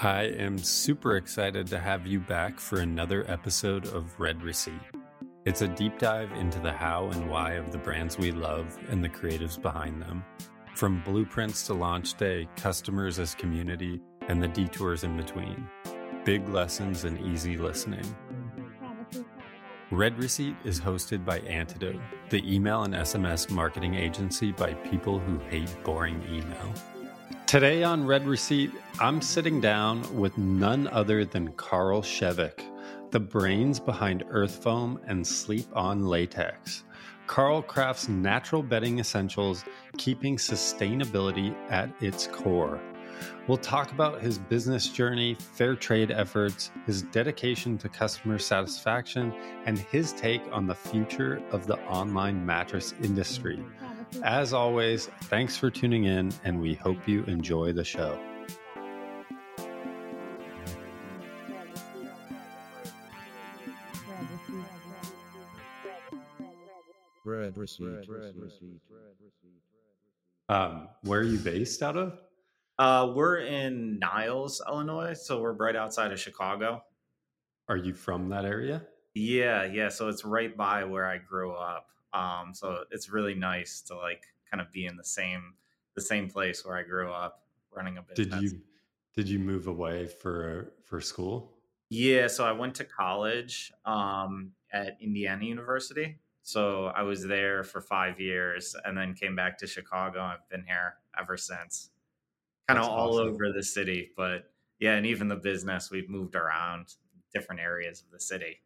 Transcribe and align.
I 0.00 0.26
am 0.38 0.58
super 0.58 1.16
excited 1.16 1.66
to 1.68 1.78
have 1.80 2.06
you 2.06 2.20
back 2.20 2.60
for 2.60 2.78
another 2.78 3.28
episode 3.28 3.88
of 3.88 4.20
Read 4.20 4.40
Receipt. 4.44 4.80
It's 5.44 5.62
a 5.62 5.66
deep 5.66 5.98
dive 5.98 6.30
into 6.34 6.60
the 6.60 6.70
how 6.70 7.08
and 7.08 7.28
why 7.28 7.54
of 7.54 7.72
the 7.72 7.78
brands 7.78 8.16
we 8.16 8.30
love 8.30 8.78
and 8.90 9.02
the 9.02 9.08
creatives 9.08 9.60
behind 9.60 10.00
them. 10.00 10.24
From 10.76 11.02
blueprints 11.02 11.66
to 11.66 11.74
launch 11.74 12.14
day, 12.14 12.46
customers 12.54 13.18
as 13.18 13.34
community, 13.34 14.00
and 14.28 14.40
the 14.40 14.46
detours 14.46 15.02
in 15.02 15.16
between. 15.16 15.68
Big 16.24 16.48
lessons 16.48 17.02
and 17.02 17.20
easy 17.26 17.56
listening. 17.56 18.06
Read 19.90 20.16
Receipt 20.16 20.54
is 20.64 20.80
hosted 20.80 21.24
by 21.24 21.40
Antidote, 21.40 22.00
the 22.30 22.54
email 22.54 22.84
and 22.84 22.94
SMS 22.94 23.50
marketing 23.50 23.94
agency 23.94 24.52
by 24.52 24.74
people 24.74 25.18
who 25.18 25.40
hate 25.50 25.74
boring 25.82 26.22
email. 26.30 26.72
Today 27.48 27.82
on 27.82 28.04
Read 28.04 28.26
Receipt, 28.26 28.70
I'm 29.00 29.22
sitting 29.22 29.58
down 29.58 30.02
with 30.14 30.36
none 30.36 30.86
other 30.88 31.24
than 31.24 31.52
Karl 31.52 32.02
Shevick, 32.02 32.60
the 33.10 33.20
brains 33.20 33.80
behind 33.80 34.22
Earth 34.28 34.62
Foam 34.62 35.00
and 35.06 35.26
Sleep 35.26 35.64
On 35.72 36.04
Latex. 36.04 36.84
Carl 37.26 37.62
crafts 37.62 38.06
natural 38.06 38.62
bedding 38.62 38.98
essentials, 38.98 39.64
keeping 39.96 40.36
sustainability 40.36 41.56
at 41.70 41.88
its 42.02 42.26
core. 42.26 42.82
We'll 43.46 43.56
talk 43.56 43.92
about 43.92 44.20
his 44.20 44.36
business 44.36 44.86
journey, 44.90 45.34
fair 45.54 45.74
trade 45.74 46.10
efforts, 46.10 46.70
his 46.84 47.00
dedication 47.04 47.78
to 47.78 47.88
customer 47.88 48.38
satisfaction, 48.38 49.32
and 49.64 49.78
his 49.78 50.12
take 50.12 50.42
on 50.52 50.66
the 50.66 50.74
future 50.74 51.42
of 51.50 51.66
the 51.66 51.78
online 51.86 52.44
mattress 52.44 52.92
industry. 53.02 53.64
As 54.22 54.52
always, 54.52 55.06
thanks 55.24 55.56
for 55.56 55.70
tuning 55.70 56.04
in, 56.04 56.32
and 56.44 56.60
we 56.60 56.74
hope 56.74 57.06
you 57.06 57.24
enjoy 57.24 57.72
the 57.72 57.84
show. 57.84 58.18
Read 67.24 67.56
receipt. 67.56 68.80
Um, 70.48 70.88
where 71.02 71.20
are 71.20 71.24
you 71.24 71.38
based 71.38 71.82
out 71.82 71.96
of? 71.96 72.18
Uh, 72.78 73.12
we're 73.14 73.40
in 73.40 73.98
Niles, 73.98 74.62
Illinois, 74.66 75.12
so 75.12 75.40
we're 75.40 75.52
right 75.52 75.76
outside 75.76 76.12
of 76.12 76.18
Chicago. 76.18 76.82
Are 77.68 77.76
you 77.76 77.92
from 77.92 78.30
that 78.30 78.44
area? 78.44 78.86
Yeah, 79.14 79.64
yeah. 79.64 79.88
So 79.88 80.08
it's 80.08 80.24
right 80.24 80.56
by 80.56 80.84
where 80.84 81.06
I 81.06 81.18
grew 81.18 81.52
up. 81.52 81.86
Um, 82.12 82.52
so 82.54 82.84
it's 82.90 83.10
really 83.10 83.34
nice 83.34 83.80
to 83.82 83.96
like 83.96 84.24
kind 84.50 84.60
of 84.60 84.72
be 84.72 84.86
in 84.86 84.96
the 84.96 85.04
same 85.04 85.54
the 85.94 86.00
same 86.00 86.28
place 86.28 86.64
where 86.64 86.76
I 86.76 86.82
grew 86.82 87.10
up, 87.10 87.42
running 87.74 87.98
a 87.98 88.02
business. 88.02 88.40
Did 88.40 88.42
you 88.42 88.60
did 89.14 89.28
you 89.28 89.38
move 89.38 89.66
away 89.66 90.06
for 90.06 90.72
for 90.84 91.00
school? 91.00 91.54
Yeah, 91.90 92.26
so 92.26 92.44
I 92.44 92.52
went 92.52 92.74
to 92.76 92.84
college 92.84 93.72
um, 93.84 94.52
at 94.72 94.96
Indiana 95.00 95.44
University. 95.44 96.18
So 96.42 96.86
I 96.86 97.02
was 97.02 97.26
there 97.26 97.64
for 97.64 97.80
five 97.80 98.20
years, 98.20 98.74
and 98.84 98.96
then 98.96 99.14
came 99.14 99.36
back 99.36 99.58
to 99.58 99.66
Chicago. 99.66 100.20
I've 100.20 100.48
been 100.48 100.64
here 100.66 100.94
ever 101.18 101.36
since 101.36 101.90
kind 102.66 102.78
of 102.78 102.86
all 102.86 103.14
awesome. 103.14 103.34
over 103.34 103.52
the 103.52 103.62
city. 103.62 104.12
But 104.16 104.50
yeah, 104.78 104.94
and 104.94 105.06
even 105.06 105.28
the 105.28 105.36
business, 105.36 105.90
we've 105.90 106.08
moved 106.08 106.36
around 106.36 106.94
different 107.34 107.60
areas 107.60 108.02
of 108.02 108.10
the 108.10 108.20
city. 108.20 108.60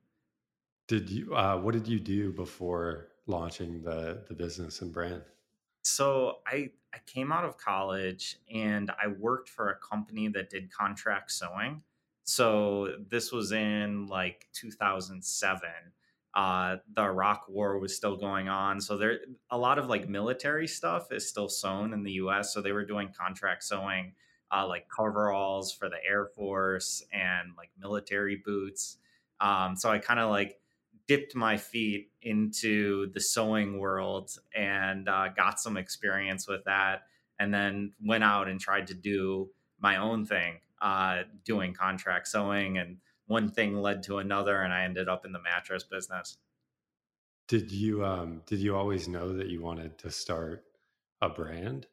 Did 0.88 1.10
you 1.10 1.34
uh, 1.34 1.58
what 1.58 1.72
did 1.72 1.88
you 1.88 1.98
do 1.98 2.32
before 2.32 3.08
launching 3.26 3.82
the 3.82 4.22
the 4.28 4.34
business 4.34 4.82
and 4.82 4.92
brand? 4.92 5.22
So 5.82 6.38
I 6.46 6.70
I 6.94 6.98
came 7.06 7.32
out 7.32 7.44
of 7.44 7.56
college 7.56 8.36
and 8.52 8.90
I 8.90 9.08
worked 9.08 9.48
for 9.48 9.70
a 9.70 9.76
company 9.76 10.28
that 10.28 10.50
did 10.50 10.72
contract 10.72 11.32
sewing. 11.32 11.82
So 12.24 12.96
this 13.08 13.32
was 13.32 13.52
in 13.52 14.06
like 14.06 14.46
2007. 14.52 15.70
Uh, 16.34 16.76
the 16.94 17.02
Iraq 17.02 17.46
War 17.48 17.78
was 17.78 17.94
still 17.94 18.16
going 18.16 18.48
on, 18.48 18.80
so 18.80 18.96
there 18.96 19.18
a 19.50 19.58
lot 19.58 19.78
of 19.78 19.88
like 19.88 20.08
military 20.08 20.66
stuff 20.66 21.12
is 21.12 21.28
still 21.28 21.48
sewn 21.48 21.92
in 21.92 22.02
the 22.04 22.12
U.S. 22.12 22.54
So 22.54 22.62
they 22.62 22.72
were 22.72 22.86
doing 22.86 23.12
contract 23.12 23.64
sewing, 23.64 24.14
uh, 24.50 24.66
like 24.66 24.86
coveralls 24.88 25.72
for 25.74 25.90
the 25.90 25.98
Air 26.08 26.24
Force 26.24 27.04
and 27.12 27.50
like 27.58 27.68
military 27.78 28.40
boots. 28.42 28.96
Um, 29.40 29.76
so 29.76 29.90
I 29.90 29.98
kind 29.98 30.20
of 30.20 30.30
like 30.30 30.58
dipped 31.06 31.34
my 31.34 31.56
feet 31.56 32.10
into 32.22 33.10
the 33.12 33.20
sewing 33.20 33.78
world 33.78 34.30
and 34.54 35.08
uh, 35.08 35.28
got 35.28 35.60
some 35.60 35.76
experience 35.76 36.46
with 36.48 36.64
that 36.64 37.02
and 37.38 37.52
then 37.52 37.92
went 38.04 38.24
out 38.24 38.48
and 38.48 38.60
tried 38.60 38.86
to 38.86 38.94
do 38.94 39.50
my 39.80 39.96
own 39.96 40.24
thing 40.24 40.60
uh, 40.80 41.22
doing 41.44 41.72
contract 41.72 42.28
sewing 42.28 42.78
and 42.78 42.98
one 43.26 43.48
thing 43.50 43.76
led 43.80 44.02
to 44.02 44.18
another 44.18 44.60
and 44.62 44.72
i 44.72 44.84
ended 44.84 45.08
up 45.08 45.24
in 45.24 45.32
the 45.32 45.40
mattress 45.40 45.84
business 45.84 46.36
Did 47.48 47.70
you 47.70 48.04
um 48.04 48.42
did 48.46 48.60
you 48.60 48.76
always 48.76 49.08
know 49.08 49.32
that 49.36 49.48
you 49.48 49.60
wanted 49.62 49.98
to 49.98 50.10
start 50.10 50.64
a 51.20 51.28
brand? 51.28 51.86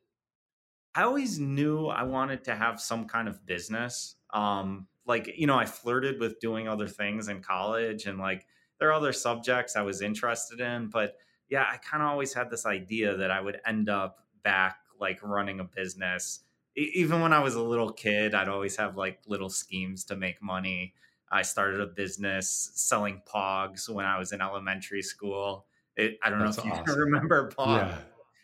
I 0.96 1.04
always 1.04 1.40
knew 1.40 1.88
I 1.88 2.04
wanted 2.04 2.44
to 2.46 2.56
have 2.56 2.82
some 2.82 3.08
kind 3.08 3.28
of 3.28 3.46
business. 3.46 4.16
Um, 4.34 4.88
like, 5.06 5.32
you 5.38 5.48
know, 5.48 5.58
I 5.58 5.66
flirted 5.66 6.20
with 6.20 6.40
doing 6.40 6.68
other 6.68 6.88
things 6.88 7.30
in 7.30 7.42
college 7.42 8.06
and 8.06 8.18
like 8.18 8.46
there 8.80 8.90
are 8.90 8.94
other 8.94 9.14
subjects 9.14 9.76
I 9.76 9.82
was 9.82 10.02
interested 10.02 10.60
in, 10.60 10.88
but 10.88 11.18
yeah, 11.50 11.66
I 11.72 11.78
kind 11.78 12.04
of 12.04 12.10
always 12.10 12.34
had 12.34 12.50
this 12.50 12.66
idea 12.66 13.16
that 13.18 13.32
I 13.32 13.42
would 13.42 13.60
end 13.66 13.90
up 13.90 14.20
back 14.44 14.78
like 15.00 15.20
running 15.24 15.60
a 15.60 15.64
business. 15.64 16.42
E- 16.78 16.92
even 16.96 17.22
when 17.22 17.34
I 17.34 17.40
was 17.40 17.56
a 17.56 17.62
little 17.62 17.92
kid, 17.92 18.36
I'd 18.36 18.48
always 18.50 18.76
have 18.78 18.96
like 18.98 19.20
little 19.28 19.50
schemes 19.50 20.04
to 20.06 20.16
make 20.16 20.42
money. 20.42 20.94
I 21.32 21.42
started 21.42 21.82
a 21.82 21.88
business 21.88 22.72
selling 22.76 23.22
pogs 23.32 23.90
when 23.90 24.06
I 24.06 24.18
was 24.18 24.32
in 24.32 24.42
elementary 24.42 25.02
school. 25.02 25.66
It, 25.96 26.18
I 26.24 26.30
don't 26.30 26.40
That's 26.40 26.58
know 26.58 26.64
if 26.64 26.66
you 26.68 26.74
awesome. 26.82 27.00
remember 27.00 27.50
pogs. 27.52 27.78
Yeah. 27.78 27.98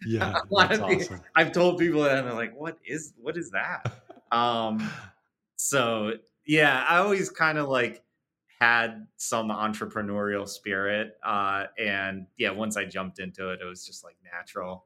Yeah. 0.07 0.39
That's 0.67 1.07
the- 1.07 1.21
I've 1.35 1.51
told 1.51 1.77
people 1.79 2.01
that 2.03 2.17
and 2.17 2.27
they're 2.27 2.33
like, 2.33 2.55
what 2.55 2.77
is 2.85 3.13
what 3.21 3.37
is 3.37 3.51
that? 3.51 4.01
Um 4.31 4.89
so 5.55 6.13
yeah, 6.45 6.83
I 6.89 6.97
always 6.97 7.29
kind 7.29 7.57
of 7.57 7.69
like 7.69 8.03
had 8.59 9.07
some 9.17 9.49
entrepreneurial 9.49 10.47
spirit. 10.47 11.17
Uh 11.23 11.65
and 11.77 12.27
yeah, 12.37 12.51
once 12.51 12.77
I 12.77 12.85
jumped 12.85 13.19
into 13.19 13.49
it, 13.51 13.59
it 13.61 13.65
was 13.65 13.85
just 13.85 14.03
like 14.03 14.15
natural. 14.23 14.85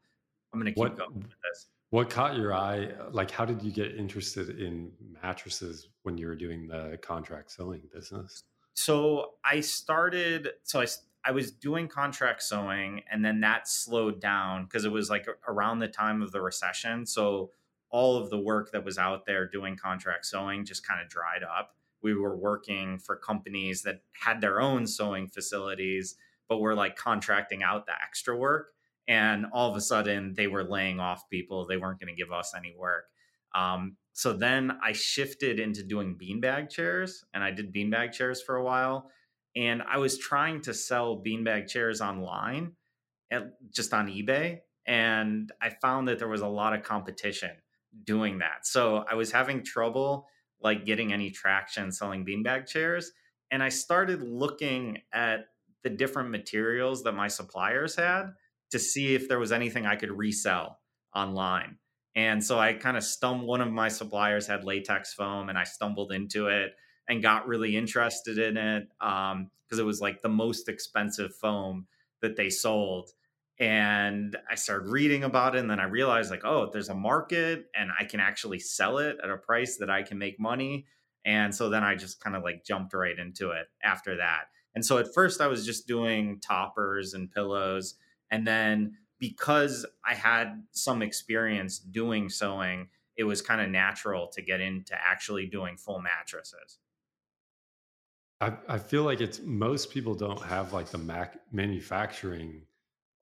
I'm 0.54 0.60
gonna 0.60 0.72
keep 0.72 0.78
What- 0.80 0.98
going 0.98 1.16
with 1.16 1.30
this. 1.44 1.68
What 1.92 2.12
caught 2.12 2.38
your 2.38 2.54
eye? 2.54 2.92
Like, 3.12 3.32
how 3.32 3.46
did 3.46 3.64
you 3.64 3.72
get 3.72 3.96
interested 3.96 4.60
in 4.60 4.92
mattresses 5.24 5.88
when 6.04 6.20
you 6.20 6.28
were 6.28 6.36
doing 6.36 6.68
the 6.68 7.00
contract 7.02 7.52
sewing 7.52 7.82
business? 7.94 8.44
so 8.76 9.32
I 9.44 9.60
started 9.60 10.50
so 10.64 10.80
I 10.82 10.86
I 11.26 11.32
was 11.32 11.52
doing 11.52 11.88
contract 11.90 12.42
sewing 12.44 13.02
and 13.12 13.26
then 13.26 13.42
that 13.42 13.68
slowed 13.68 14.22
down 14.22 14.64
because 14.66 14.86
it 14.86 14.92
was 14.92 15.10
like 15.10 15.28
around 15.48 15.80
the 15.80 15.88
time 15.90 16.22
of 16.22 16.32
the 16.32 16.40
recession 16.42 17.06
so 17.06 17.52
all 17.90 18.16
of 18.16 18.30
the 18.30 18.40
work 18.40 18.72
that 18.72 18.86
was 18.86 18.98
out 18.98 19.26
there 19.26 19.46
doing 19.48 19.76
contract 19.76 20.26
sewing 20.28 20.64
just 20.64 20.88
kind 20.88 21.02
of 21.02 21.10
dried 21.10 21.44
up 21.44 21.76
we 22.02 22.14
were 22.14 22.38
working 22.38 22.98
for 23.00 23.16
companies 23.16 23.84
that 23.84 24.02
had 24.24 24.42
their 24.42 24.62
own 24.62 24.88
sewing 24.88 25.28
facilities 25.28 26.16
but 26.48 26.60
were 26.60 26.76
like 26.76 26.96
contracting 26.96 27.64
out 27.64 27.86
the 27.86 27.94
extra 28.04 28.36
work 28.36 28.70
and 29.08 29.46
all 29.54 29.70
of 29.70 29.76
a 29.76 29.82
sudden 29.82 30.34
they 30.36 30.48
were 30.48 30.64
laying 30.64 31.00
off 31.00 31.30
people 31.30 31.66
they 31.66 31.78
weren't 31.78 32.00
going 32.00 32.14
to 32.14 32.22
give 32.22 32.32
us 32.32 32.54
any 32.56 32.74
work 32.78 33.06
um, 33.56 33.98
so 34.14 34.34
then 34.34 34.78
I 34.84 34.92
shifted 34.92 35.60
into 35.60 35.84
doing 35.84 36.18
beanbag 36.18 36.70
chairs, 36.70 37.24
and 37.34 37.44
I 37.44 37.52
did 37.52 37.74
beanbag 37.74 38.12
chairs 38.12 38.42
for 38.42 38.58
a 38.58 38.64
while. 38.64 39.10
And 39.56 39.82
I 39.82 39.98
was 39.98 40.18
trying 40.18 40.62
to 40.64 40.74
sell 40.74 41.24
beanbag 41.24 41.68
chairs 41.68 42.02
online, 42.02 42.74
at, 43.32 43.54
just 43.74 43.94
on 43.94 44.08
eBay, 44.08 44.60
and 44.86 45.52
I 45.62 45.70
found 45.82 46.08
that 46.08 46.20
there 46.20 46.28
was 46.28 46.42
a 46.42 46.48
lot 46.48 46.74
of 46.74 46.84
competition 46.84 47.52
doing 48.04 48.40
that. 48.40 48.68
So 48.68 49.06
I 49.10 49.16
was 49.16 49.32
having 49.32 49.64
trouble 49.64 50.28
like 50.62 50.86
getting 50.86 51.14
any 51.14 51.32
traction 51.32 51.92
selling 51.92 52.26
beanbag 52.26 52.68
chairs, 52.68 53.12
and 53.52 53.64
I 53.64 53.70
started 53.70 54.22
looking 54.22 55.00
at 55.14 55.46
the 55.84 55.90
different 55.90 56.30
materials 56.30 57.04
that 57.04 57.14
my 57.14 57.28
suppliers 57.28 57.96
had 57.96 58.34
to 58.72 58.80
see 58.80 59.16
if 59.16 59.28
there 59.28 59.40
was 59.40 59.52
anything 59.52 59.86
I 59.86 59.96
could 59.96 60.12
resell 60.12 60.80
online. 61.16 61.78
And 62.16 62.44
so 62.44 62.60
I 62.60 62.74
kind 62.74 62.98
of 62.98 63.04
stumbled, 63.04 63.48
one 63.48 63.62
of 63.62 63.72
my 63.72 63.88
suppliers 63.88 64.48
had 64.48 64.64
latex 64.64 65.14
foam 65.14 65.50
and 65.50 65.58
I 65.58 65.64
stumbled 65.64 66.12
into 66.12 66.48
it 66.48 66.74
and 67.08 67.22
got 67.22 67.48
really 67.48 67.76
interested 67.76 68.38
in 68.38 68.58
it 68.58 68.88
um, 69.02 69.50
because 69.64 69.80
it 69.80 69.86
was 69.86 70.02
like 70.02 70.22
the 70.22 70.30
most 70.30 70.70
expensive 70.70 71.34
foam 71.36 71.88
that 72.22 72.36
they 72.36 72.50
sold. 72.50 73.10
And 73.60 74.38
I 74.50 74.56
started 74.56 74.90
reading 74.90 75.26
about 75.26 75.56
it 75.56 75.60
and 75.60 75.70
then 75.70 75.82
I 75.82 75.86
realized 75.86 76.32
like, 76.32 76.46
oh, 76.46 76.70
there's 76.72 76.88
a 76.88 76.96
market 76.96 77.66
and 77.76 77.92
I 78.00 78.06
can 78.06 78.22
actually 78.22 78.60
sell 78.60 79.00
it 79.00 79.18
at 79.22 79.30
a 79.30 79.36
price 79.36 79.78
that 79.78 79.90
I 79.90 80.02
can 80.02 80.18
make 80.18 80.40
money. 80.40 80.86
And 81.26 81.54
so 81.54 81.70
then 81.70 81.84
I 81.84 81.96
just 81.96 82.22
kind 82.22 82.38
of 82.38 82.44
like 82.44 82.64
jumped 82.64 82.94
right 82.94 83.18
into 83.18 83.52
it 83.52 83.68
after 83.84 84.16
that. 84.16 84.46
And 84.76 84.86
so 84.86 84.98
at 84.98 85.14
first 85.14 85.42
I 85.42 85.48
was 85.48 85.66
just 85.66 85.88
doing 85.88 86.40
toppers 86.40 87.14
and 87.14 87.30
pillows. 87.30 87.96
And 88.32 88.48
then 88.48 88.94
because 89.20 89.86
I 90.06 90.16
had 90.16 90.64
some 90.72 91.02
experience 91.02 91.80
doing 91.80 92.30
sewing, 92.30 92.88
it 93.18 93.26
was 93.26 93.42
kind 93.42 93.60
of 93.60 93.70
natural 93.70 94.30
to 94.30 94.42
get 94.42 94.62
into 94.62 94.96
actually 94.96 95.48
doing 95.48 95.76
full 95.76 96.02
mattresses. 96.02 96.78
I, 98.40 98.54
I 98.70 98.78
feel 98.78 99.04
like 99.04 99.20
it's 99.20 99.42
most 99.42 99.92
people 99.92 100.16
don't 100.16 100.42
have 100.42 100.72
like 100.72 100.88
the 100.88 100.98
mac 100.98 101.38
manufacturing 101.52 102.62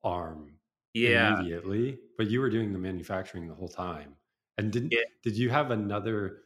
arm 0.08 0.60
Yeah. 0.94 1.36
immediately, 1.40 2.00
but 2.18 2.28
you 2.30 2.40
were 2.40 2.50
doing 2.50 2.72
the 2.74 2.80
manufacturing 2.80 3.48
the 3.48 3.54
whole 3.56 3.68
time. 3.70 4.16
And 4.58 4.72
didn't 4.72 4.94
Yeah. 4.94 5.04
did 5.24 5.38
you 5.38 5.50
have 5.50 5.72
another 5.72 6.44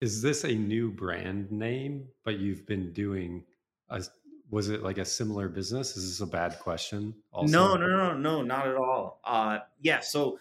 is 0.00 0.22
this 0.22 0.44
a 0.44 0.54
new 0.54 0.90
brand 0.90 1.52
name, 1.52 2.08
but 2.24 2.38
you've 2.38 2.66
been 2.66 2.92
doing 2.92 3.44
a 3.90 4.02
was 4.48 4.68
it 4.68 4.82
like 4.82 4.98
a 4.98 5.04
similar 5.04 5.48
business? 5.48 5.96
Is 5.96 6.08
this 6.08 6.20
a 6.20 6.30
bad 6.30 6.58
question 6.58 7.14
also? 7.32 7.52
No, 7.52 7.76
no, 7.76 7.86
no, 7.86 8.16
no, 8.18 8.42
not 8.42 8.66
at 8.66 8.74
all. 8.74 9.20
Uh, 9.22 9.60
yeah, 9.80 10.00
so 10.00 10.40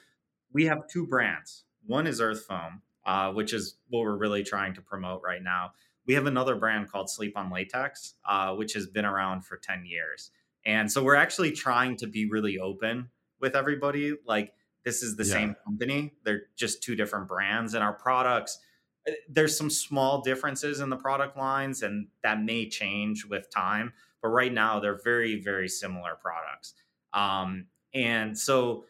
we 0.52 0.66
have 0.66 0.88
two 0.88 1.06
brands. 1.06 1.66
One 1.86 2.08
is 2.08 2.20
Earth 2.20 2.44
Foam, 2.46 2.82
uh, 3.06 3.32
which 3.34 3.54
is 3.54 3.78
what 3.90 4.00
we're 4.02 4.18
really 4.18 4.44
trying 4.44 4.74
to 4.74 4.82
promote 4.82 5.22
right 5.24 5.44
now. 5.44 5.74
We 6.08 6.16
have 6.16 6.26
another 6.26 6.56
brand 6.56 6.90
called 6.92 7.08
Sleep 7.12 7.38
on 7.38 7.52
Latex, 7.52 8.16
uh, 8.26 8.56
which 8.56 8.74
has 8.74 8.88
been 8.88 9.06
around 9.06 9.46
for 9.46 9.58
10 9.58 9.86
years. 9.86 10.32
And 10.70 10.92
so 10.92 11.04
we're 11.04 11.16
actually 11.16 11.52
trying 11.52 11.96
to 11.98 12.06
be 12.08 12.30
really 12.30 12.60
open 12.60 13.10
with 13.40 13.56
everybody. 13.56 14.16
Like, 14.24 14.54
this 14.84 15.02
is 15.02 15.16
the 15.16 15.24
Yeah. 15.24 15.34
same 15.34 15.56
company, 15.66 16.14
they're 16.24 16.44
just 16.56 16.84
two 16.84 16.96
different 16.96 17.28
brands, 17.28 17.74
and 17.74 17.84
our 17.84 17.94
products. 17.94 18.60
uh, 19.08 19.14
There's 19.28 19.58
some 19.58 19.72
small 19.72 20.22
differences 20.22 20.80
in 20.80 20.90
the 20.90 20.96
product 20.98 21.36
lines, 21.38 21.82
and 21.82 22.10
that 22.22 22.44
may 22.44 22.70
change 22.70 23.26
with 23.26 23.50
time. 23.50 23.94
But 24.22 24.30
right 24.30 24.54
now, 24.54 24.80
they're 24.80 25.02
very, 25.04 25.42
very 25.42 25.68
similar 25.70 26.16
products. 26.16 26.76
Um, 27.14 27.68
and 27.94 28.38
so 28.38 28.86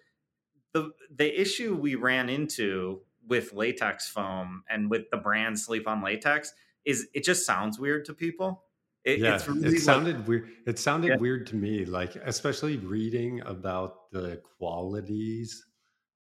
the 0.73 0.91
the 1.09 1.29
issue 1.39 1.75
we 1.75 1.95
ran 1.95 2.27
into 2.29 3.03
with 3.25 3.53
latex 3.53 4.09
foam 4.09 4.63
and 4.69 4.89
with 4.89 5.09
the 5.11 5.17
brand 5.17 5.57
Sleep 5.59 5.87
on 5.87 6.03
Latex 6.03 6.53
is 6.83 7.07
it 7.13 7.23
just 7.23 7.45
sounds 7.45 7.79
weird 7.79 8.03
to 8.05 8.13
people. 8.13 8.65
It, 9.09 9.19
Yeah, 9.19 9.35
it's 9.35 9.47
really 9.47 9.67
it 9.67 9.71
like- 9.71 9.79
sounded 9.79 10.27
weird. 10.27 10.49
It 10.67 10.77
sounded 10.79 11.07
Yeah. 11.09 11.17
weird 11.17 11.47
to 11.47 11.55
me, 11.55 11.85
like 11.85 12.15
especially 12.17 12.77
reading 12.77 13.41
about 13.41 14.11
the 14.11 14.37
qualities 14.57 15.65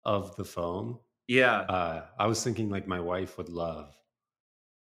of 0.05 0.35
the 0.37 0.45
foam. 0.45 1.01
yeah, 1.31 1.61
Uh, 1.69 2.07
I 2.19 2.27
was 2.27 2.43
thinking 2.43 2.71
like 2.71 2.87
my 2.87 3.01
wife 3.01 3.37
would 3.37 3.51
love 3.51 3.95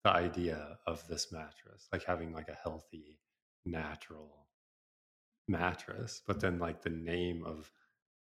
the 0.04 0.10
idea 0.10 0.80
of 0.88 1.08
this 1.08 1.32
mattress, 1.32 1.88
like 1.94 2.04
having 2.04 2.34
like 2.34 2.48
a 2.50 2.56
healthy, 2.56 3.20
natural 3.66 4.48
mattress. 5.48 6.22
But 6.26 6.40
then 6.40 6.58
like 6.58 6.82
the 6.82 6.90
name 6.90 7.44
of 7.46 7.72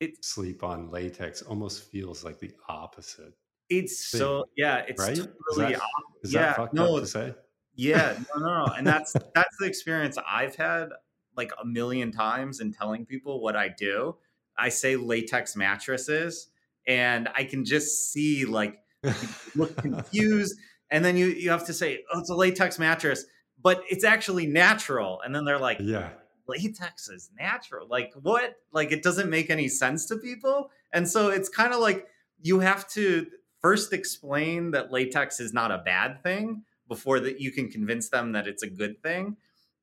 it, 0.02 0.26
sleep 0.26 0.64
on 0.64 0.90
latex 0.92 1.42
almost 1.44 1.90
feels 1.90 2.26
like 2.26 2.40
the 2.40 2.52
opposite, 2.68 3.34
it's 3.70 4.06
so 4.08 4.50
yeah, 4.58 4.80
it's 4.88 5.02
right? 5.02 5.18
Is 5.18 5.28
totally 5.50 5.74
that, 5.76 5.82
is 6.24 6.34
yeah, 6.34 6.42
that 6.42 6.56
fucked 6.58 6.74
no, 6.74 6.98
up 6.98 7.04
to 7.04 7.08
say? 7.08 7.34
Yeah, 7.76 8.18
no, 8.36 8.42
no, 8.42 8.66
no. 8.66 8.74
And 8.74 8.86
that's 8.86 9.14
that's 9.14 9.58
the 9.60 9.66
experience 9.66 10.18
I've 10.28 10.56
had 10.56 10.90
like 11.36 11.52
a 11.62 11.66
million 11.66 12.12
times 12.12 12.60
in 12.60 12.72
telling 12.72 13.06
people 13.06 13.42
what 13.42 13.56
I 13.56 13.70
do. 13.70 14.16
I 14.58 14.70
say 14.70 14.96
latex 14.96 15.56
mattresses, 15.56 16.50
and 16.88 17.30
I 17.36 17.44
can 17.44 17.66
just 17.66 18.12
see 18.12 18.46
like 18.46 18.80
look 19.56 19.76
confused, 19.78 20.58
and 20.92 21.04
then 21.04 21.18
you 21.18 21.28
you 21.28 21.50
have 21.50 21.66
to 21.66 21.74
say, 21.74 22.04
"Oh, 22.14 22.20
it's 22.20 22.30
a 22.30 22.36
latex 22.36 22.78
mattress," 22.78 23.26
but 23.64 23.82
it's 23.90 24.04
actually 24.04 24.46
natural, 24.46 25.22
and 25.22 25.34
then 25.34 25.46
they're 25.46 25.58
like, 25.58 25.78
yeah. 25.80 26.10
latex 26.48 27.10
is 27.10 27.32
natural. 27.40 27.88
Like 27.88 28.14
what? 28.22 28.56
Like 28.72 28.92
it 28.92 29.02
doesn't 29.02 29.30
make 29.30 29.50
any 29.50 29.70
sense 29.70 30.06
to 30.08 30.18
people. 30.18 30.70
And 30.92 31.10
so 31.10 31.30
it's 31.30 31.50
kind 31.50 31.74
of 31.74 31.80
like 31.80 32.06
you 32.42 32.60
have 32.60 32.88
to 32.90 33.26
first 33.62 33.94
explain 33.94 34.72
that 34.72 34.92
latex 34.92 35.40
is 35.40 35.54
not 35.54 35.72
a 35.72 35.80
bad 35.80 36.22
thing 36.22 36.64
before 36.94 37.20
that 37.20 37.42
you 37.42 37.52
can 37.52 37.70
convince 37.70 38.10
them 38.10 38.34
that 38.34 38.48
it's 38.48 38.64
a 38.64 38.70
good 38.70 39.02
thing. 39.02 39.36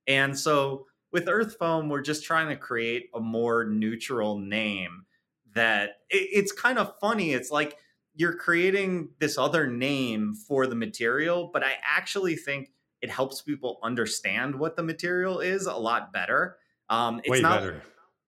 And 0.07 0.39
so 0.39 0.87
with 1.13 1.29
Earth 1.29 1.57
Foam, 1.59 1.89
we're 1.89 2.03
just 2.03 2.25
trying 2.25 2.49
to 2.49 2.57
create 2.57 3.11
a 3.13 3.21
more 3.21 3.65
neutral 3.65 4.39
name 4.39 5.07
that 5.55 5.91
it, 6.09 6.29
it's 6.33 6.53
kind 6.53 6.79
of 6.79 6.95
funny. 7.01 7.33
It's 7.33 7.51
like 7.51 7.77
you're 8.15 8.37
creating 8.37 9.11
this 9.19 9.37
other 9.39 9.67
name 9.67 10.35
for 10.35 10.67
the 10.69 10.77
material, 10.77 11.51
but 11.53 11.65
I 11.65 11.73
actually 11.85 12.37
think 12.37 12.71
it 13.03 13.11
helps 13.11 13.43
people 13.43 13.79
understand 13.83 14.55
what 14.55 14.77
the 14.77 14.83
material 14.83 15.41
is 15.41 15.67
a 15.67 15.75
lot 15.75 16.13
better. 16.13 16.59
Um, 16.89 17.19
it's 17.25 17.31
Way 17.31 17.41
not, 17.41 17.61
better. 17.61 17.83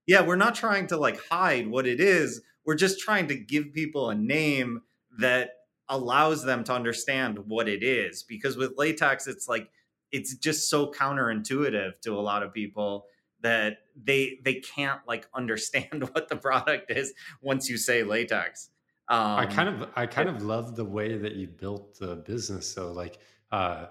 yeah, 0.06 0.22
we're 0.22 0.36
not 0.36 0.56
trying 0.56 0.88
to 0.88 0.96
like 0.96 1.20
hide 1.28 1.68
what 1.68 1.86
it 1.86 2.00
is. 2.00 2.40
We're 2.64 2.74
just 2.74 2.98
trying 2.98 3.28
to 3.28 3.36
give 3.36 3.72
people 3.72 4.10
a 4.10 4.14
name 4.14 4.82
that 5.18 5.50
allows 5.92 6.42
them 6.42 6.64
to 6.64 6.72
understand 6.72 7.38
what 7.46 7.68
it 7.68 7.82
is. 7.84 8.22
Because 8.22 8.56
with 8.56 8.72
latex, 8.76 9.26
it's 9.26 9.46
like 9.46 9.70
it's 10.10 10.34
just 10.34 10.68
so 10.68 10.90
counterintuitive 10.90 12.00
to 12.00 12.18
a 12.18 12.20
lot 12.20 12.42
of 12.42 12.52
people 12.52 13.04
that 13.42 13.78
they 14.02 14.38
they 14.42 14.54
can't 14.54 15.00
like 15.06 15.28
understand 15.34 16.08
what 16.12 16.28
the 16.28 16.36
product 16.36 16.90
is 16.90 17.12
once 17.40 17.68
you 17.68 17.76
say 17.76 18.02
latex. 18.02 18.70
Um, 19.08 19.38
I 19.38 19.46
kind 19.46 19.68
of 19.68 19.88
I 19.94 20.06
kind 20.06 20.28
of 20.28 20.42
love 20.42 20.74
the 20.74 20.84
way 20.84 21.18
that 21.18 21.36
you 21.36 21.46
built 21.46 21.98
the 21.98 22.16
business. 22.16 22.68
So 22.68 22.90
like 22.92 23.18
uh 23.52 23.86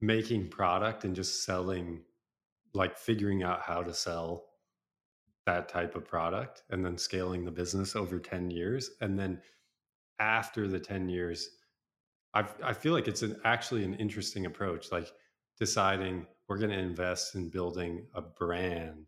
making 0.00 0.48
product 0.48 1.04
and 1.04 1.16
just 1.16 1.44
selling 1.44 2.00
like 2.74 2.96
figuring 2.96 3.42
out 3.42 3.62
how 3.62 3.82
to 3.82 3.92
sell 3.92 4.44
that 5.46 5.68
type 5.68 5.94
of 5.94 6.04
product 6.04 6.62
and 6.70 6.84
then 6.84 6.96
scaling 6.96 7.44
the 7.44 7.50
business 7.50 7.94
over 7.96 8.18
10 8.18 8.50
years 8.50 8.90
and 9.00 9.18
then 9.18 9.40
after 10.18 10.68
the 10.68 10.78
10 10.80 11.08
years 11.08 11.50
I 12.34 12.44
I 12.62 12.72
feel 12.72 12.92
like 12.92 13.08
it's 13.08 13.22
an 13.22 13.40
actually 13.44 13.84
an 13.84 13.94
interesting 13.94 14.46
approach 14.46 14.92
like 14.92 15.12
deciding 15.58 16.26
we're 16.48 16.58
going 16.58 16.70
to 16.70 16.78
invest 16.78 17.34
in 17.34 17.48
building 17.48 18.06
a 18.14 18.20
brand 18.20 19.06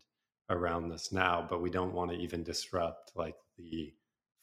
around 0.49 0.89
this 0.89 1.11
now 1.11 1.45
but 1.49 1.61
we 1.61 1.69
don't 1.69 1.93
want 1.93 2.11
to 2.11 2.17
even 2.17 2.43
disrupt 2.43 3.11
like 3.15 3.35
the 3.57 3.93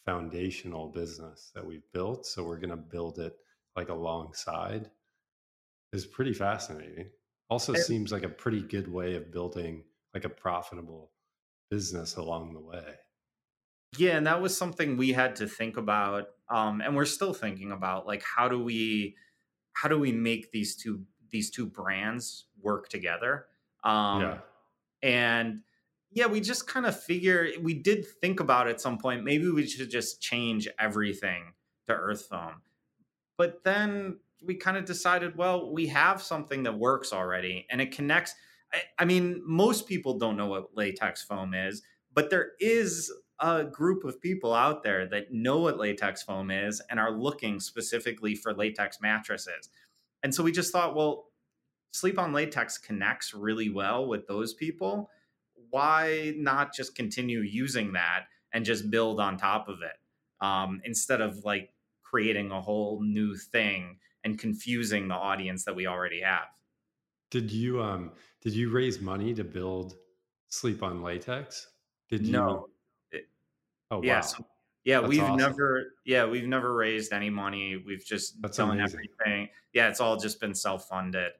foundational 0.04 0.88
business 0.88 1.50
that 1.54 1.64
we've 1.64 1.90
built 1.92 2.26
so 2.26 2.44
we're 2.44 2.58
going 2.58 2.70
to 2.70 2.76
build 2.76 3.18
it 3.18 3.36
like 3.76 3.88
alongside 3.88 4.90
is 5.92 6.06
pretty 6.06 6.32
fascinating. 6.32 7.08
Also 7.48 7.72
And- 7.72 7.82
seems 7.82 8.12
like 8.12 8.24
a 8.24 8.28
pretty 8.28 8.62
good 8.62 8.88
way 8.88 9.14
of 9.14 9.30
building 9.30 9.84
like 10.12 10.24
a 10.24 10.28
profitable 10.28 11.12
business 11.70 12.16
along 12.16 12.52
the 12.54 12.60
way 12.60 12.94
Yeah, 13.96 14.16
and 14.16 14.26
that 14.26 14.40
was 14.40 14.56
something 14.56 14.96
we 14.96 15.12
had 15.12 15.36
to 15.36 15.46
think 15.46 15.76
about, 15.76 16.28
um, 16.48 16.80
and 16.80 16.96
we're 16.96 17.04
still 17.04 17.34
thinking 17.34 17.72
about. 17.72 18.06
Like, 18.06 18.22
how 18.22 18.48
do 18.48 18.62
we, 18.62 19.16
how 19.72 19.88
do 19.88 19.98
we 19.98 20.12
make 20.12 20.52
these 20.52 20.76
two 20.76 21.02
these 21.30 21.50
two 21.50 21.66
brands 21.66 22.46
work 22.62 22.88
together? 22.88 23.46
Um, 23.82 24.20
yeah 24.20 24.38
and 25.04 25.60
yeah, 26.10 26.26
we 26.26 26.40
just 26.40 26.66
kind 26.66 26.86
of 26.86 26.98
figure 26.98 27.48
we 27.60 27.74
did 27.74 28.06
think 28.20 28.40
about 28.40 28.68
at 28.68 28.80
some 28.80 28.98
point 28.98 29.22
maybe 29.22 29.50
we 29.50 29.66
should 29.66 29.90
just 29.90 30.20
change 30.20 30.66
everything 30.78 31.52
to 31.86 31.92
Earth 31.92 32.26
Foam, 32.30 32.62
but 33.36 33.62
then 33.64 34.18
we 34.42 34.54
kind 34.54 34.76
of 34.76 34.84
decided, 34.84 35.36
well, 35.36 35.72
we 35.72 35.86
have 35.88 36.22
something 36.22 36.62
that 36.64 36.78
works 36.78 37.12
already, 37.12 37.66
and 37.70 37.80
it 37.80 37.92
connects. 37.92 38.34
I, 38.72 38.78
I 39.00 39.04
mean, 39.04 39.42
most 39.44 39.86
people 39.86 40.18
don't 40.18 40.36
know 40.36 40.46
what 40.46 40.74
latex 40.74 41.22
foam 41.22 41.52
is, 41.52 41.82
but 42.12 42.30
there 42.30 42.52
is 42.60 43.12
a 43.40 43.64
group 43.64 44.04
of 44.04 44.20
people 44.20 44.54
out 44.54 44.82
there 44.82 45.06
that 45.06 45.32
know 45.32 45.58
what 45.58 45.78
latex 45.78 46.22
foam 46.22 46.50
is 46.50 46.80
and 46.90 47.00
are 47.00 47.10
looking 47.10 47.60
specifically 47.60 48.34
for 48.34 48.54
latex 48.54 49.00
mattresses. 49.00 49.70
And 50.22 50.34
so 50.34 50.42
we 50.42 50.52
just 50.52 50.72
thought, 50.72 50.94
well, 50.94 51.26
sleep 51.92 52.18
on 52.18 52.32
latex 52.32 52.78
connects 52.78 53.34
really 53.34 53.70
well 53.70 54.06
with 54.06 54.26
those 54.26 54.54
people. 54.54 55.10
Why 55.70 56.34
not 56.36 56.74
just 56.74 56.94
continue 56.94 57.40
using 57.40 57.92
that 57.92 58.26
and 58.52 58.64
just 58.64 58.90
build 58.90 59.20
on 59.20 59.36
top 59.36 59.68
of 59.68 59.78
it 59.82 60.44
um, 60.44 60.80
instead 60.84 61.20
of 61.20 61.44
like 61.44 61.70
creating 62.02 62.52
a 62.52 62.60
whole 62.60 63.02
new 63.02 63.36
thing 63.36 63.98
and 64.22 64.38
confusing 64.38 65.08
the 65.08 65.14
audience 65.14 65.64
that 65.64 65.74
we 65.74 65.86
already 65.86 66.20
have? 66.20 66.46
did 67.34 67.50
you 67.50 67.82
um 67.82 68.12
did 68.42 68.52
you 68.52 68.70
raise 68.70 69.00
money 69.00 69.34
to 69.34 69.42
build 69.42 69.96
sleep 70.48 70.84
on 70.84 71.02
latex 71.02 71.66
did 72.08 72.24
you 72.24 72.32
No. 72.32 72.68
Oh 73.90 73.96
wow 73.98 74.02
Yeah. 74.02 74.20
So, 74.20 74.46
yeah, 74.84 75.00
That's 75.00 75.08
we've 75.10 75.22
awesome. 75.22 75.36
never 75.36 75.84
yeah, 76.04 76.26
we've 76.26 76.46
never 76.46 76.74
raised 76.74 77.12
any 77.12 77.30
money. 77.30 77.82
We've 77.86 78.04
just 78.04 78.40
That's 78.42 78.58
done 78.58 78.72
amazing. 78.78 79.00
everything. 79.24 79.48
Yeah, 79.72 79.88
it's 79.88 80.00
all 80.00 80.16
just 80.18 80.40
been 80.40 80.54
self-funded. 80.54 81.32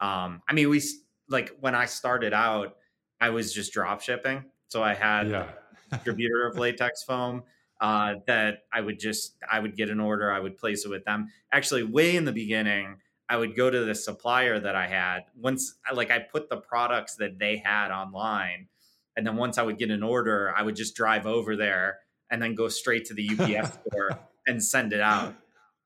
Um 0.00 0.40
I 0.48 0.52
mean, 0.52 0.68
we 0.70 0.80
like 1.28 1.56
when 1.60 1.74
I 1.74 1.86
started 1.86 2.32
out, 2.32 2.76
I 3.20 3.30
was 3.30 3.52
just 3.52 3.72
drop 3.72 4.00
shipping. 4.02 4.44
So 4.68 4.82
I 4.82 4.94
had 4.94 5.28
yeah 5.30 5.50
a 5.90 5.96
distributor 5.96 6.46
of 6.46 6.58
latex 6.58 7.02
foam 7.02 7.42
uh 7.80 8.14
that 8.28 8.64
I 8.72 8.80
would 8.80 9.00
just 9.00 9.36
I 9.50 9.58
would 9.58 9.76
get 9.76 9.90
an 9.90 9.98
order, 9.98 10.30
I 10.30 10.38
would 10.38 10.56
place 10.56 10.84
it 10.84 10.88
with 10.88 11.04
them. 11.04 11.28
Actually, 11.50 11.82
way 11.82 12.14
in 12.16 12.24
the 12.24 12.32
beginning, 12.32 12.98
I 13.28 13.36
would 13.36 13.56
go 13.56 13.68
to 13.70 13.84
the 13.84 13.94
supplier 13.94 14.60
that 14.60 14.76
I 14.76 14.86
had. 14.86 15.24
Once 15.36 15.74
I 15.84 15.92
like 15.92 16.10
I 16.12 16.20
put 16.20 16.48
the 16.48 16.58
products 16.58 17.16
that 17.16 17.38
they 17.40 17.56
had 17.56 17.90
online 17.90 18.68
and 19.16 19.26
then 19.26 19.36
once 19.36 19.58
I 19.58 19.62
would 19.62 19.78
get 19.78 19.90
an 19.90 20.02
order, 20.02 20.52
I 20.56 20.62
would 20.62 20.76
just 20.76 20.94
drive 20.94 21.26
over 21.26 21.56
there 21.56 21.98
and 22.30 22.40
then 22.40 22.54
go 22.54 22.68
straight 22.68 23.04
to 23.06 23.14
the 23.14 23.28
UPS 23.28 23.78
store 23.88 24.18
and 24.46 24.62
send 24.62 24.92
it 24.92 25.00
out. 25.00 25.34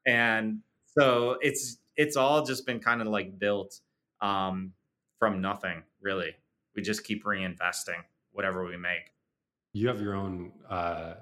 And 0.06 0.60
so 0.96 1.36
it's 1.40 1.78
it's 1.96 2.16
all 2.16 2.44
just 2.44 2.66
been 2.66 2.78
kind 2.78 3.00
of 3.00 3.08
like 3.08 3.38
built 3.38 3.80
um, 4.20 4.72
from 5.18 5.40
nothing, 5.40 5.82
really. 6.00 6.36
We 6.74 6.82
just 6.82 7.04
keep 7.04 7.24
reinvesting 7.24 8.02
whatever 8.32 8.64
we 8.64 8.76
make. 8.76 9.12
You 9.72 9.88
have 9.88 10.00
your 10.00 10.14
own 10.14 10.52
uh, 10.68 11.14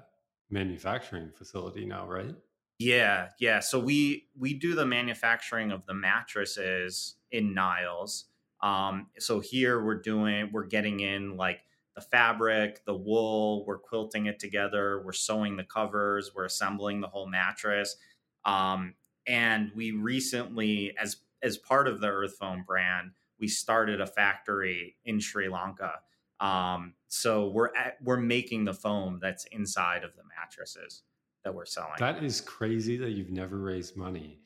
manufacturing 0.49 1.31
facility 1.35 1.85
now, 1.85 2.07
right? 2.07 2.35
Yeah, 2.77 3.29
yeah. 3.39 3.61
So 3.61 3.79
we 3.79 4.27
we 4.37 4.53
do 4.53 4.75
the 4.75 4.85
manufacturing 4.85 5.71
of 5.71 5.85
the 5.85 5.93
mattresses 5.93 7.15
in 7.31 7.53
Niles. 7.53 8.25
Um, 8.61 9.07
so 9.17 9.39
here 9.39 9.83
we're 9.83 10.01
doing 10.01 10.49
we're 10.51 10.65
getting 10.65 10.99
in 10.99 11.37
like 11.37 11.59
the 11.95 12.01
fabric, 12.01 12.83
the 12.85 12.95
wool, 12.95 13.65
we're 13.65 13.77
quilting 13.77 14.25
it 14.25 14.39
together, 14.39 15.01
we're 15.03 15.13
sewing 15.13 15.55
the 15.55 15.63
covers, 15.63 16.31
we're 16.35 16.45
assembling 16.45 17.01
the 17.01 17.07
whole 17.07 17.27
mattress. 17.27 17.95
Um, 18.43 18.95
and 19.27 19.71
we 19.75 19.91
recently, 19.91 20.95
as 20.97 21.17
as 21.41 21.57
part 21.57 21.87
of 21.87 22.01
the 22.01 22.07
Earth 22.07 22.37
Foam 22.39 22.63
brand, 22.65 23.11
we 23.39 23.47
started 23.47 24.01
a 24.01 24.07
factory 24.07 24.95
in 25.05 25.19
Sri 25.19 25.47
Lanka. 25.47 25.99
Um, 26.39 26.93
so 27.07 27.47
we're 27.47 27.75
at, 27.75 27.97
we're 28.03 28.17
making 28.17 28.65
the 28.65 28.73
foam 28.73 29.19
that's 29.21 29.45
inside 29.45 30.03
of 30.03 30.15
the 30.15 30.23
mattresses 30.37 31.03
that 31.43 31.53
we're 31.53 31.65
selling. 31.65 31.93
That 31.99 32.23
is 32.23 32.41
crazy 32.41 32.97
that 32.97 33.11
you've 33.11 33.31
never 33.31 33.57
raised 33.57 33.95
money 33.95 34.39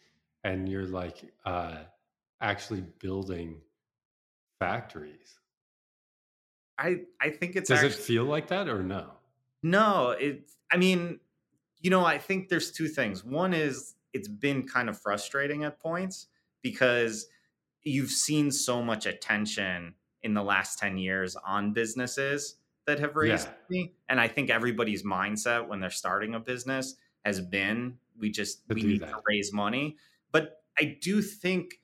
and 0.44 0.70
you're 0.70 0.88
like 0.88 1.24
uh, 1.46 1.78
actually 2.42 2.84
building 3.00 3.62
factories. 4.60 5.39
I 6.80 7.02
I 7.22 7.30
think 7.30 7.56
it's 7.56 7.70
Does 7.70 7.84
actually, 7.84 7.90
it 7.90 7.96
feel 8.06 8.26
like 8.26 8.48
that 8.48 8.70
or 8.70 8.82
no? 8.84 9.12
no. 9.64 10.12
It 10.12 10.50
I 10.72 10.78
mean, 10.78 11.20
you 11.82 11.90
know, 11.90 12.06
I 12.06 12.18
think 12.18 12.50
there's 12.50 12.72
two 12.72 12.88
things. 12.88 13.24
One 13.24 13.54
is 13.54 13.96
it's 14.14 14.28
been 14.28 14.68
kind 14.68 14.90
of 14.90 15.00
frustrating 15.00 15.64
at 15.64 15.80
points 15.80 16.28
because 16.62 17.28
you've 17.84 18.12
seen 18.12 18.52
so 18.52 18.82
much 18.84 19.06
attention 19.06 19.96
in 20.24 20.34
the 20.34 20.44
last 20.44 20.80
10 20.80 20.98
years 20.98 21.36
on 21.38 21.74
businesses 21.74 22.56
that 22.86 23.00
have 23.00 23.16
raised 23.16 23.48
Yeah. 23.48 23.54
money. 23.70 23.96
And 24.10 24.20
I 24.20 24.28
think 24.28 24.50
everybody's 24.50 25.04
mindset 25.04 25.68
when 25.68 25.80
they're 25.80 25.90
starting 25.90 26.36
a 26.36 26.40
business 26.40 26.96
has 27.26 27.40
been 27.42 28.00
we 28.18 28.32
just 28.32 28.68
To 28.68 28.74
we 28.76 28.84
need 28.84 29.00
to 29.00 29.22
raise 29.28 29.54
money. 29.54 29.98
But 30.32 30.64
I 30.78 30.98
do 31.02 31.22
think 31.22 31.82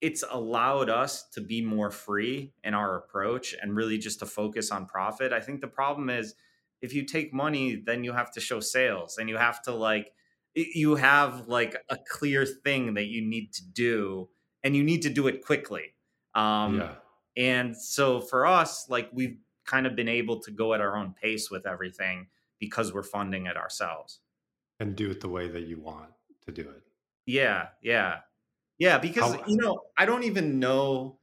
it's 0.00 0.24
allowed 0.30 0.88
us 0.88 1.24
to 1.30 1.40
be 1.40 1.60
more 1.60 1.90
free 1.90 2.52
in 2.64 2.72
our 2.74 2.96
approach 2.96 3.54
and 3.60 3.76
really 3.76 3.98
just 3.98 4.20
to 4.20 4.26
focus 4.26 4.70
on 4.70 4.86
profit. 4.86 5.32
I 5.32 5.40
think 5.40 5.60
the 5.60 5.68
problem 5.68 6.08
is 6.08 6.34
if 6.80 6.94
you 6.94 7.04
take 7.04 7.34
money, 7.34 7.82
then 7.84 8.04
you 8.04 8.12
have 8.12 8.32
to 8.32 8.40
show 8.40 8.60
sales 8.60 9.18
and 9.18 9.28
you 9.28 9.36
have 9.36 9.62
to 9.62 9.72
like 9.72 10.12
you 10.54 10.96
have 10.96 11.46
like 11.46 11.76
a 11.90 11.98
clear 12.08 12.44
thing 12.44 12.94
that 12.94 13.06
you 13.06 13.22
need 13.22 13.52
to 13.52 13.62
do 13.64 14.28
and 14.64 14.74
you 14.74 14.82
need 14.82 15.02
to 15.02 15.10
do 15.10 15.26
it 15.26 15.44
quickly. 15.44 15.94
Um 16.34 16.78
yeah. 16.78 16.94
and 17.36 17.76
so 17.76 18.20
for 18.20 18.46
us, 18.46 18.88
like 18.88 19.10
we've 19.12 19.38
kind 19.66 19.86
of 19.86 19.94
been 19.94 20.08
able 20.08 20.40
to 20.40 20.50
go 20.50 20.72
at 20.74 20.80
our 20.80 20.96
own 20.96 21.14
pace 21.20 21.50
with 21.50 21.66
everything 21.66 22.26
because 22.58 22.92
we're 22.92 23.02
funding 23.02 23.46
it 23.46 23.56
ourselves. 23.56 24.20
And 24.78 24.96
do 24.96 25.10
it 25.10 25.20
the 25.20 25.28
way 25.28 25.48
that 25.48 25.66
you 25.66 25.78
want 25.78 26.10
to 26.46 26.52
do 26.52 26.62
it. 26.62 26.82
Yeah, 27.26 27.68
yeah. 27.82 28.20
Yeah, 28.80 28.98
because 28.98 29.34
How- 29.36 29.44
you 29.46 29.56
know, 29.58 29.82
I 29.96 30.06
don't 30.06 30.24
even 30.24 30.58
know 30.58 31.18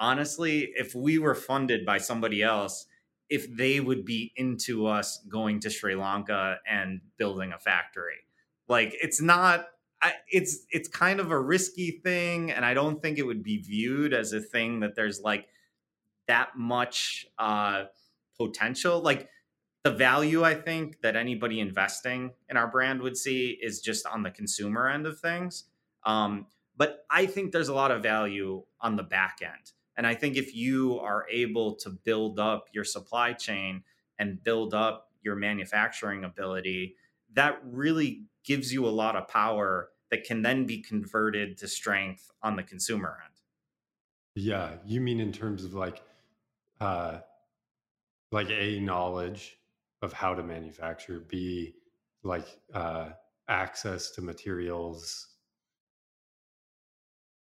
honestly 0.00 0.70
if 0.74 0.94
we 0.94 1.18
were 1.18 1.34
funded 1.34 1.84
by 1.84 1.98
somebody 1.98 2.42
else 2.42 2.86
if 3.28 3.54
they 3.56 3.78
would 3.78 4.04
be 4.04 4.32
into 4.36 4.86
us 4.86 5.18
going 5.28 5.60
to 5.60 5.68
Sri 5.70 5.94
Lanka 5.94 6.58
and 6.66 7.00
building 7.18 7.52
a 7.52 7.58
factory. 7.58 8.24
Like 8.68 8.96
it's 9.02 9.20
not 9.20 9.68
I, 10.00 10.14
it's 10.30 10.66
it's 10.70 10.88
kind 10.88 11.20
of 11.20 11.30
a 11.30 11.38
risky 11.38 11.90
thing 11.90 12.50
and 12.52 12.64
I 12.64 12.72
don't 12.74 13.02
think 13.02 13.18
it 13.18 13.26
would 13.26 13.42
be 13.42 13.58
viewed 13.58 14.14
as 14.14 14.32
a 14.32 14.40
thing 14.40 14.80
that 14.80 14.94
there's 14.94 15.20
like 15.20 15.46
that 16.26 16.56
much 16.56 17.26
uh 17.38 17.84
potential 18.38 19.00
like 19.00 19.28
the 19.84 19.90
value 19.90 20.42
I 20.42 20.54
think 20.54 21.02
that 21.02 21.16
anybody 21.16 21.60
investing 21.60 22.32
in 22.48 22.56
our 22.56 22.68
brand 22.70 23.02
would 23.02 23.16
see 23.16 23.58
is 23.60 23.80
just 23.80 24.06
on 24.06 24.22
the 24.22 24.30
consumer 24.30 24.88
end 24.88 25.06
of 25.06 25.20
things. 25.20 25.64
Um, 26.04 26.46
but 26.78 27.04
I 27.10 27.26
think 27.26 27.52
there's 27.52 27.68
a 27.68 27.74
lot 27.74 27.90
of 27.90 28.02
value 28.02 28.62
on 28.80 28.96
the 28.96 29.02
back 29.02 29.40
end. 29.42 29.72
And 29.96 30.06
I 30.06 30.14
think 30.14 30.36
if 30.36 30.54
you 30.54 30.98
are 31.00 31.26
able 31.28 31.74
to 31.76 31.90
build 31.90 32.38
up 32.38 32.68
your 32.72 32.84
supply 32.84 33.32
chain 33.32 33.82
and 34.18 34.42
build 34.42 34.72
up 34.72 35.10
your 35.20 35.34
manufacturing 35.34 36.24
ability, 36.24 36.94
that 37.34 37.60
really 37.64 38.22
gives 38.44 38.72
you 38.72 38.86
a 38.86 38.88
lot 38.88 39.16
of 39.16 39.26
power 39.28 39.90
that 40.10 40.24
can 40.24 40.42
then 40.42 40.64
be 40.64 40.78
converted 40.80 41.58
to 41.58 41.68
strength 41.68 42.30
on 42.42 42.56
the 42.56 42.62
consumer 42.62 43.18
end. 43.24 43.34
Yeah. 44.36 44.74
You 44.86 45.00
mean 45.00 45.20
in 45.20 45.32
terms 45.32 45.64
of 45.64 45.74
like, 45.74 46.00
uh, 46.80 47.18
like 48.30 48.50
a 48.50 48.78
knowledge 48.78 49.58
of 50.00 50.12
how 50.12 50.34
to 50.34 50.44
manufacture, 50.44 51.24
b 51.28 51.74
like 52.22 52.46
uh, 52.72 53.10
access 53.48 54.10
to 54.12 54.22
materials. 54.22 55.26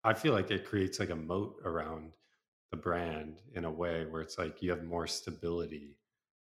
I 0.05 0.13
feel 0.13 0.33
like 0.33 0.51
it 0.51 0.65
creates 0.65 0.99
like 0.99 1.09
a 1.09 1.15
moat 1.15 1.55
around 1.65 2.11
the 2.69 2.77
brand 2.77 3.41
in 3.55 3.65
a 3.65 3.71
way 3.71 4.05
where 4.05 4.21
it's 4.21 4.37
like 4.37 4.61
you 4.61 4.69
have 4.69 4.83
more 4.83 5.07
stability 5.07 5.97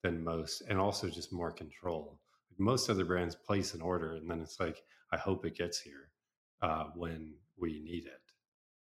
than 0.04 0.24
most, 0.24 0.62
and 0.68 0.78
also 0.78 1.10
just 1.10 1.32
more 1.32 1.52
control. 1.52 2.20
Most 2.58 2.90
other 2.90 3.06
brands 3.06 3.34
place 3.34 3.74
an 3.74 3.82
order, 3.82 4.16
and 4.16 4.30
then 4.30 4.42
it's 4.42 4.60
like, 4.60 4.84
I 5.12 5.18
hope 5.18 5.46
it 5.46 5.58
gets 5.58 5.80
here 5.80 6.12
uh, 6.62 6.86
when 6.96 7.36
we 7.58 7.80
need 7.80 8.06
it. 8.06 8.22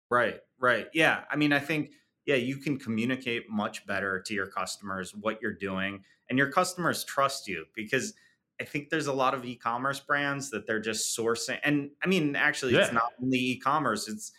Right, 0.10 0.40
right. 0.60 0.88
Yeah. 0.94 1.24
I 1.30 1.36
mean, 1.36 1.54
I 1.54 1.60
think, 1.60 1.92
yeah, 2.26 2.36
you 2.36 2.58
can 2.58 2.80
communicate 2.80 3.50
much 3.50 3.86
better 3.86 4.20
to 4.22 4.34
your 4.34 4.48
customers 4.48 5.14
what 5.14 5.40
you're 5.42 5.54
doing, 5.54 6.04
and 6.30 6.38
your 6.38 6.52
customers 6.52 7.04
trust 7.04 7.48
you 7.48 7.66
because 7.76 8.14
I 8.60 8.64
think 8.64 8.90
there's 8.90 9.08
a 9.08 9.14
lot 9.14 9.36
of 9.36 9.46
e 9.46 9.56
commerce 9.56 10.00
brands 10.00 10.50
that 10.50 10.66
they're 10.66 10.80
just 10.80 11.16
sourcing. 11.16 11.60
And 11.64 11.92
I 12.04 12.08
mean, 12.08 12.36
actually, 12.36 12.76
it's 12.76 12.92
not 12.92 13.14
only 13.22 13.38
e 13.38 13.60
commerce, 13.60 14.08
it's, 14.08 14.32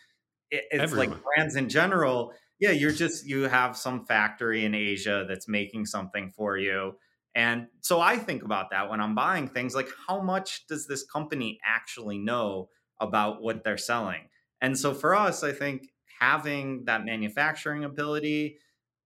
it, 0.51 0.65
it's 0.71 0.83
Everyone. 0.83 1.09
like 1.09 1.23
brands 1.23 1.55
in 1.55 1.69
general. 1.69 2.33
Yeah, 2.59 2.71
you're 2.71 2.91
just, 2.91 3.25
you 3.25 3.43
have 3.43 3.77
some 3.77 4.05
factory 4.05 4.65
in 4.65 4.75
Asia 4.75 5.25
that's 5.27 5.47
making 5.47 5.85
something 5.85 6.31
for 6.35 6.57
you. 6.57 6.95
And 7.35 7.67
so 7.81 8.01
I 8.01 8.17
think 8.17 8.43
about 8.43 8.71
that 8.71 8.89
when 8.89 8.99
I'm 8.99 9.15
buying 9.15 9.47
things 9.47 9.75
like, 9.75 9.89
how 10.07 10.21
much 10.21 10.67
does 10.67 10.87
this 10.87 11.03
company 11.03 11.59
actually 11.63 12.17
know 12.17 12.69
about 12.99 13.41
what 13.41 13.63
they're 13.63 13.77
selling? 13.77 14.27
And 14.59 14.77
so 14.77 14.93
for 14.93 15.15
us, 15.15 15.43
I 15.43 15.53
think 15.53 15.87
having 16.19 16.83
that 16.85 17.05
manufacturing 17.05 17.85
ability 17.85 18.57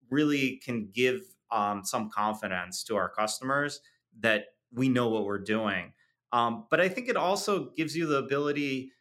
really 0.09 0.59
can 0.65 0.89
give 0.91 1.21
um, 1.51 1.83
some 1.83 2.09
confidence 2.09 2.83
to 2.85 2.95
our 2.95 3.09
customers 3.09 3.81
that 4.21 4.45
we 4.71 4.89
know 4.89 5.09
what 5.09 5.25
we're 5.25 5.37
doing. 5.37 5.93
Um, 6.31 6.65
but 6.71 6.81
I 6.81 6.89
think 6.89 7.09
it 7.09 7.17
also 7.17 7.69
gives 7.75 7.95
you 7.95 8.07
the 8.07 8.17
ability, 8.17 8.91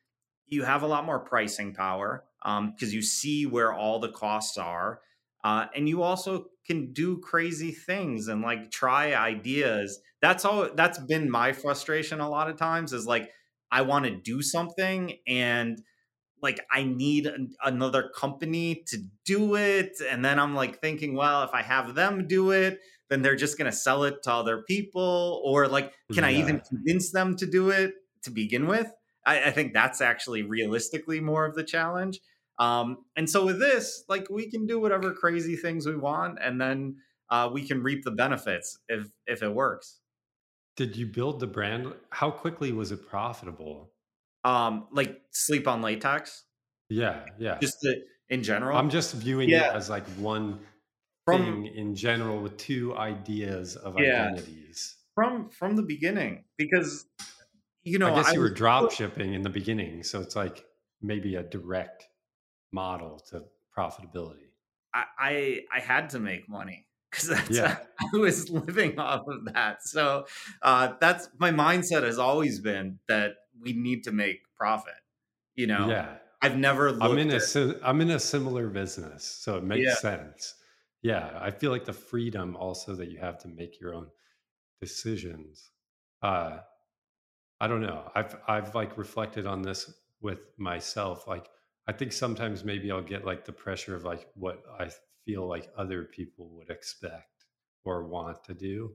you 0.47 0.65
have 0.65 0.83
a 0.83 0.87
lot 0.87 1.07
more 1.07 1.21
pricing 1.21 1.73
power 1.73 2.25
because 2.45 2.93
you 2.93 3.03
see 3.03 3.47
where 3.47 3.73
all 3.73 3.99
the 3.99 4.11
costs 4.11 4.59
are. 4.59 5.01
Uh, 5.45 5.67
and 5.75 5.89
you 5.89 6.03
also 6.03 6.47
can 6.67 6.93
do 6.93 7.19
crazy 7.19 7.73
things 7.73 8.29
and 8.29 8.43
like 8.43 8.71
try 8.71 9.15
ideas. 9.15 9.99
That's 10.21 10.45
all. 10.45 10.69
That's 10.75 10.99
been 10.99 11.31
my 11.31 11.53
frustration 11.53 12.21
a 12.21 12.29
lot 12.29 12.49
of 12.49 12.57
times. 12.57 12.93
Is 12.93 13.07
like 13.07 13.31
I 13.71 13.83
want 13.83 14.05
to 14.05 14.11
do 14.13 14.43
something 14.43 15.17
and 15.27 15.83
like 16.43 16.61
I 16.71 16.83
need 16.83 17.27
an, 17.27 17.55
another 17.65 18.11
company 18.15 18.83
to 18.89 18.99
do 19.25 19.55
it, 19.57 19.93
and 20.09 20.25
then 20.25 20.39
I'm 20.39 20.55
like 20.55 20.81
thinking, 20.81 21.15
well, 21.15 21.45
if 21.45 21.51
I 21.55 21.63
have 21.63 21.95
them 21.95 22.27
do 22.27 22.51
it, 22.51 22.81
then 23.09 23.23
they're 23.23 23.37
just 23.37 23.57
gonna 23.57 23.73
sell 23.73 24.05
it 24.05 24.23
to 24.25 24.33
other 24.33 24.63
people, 24.63 25.41
or 25.45 25.69
like, 25.69 25.93
can 26.13 26.25
I 26.25 26.35
even 26.35 26.61
convince 26.61 27.13
them 27.13 27.37
to 27.37 27.47
do 27.47 27.71
it 27.71 27.95
to 28.25 28.31
begin 28.31 28.67
with? 28.67 28.93
I, 29.25 29.45
I 29.45 29.51
think 29.51 29.73
that's 29.73 30.01
actually 30.01 30.43
realistically 30.43 31.21
more 31.21 31.45
of 31.45 31.55
the 31.55 31.65
challenge. 31.65 32.19
Um, 32.59 32.99
and 33.17 33.29
so 33.29 33.45
with 33.47 33.59
this, 33.59 34.05
like 34.09 34.29
we 34.31 34.51
can 34.51 34.67
do 34.67 34.79
whatever 34.81 35.13
crazy 35.13 35.57
things 35.57 35.87
we 35.87 35.97
want, 35.97 36.39
and 36.43 36.61
then 36.61 36.97
uh, 37.31 37.49
we 37.53 37.67
can 37.67 37.83
reap 37.83 38.05
the 38.05 38.11
benefits 38.11 38.79
if 38.89 39.09
if 39.27 39.43
it 39.43 39.53
works. 39.55 39.99
Did 40.77 40.97
you 40.97 41.07
build 41.07 41.41
the 41.41 41.47
brand? 41.47 41.93
How 42.11 42.31
quickly 42.31 42.73
was 42.73 42.93
it 42.93 43.07
profitable? 43.09 43.93
Um, 44.45 44.89
like 44.93 45.21
sleep 45.31 45.69
on 45.69 45.83
latex, 45.83 46.45
Yeah, 46.89 47.25
yeah. 47.39 47.59
just 47.61 47.77
in 48.29 48.43
general. 48.43 48.77
I'm 48.77 48.91
just 48.91 49.15
viewing 49.15 49.49
Yeah. 49.51 49.71
it 49.73 49.77
as 49.77 49.89
like 49.91 50.07
one 50.19 50.61
From- 51.27 51.43
thing 51.43 51.67
in 51.67 51.95
general 51.95 52.41
with 52.43 52.57
two 52.57 52.97
ideas 52.97 53.77
of 53.77 53.99
Yeah. 53.99 54.29
identities. 54.29 54.97
from 55.15 55.51
from 55.51 55.77
the 55.77 55.83
beginning 55.83 56.43
because 56.57 57.05
you 57.85 57.99
know 57.99 58.15
I 58.15 58.23
guess 58.23 58.33
you 58.33 58.41
were 58.41 58.49
drop 58.49 58.91
shipping 58.93 59.35
in 59.35 59.43
the 59.43 59.51
beginning, 59.51 60.03
so 60.05 60.21
it's 60.23 60.35
like 60.35 60.65
maybe 61.03 61.35
a 61.37 61.43
direct 61.43 62.09
model 62.73 63.19
to 63.31 63.45
profitability. 63.77 64.51
I, 64.95 65.05
I 65.19 65.61
I 65.75 65.81
had 65.81 66.11
to 66.11 66.21
make 66.21 66.49
money 66.49 66.87
because 67.11 67.29
that's 67.29 67.51
Yeah. 67.51 67.79
I 68.15 68.17
was 68.17 68.51
living 68.51 68.99
off 68.99 69.27
of 69.29 69.45
that. 69.55 69.83
So 69.83 70.27
uh, 70.63 70.95
that's 71.01 71.29
my 71.39 71.51
mindset 71.51 72.03
has 72.03 72.19
always 72.19 72.61
been 72.61 72.99
that 73.09 73.33
we 73.61 73.73
need 73.73 74.05
to 74.05 74.13
make 74.13 74.41
profit. 74.57 74.95
You 75.55 75.67
know, 75.67 75.89
Yeah. 75.89 76.19
I've 76.41 76.57
never 76.59 76.91
looked 76.93 77.03
I'm 77.03 77.19
in 77.19 77.31
a 77.31 77.37
at 77.37 77.43
si- 77.43 77.75
I'm 77.83 78.01
in 78.01 78.11
a 78.11 78.19
similar 78.19 78.69
business, 78.69 79.25
so 79.25 79.57
it 79.59 79.65
makes 79.65 79.87
yeah, 79.87 79.95
sense. 79.95 80.55
Yeah, 81.03 81.39
I 81.41 81.51
feel 81.51 81.71
like 81.71 81.85
the 81.85 81.93
freedom 81.93 82.57
also 82.57 82.95
that 82.97 83.11
you 83.11 83.19
have 83.19 83.39
to 83.41 83.49
make 83.49 83.81
your 83.81 83.95
own 83.95 84.09
decisions. 84.81 85.71
Uh, 86.23 86.61
I 87.61 87.69
don't 87.69 87.81
know. 87.81 88.11
I've 88.15 88.37
I've 88.49 88.75
like 88.75 88.99
reflected 88.99 89.47
on 89.47 89.63
this 89.63 89.93
with 90.21 90.41
myself. 90.59 91.27
Like 91.27 91.49
I 91.89 91.93
think 91.93 92.13
sometimes 92.13 92.65
maybe 92.65 92.91
I'll 92.91 93.03
get 93.03 93.25
like 93.25 93.45
the 93.45 93.53
pressure 93.53 93.95
of 93.95 94.05
like 94.05 94.29
what 94.35 94.63
I 94.79 94.91
feel 95.25 95.47
like 95.47 95.71
other 95.77 96.05
people 96.05 96.49
would 96.57 96.71
expect 96.71 97.47
or 97.85 98.07
want 98.07 98.45
to 98.45 98.55
do 98.55 98.95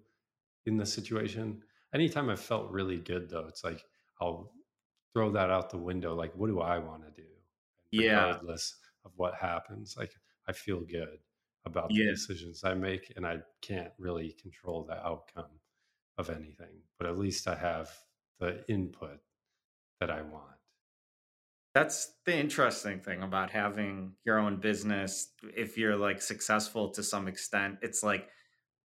in 0.66 0.78
the 0.78 0.86
situation. 0.86 1.62
Anytime 1.94 2.30
I've 2.30 2.40
felt 2.40 2.72
really 2.72 2.98
good 2.98 3.30
though, 3.30 3.46
it's 3.48 3.64
like 3.64 3.84
I'll 4.22 4.54
throw 5.14 5.32
that 5.32 5.50
out 5.50 5.70
the 5.70 5.78
window. 5.78 6.16
Like, 6.16 6.34
what 6.36 6.48
do 6.48 6.62
I 6.62 6.78
want 6.80 7.04
to 7.04 7.12
do? 7.12 7.28
And 7.94 8.02
yeah, 8.04 8.28
regardless 8.28 8.76
of 9.06 9.12
what 9.16 9.36
happens, 9.36 9.96
like 9.98 10.14
I 10.48 10.54
feel 10.54 10.82
good 10.82 11.20
about 11.66 11.90
the 11.90 12.06
decisions 12.06 12.64
I 12.64 12.74
make, 12.74 13.12
and 13.16 13.26
I 13.28 13.40
can't 13.62 13.92
really 13.98 14.34
control 14.42 14.84
the 14.84 15.06
outcome 15.06 15.60
of 16.18 16.30
anything, 16.30 16.82
but 16.98 17.08
at 17.08 17.18
least 17.18 17.48
I 17.48 17.56
have 17.56 17.90
the 18.40 18.64
input 18.70 19.20
that 20.00 20.10
I 20.10 20.22
want. 20.22 20.57
That's 21.78 22.16
the 22.26 22.36
interesting 22.36 23.02
thing 23.02 23.22
about 23.22 23.52
having 23.52 24.16
your 24.26 24.40
own 24.40 24.58
business. 24.58 25.34
If 25.44 25.78
you're 25.78 25.96
like 25.98 26.22
successful 26.22 26.90
to 26.92 27.04
some 27.04 27.28
extent, 27.28 27.80
it's 27.82 28.02
like, 28.04 28.30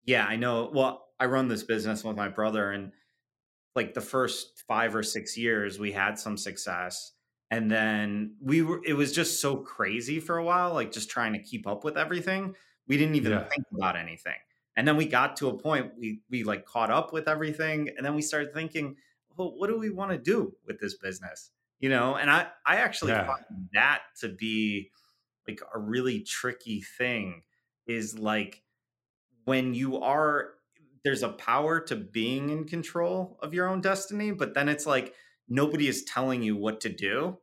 yeah, 0.05 0.25
I 0.25 0.37
know. 0.37 0.71
Well, 0.73 1.09
I 1.19 1.25
run 1.25 1.47
this 1.49 1.63
business 1.63 2.03
with 2.03 2.15
my 2.15 2.29
brother, 2.29 2.71
and 2.71 2.93
like 3.75 3.93
the 3.93 4.01
first 4.01 4.63
five 4.67 4.95
or 4.95 5.03
six 5.03 5.37
years 5.37 5.79
we 5.79 5.91
had 5.91 6.19
some 6.19 6.37
success 6.37 7.13
and 7.51 7.71
then 7.71 8.35
we 8.41 8.61
were 8.61 8.81
it 8.85 8.93
was 8.93 9.13
just 9.13 9.41
so 9.41 9.57
crazy 9.57 10.19
for 10.19 10.37
a 10.37 10.43
while 10.43 10.73
like 10.73 10.91
just 10.91 11.09
trying 11.09 11.33
to 11.33 11.39
keep 11.43 11.67
up 11.67 11.83
with 11.83 11.97
everything 11.97 12.55
we 12.87 12.97
didn't 12.97 13.15
even 13.15 13.31
Yeah. 13.31 13.47
think 13.49 13.65
about 13.75 13.95
anything 13.95 14.37
and 14.75 14.87
then 14.87 14.97
we 14.97 15.07
got 15.07 15.37
to 15.37 15.49
a 15.49 15.57
point 15.57 15.93
we 15.97 16.21
we 16.29 16.43
like 16.43 16.65
caught 16.65 16.91
up 16.91 17.13
with 17.13 17.27
everything 17.27 17.89
and 17.95 18.05
then 18.05 18.15
we 18.15 18.21
started 18.21 18.53
thinking 18.53 18.97
well 19.37 19.57
what 19.57 19.67
do 19.67 19.77
we 19.77 19.89
want 19.91 20.11
to 20.11 20.17
do 20.17 20.55
with 20.65 20.79
this 20.79 20.97
business 20.97 21.51
you 21.79 21.89
know 21.89 22.15
and 22.15 22.29
i 22.31 22.47
i 22.65 22.77
actually 22.77 23.11
Yeah. 23.11 23.25
find 23.25 23.69
that 23.73 24.01
to 24.19 24.29
be 24.29 24.91
like 25.47 25.61
a 25.73 25.79
really 25.79 26.21
tricky 26.21 26.81
thing 26.81 27.43
is 27.87 28.17
like 28.17 28.63
when 29.45 29.73
you 29.73 29.97
are 29.97 30.53
there's 31.03 31.23
a 31.23 31.29
power 31.29 31.79
to 31.79 31.95
being 31.95 32.49
in 32.49 32.65
control 32.65 33.37
of 33.41 33.53
your 33.53 33.67
own 33.67 33.81
destiny 33.81 34.31
but 34.31 34.53
then 34.53 34.67
it's 34.69 34.85
like 34.85 35.13
nobody 35.47 35.87
is 35.87 36.03
telling 36.03 36.41
you 36.43 36.55
what 36.55 36.81
to 36.81 36.89
do 36.89 37.37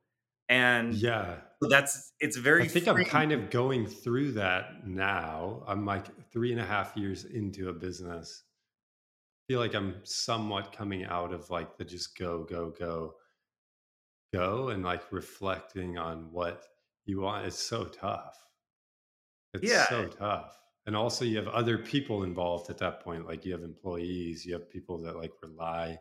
and 0.48 0.94
Yeah. 0.94 1.40
that's 1.70 2.12
it's 2.20 2.36
very 2.36 2.64
I 2.64 2.68
think 2.68 2.86
I'm 2.88 3.04
kind 3.04 3.32
of 3.32 3.50
going 3.50 3.86
through 3.86 4.32
that 4.32 4.86
now. 4.86 5.62
I'm 5.66 5.84
like 5.86 6.06
three 6.30 6.52
and 6.52 6.60
a 6.60 6.64
half 6.64 6.96
years 6.96 7.24
into 7.24 7.68
a 7.68 7.72
business. 7.72 8.42
feel 9.48 9.60
like 9.60 9.74
I'm 9.74 10.00
somewhat 10.04 10.72
coming 10.72 11.04
out 11.04 11.32
of 11.32 11.50
like 11.50 11.76
the 11.76 11.84
just 11.84 12.16
go, 12.18 12.44
go, 12.44 12.70
go, 12.70 13.14
go, 14.32 14.68
and 14.68 14.84
like 14.84 15.12
reflecting 15.12 15.98
on 15.98 16.30
what 16.32 16.64
you 17.06 17.20
want. 17.20 17.46
It's 17.46 17.58
so 17.58 17.84
tough. 17.84 18.36
It's 19.52 19.70
yeah 19.70 19.88
so 19.88 20.06
tough. 20.06 20.58
And 20.86 20.94
also, 20.94 21.24
you 21.24 21.38
have 21.38 21.48
other 21.48 21.78
people 21.78 22.24
involved 22.24 22.68
at 22.68 22.78
that 22.78 23.00
point. 23.00 23.26
Like, 23.26 23.46
you 23.46 23.52
have 23.52 23.62
employees, 23.62 24.44
you 24.44 24.52
have 24.52 24.68
people 24.68 24.98
that 25.02 25.16
like 25.16 25.32
rely 25.42 25.98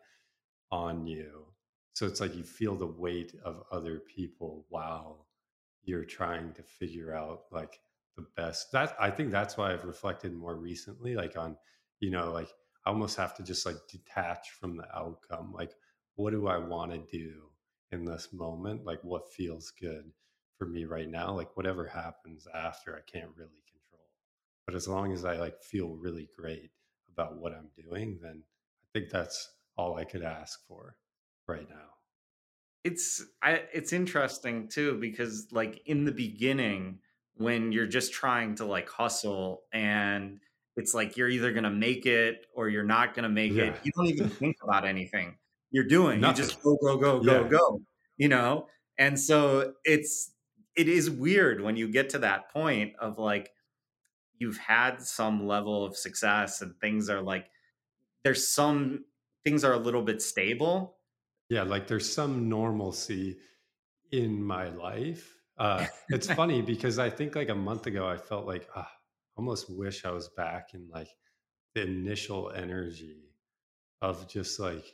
on 0.71 1.07
you. 1.07 1.45
So 1.93 2.05
it's 2.05 2.19
like 2.19 2.35
you 2.35 2.43
feel 2.43 2.75
the 2.75 2.87
weight 2.87 3.33
of 3.45 3.63
other 3.71 3.99
people 3.99 4.65
while 4.69 5.27
you're 5.83 6.03
trying 6.03 6.51
to 6.53 6.63
figure 6.63 7.15
out 7.15 7.43
like 7.51 7.79
the 8.17 8.25
best. 8.35 8.71
That 8.71 8.95
I 8.99 9.09
think 9.09 9.31
that's 9.31 9.55
why 9.55 9.71
I've 9.71 9.85
reflected 9.85 10.33
more 10.33 10.55
recently, 10.55 11.15
like 11.15 11.37
on, 11.37 11.55
you 11.99 12.09
know, 12.09 12.31
like 12.31 12.49
I 12.85 12.89
almost 12.89 13.15
have 13.17 13.35
to 13.37 13.43
just 13.43 13.65
like 13.65 13.77
detach 13.89 14.49
from 14.59 14.75
the 14.75 14.87
outcome. 14.93 15.53
Like, 15.53 15.71
what 16.15 16.31
do 16.31 16.47
I 16.47 16.57
want 16.57 16.91
to 16.91 16.97
do 16.97 17.43
in 17.93 18.05
this 18.05 18.33
moment? 18.33 18.85
Like, 18.85 19.03
what 19.03 19.31
feels 19.33 19.71
good 19.71 20.11
for 20.57 20.67
me 20.67 20.85
right 20.85 21.09
now? 21.09 21.33
Like, 21.33 21.55
whatever 21.57 21.87
happens 21.87 22.47
after, 22.53 22.95
I 22.97 23.01
can't 23.11 23.35
really 23.35 23.63
control. 23.71 24.09
But 24.65 24.75
as 24.75 24.87
long 24.87 25.13
as 25.13 25.25
I 25.25 25.37
like 25.37 25.61
feel 25.63 25.95
really 25.95 26.29
great 26.37 26.71
about 27.11 27.37
what 27.37 27.53
I'm 27.53 27.69
doing, 27.75 28.19
then 28.21 28.43
I 28.83 28.87
think 28.99 29.11
that's 29.11 29.55
all 29.77 29.97
I 29.97 30.05
could 30.05 30.23
ask 30.23 30.65
for 30.67 30.97
right 31.47 31.69
now. 31.69 31.89
it's 32.83 33.23
I, 33.41 33.63
it's 33.73 33.93
interesting 33.93 34.67
too 34.67 34.97
because 34.99 35.47
like 35.51 35.81
in 35.85 36.05
the 36.05 36.11
beginning 36.11 36.99
when 37.35 37.71
you're 37.71 37.87
just 37.87 38.11
trying 38.13 38.55
to 38.55 38.65
like 38.65 38.89
hustle 38.89 39.63
and 39.71 40.39
it's 40.75 40.93
like 40.93 41.15
you're 41.17 41.29
either 41.29 41.51
going 41.51 41.63
to 41.63 41.69
make 41.69 42.05
it 42.05 42.45
or 42.53 42.67
you're 42.69 42.83
not 42.83 43.13
going 43.13 43.23
to 43.23 43.29
make 43.29 43.57
Yeah. 43.57 43.57
it 43.57 43.79
you 43.83 43.91
don't 43.95 44.07
even 44.07 44.29
think 44.29 44.57
about 44.63 44.85
anything 44.85 45.37
you're 45.73 45.85
doing 45.85 46.23
you 46.23 46.33
just 46.33 46.61
go 46.63 46.77
go 46.81 46.97
go 46.97 47.23
go 47.23 47.45
Yeah. 47.45 47.49
go 47.49 47.81
you 48.17 48.29
know 48.29 48.67
and 48.99 49.19
so 49.19 49.75
it's 49.85 50.35
it 50.77 50.89
is 50.89 51.11
weird 51.11 51.61
when 51.61 51.77
you 51.77 51.89
get 51.89 52.09
to 52.11 52.19
that 52.19 52.51
point 52.51 52.95
of 52.97 53.19
like 53.19 53.51
you've 54.39 54.57
had 54.57 55.01
some 55.01 55.47
level 55.47 55.85
of 55.85 55.97
success 55.97 56.61
and 56.61 56.79
things 56.79 57.09
are 57.09 57.21
like 57.21 57.49
there's 58.23 58.47
some 58.47 59.05
things 59.43 59.63
are 59.63 59.73
a 59.73 59.79
little 59.79 60.03
bit 60.03 60.21
stable 60.21 60.97
Yeah, 61.49 61.63
like 61.63 61.87
there's 61.87 62.11
some 62.11 62.49
normalcy 62.49 63.39
in 64.11 64.43
my 64.43 64.69
life. 64.69 65.41
Uh, 65.57 65.87
it's 66.11 66.27
funny 66.33 66.61
because 66.61 66.99
I 66.99 67.09
think 67.09 67.35
like 67.35 67.49
a 67.49 67.55
month 67.55 67.87
ago, 67.87 68.07
I 68.07 68.17
felt 68.17 68.47
like 68.47 68.69
ah, 68.75 68.91
almost 69.37 69.69
wish 69.69 70.05
I 70.05 70.11
was 70.11 70.29
back 70.29 70.73
in 70.73 70.89
like 70.89 71.09
the 71.75 71.83
initial 71.83 72.51
energy 72.51 73.35
of 74.01 74.27
just 74.29 74.59
like 74.59 74.85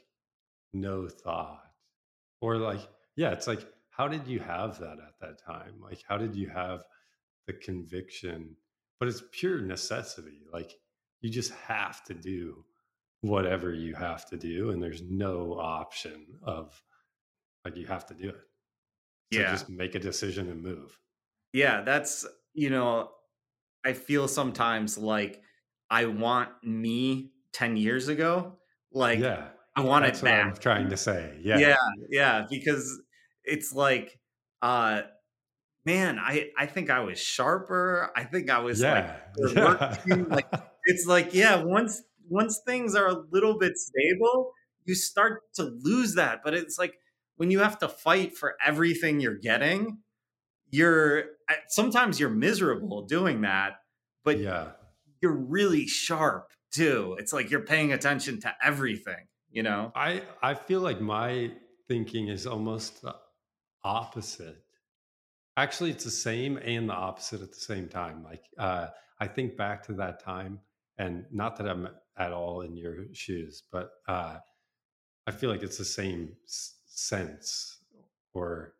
no 0.73 1.07
thought 1.07 1.63
or 2.41 2.57
like, 2.57 2.81
yeah, 3.15 3.31
it's 3.31 3.47
like, 3.47 3.65
how 3.89 4.07
did 4.07 4.27
you 4.27 4.39
have 4.39 4.79
that 4.79 4.97
at 4.99 5.19
that 5.19 5.43
time? 5.43 5.73
Like, 5.81 6.01
how 6.07 6.17
did 6.17 6.35
you 6.35 6.47
have 6.49 6.83
the 7.47 7.53
conviction? 7.53 8.55
But 8.99 9.09
it's 9.09 9.23
pure 9.31 9.59
necessity. 9.59 10.43
Like, 10.53 10.73
you 11.21 11.29
just 11.29 11.51
have 11.51 12.03
to 12.05 12.13
do 12.13 12.63
whatever 13.21 13.73
you 13.73 13.93
have 13.95 14.25
to 14.29 14.37
do, 14.37 14.69
and 14.69 14.81
there's 14.81 15.01
no 15.01 15.57
option 15.59 16.25
of 16.43 16.81
like, 17.65 17.75
you 17.75 17.85
have 17.87 18.05
to 18.07 18.13
do 18.13 18.29
it. 18.29 18.39
So 19.33 19.41
yeah 19.41 19.51
just 19.51 19.69
make 19.69 19.95
a 19.95 19.99
decision 19.99 20.49
and 20.49 20.63
move. 20.63 20.97
Yeah, 21.53 21.81
that's, 21.81 22.25
you 22.53 22.69
know, 22.69 23.11
I 23.85 23.93
feel 23.93 24.27
sometimes 24.27 24.97
like 24.97 25.41
I 25.89 26.05
want 26.05 26.49
me 26.63 27.31
10 27.53 27.77
years 27.77 28.07
ago. 28.07 28.57
Like 28.91 29.19
yeah. 29.19 29.49
I 29.79 29.85
want 29.85 30.05
That's 30.05 30.19
it 30.19 30.25
what 30.25 30.33
I'm 30.33 30.55
trying 30.55 30.89
to 30.89 30.97
say. 30.97 31.37
Yeah. 31.41 31.57
Yeah, 31.57 31.75
yeah, 32.09 32.45
because 32.49 32.99
it's 33.43 33.73
like 33.73 34.19
uh 34.61 35.01
man, 35.85 36.19
I 36.19 36.49
I 36.57 36.65
think 36.65 36.89
I 36.89 36.99
was 37.01 37.19
sharper. 37.19 38.11
I 38.15 38.23
think 38.23 38.49
I 38.49 38.59
was 38.59 38.81
like 38.81 39.09
Yeah. 39.55 39.95
like 40.29 40.51
it's 40.85 41.05
like 41.05 41.33
yeah, 41.33 41.63
once 41.63 42.01
once 42.29 42.61
things 42.65 42.95
are 42.95 43.07
a 43.07 43.23
little 43.31 43.57
bit 43.57 43.77
stable, 43.77 44.51
you 44.85 44.95
start 44.95 45.41
to 45.55 45.63
lose 45.63 46.15
that, 46.15 46.41
but 46.43 46.53
it's 46.53 46.77
like 46.77 46.95
when 47.37 47.51
you 47.51 47.59
have 47.59 47.79
to 47.79 47.87
fight 47.87 48.37
for 48.37 48.55
everything 48.65 49.19
you're 49.19 49.37
getting, 49.37 49.99
you're 50.69 51.23
sometimes 51.69 52.19
you're 52.19 52.29
miserable 52.29 53.03
doing 53.03 53.41
that, 53.41 53.77
but 54.23 54.39
yeah. 54.39 54.71
you're 55.21 55.31
really 55.37 55.87
sharp 55.87 56.49
too. 56.71 57.15
It's 57.19 57.33
like 57.33 57.49
you're 57.49 57.65
paying 57.65 57.91
attention 57.93 58.39
to 58.41 58.53
everything, 58.63 59.27
you 59.51 59.63
know? 59.63 59.91
I 59.95 60.23
I 60.41 60.53
feel 60.53 60.81
like 60.81 61.01
my 61.01 61.51
thinking 61.87 62.27
is 62.27 62.45
almost 62.45 63.01
the 63.01 63.15
opposite. 63.83 64.63
Actually, 65.57 65.91
it's 65.91 66.03
the 66.05 66.11
same 66.11 66.57
and 66.57 66.89
the 66.89 66.93
opposite 66.93 67.41
at 67.41 67.49
the 67.51 67.59
same 67.59 67.87
time. 67.89 68.23
Like 68.23 68.43
uh, 68.57 68.87
I 69.19 69.27
think 69.27 69.57
back 69.57 69.83
to 69.83 69.93
that 69.93 70.23
time, 70.23 70.59
and 70.97 71.25
not 71.31 71.57
that 71.57 71.67
I'm 71.67 71.89
at 72.17 72.31
all 72.31 72.61
in 72.61 72.77
your 72.77 73.05
shoes, 73.13 73.63
but 73.71 73.91
uh, 74.07 74.37
I 75.27 75.31
feel 75.31 75.49
like 75.49 75.63
it's 75.63 75.77
the 75.77 75.85
same 75.85 76.35
s- 76.45 76.75
sense, 76.87 77.79
or 78.33 78.75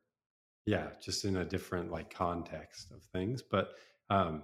yeah, 0.66 0.90
just 1.02 1.26
in 1.26 1.38
a 1.38 1.46
different 1.46 1.92
like 1.92 2.14
context 2.14 2.92
of 2.92 3.04
things. 3.14 3.42
But 3.42 3.72
um, 4.10 4.44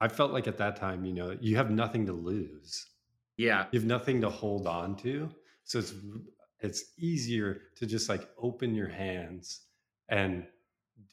I 0.00 0.08
felt 0.08 0.32
like 0.32 0.46
at 0.46 0.58
that 0.58 0.76
time, 0.76 1.04
you 1.04 1.12
know, 1.14 1.36
you 1.40 1.56
have 1.56 1.70
nothing 1.70 2.06
to 2.06 2.12
lose 2.12 2.86
Yeah. 3.36 3.66
you 3.72 3.78
have 3.80 3.86
nothing 3.86 4.20
to 4.22 4.30
hold 4.30 4.66
on 4.66 4.96
to 4.96 5.30
so 5.64 5.78
it's 5.78 5.94
it's 6.60 6.84
easier 6.98 7.62
to 7.76 7.86
just 7.86 8.08
like 8.08 8.28
open 8.38 8.74
your 8.74 8.88
hands 8.88 9.66
and 10.08 10.46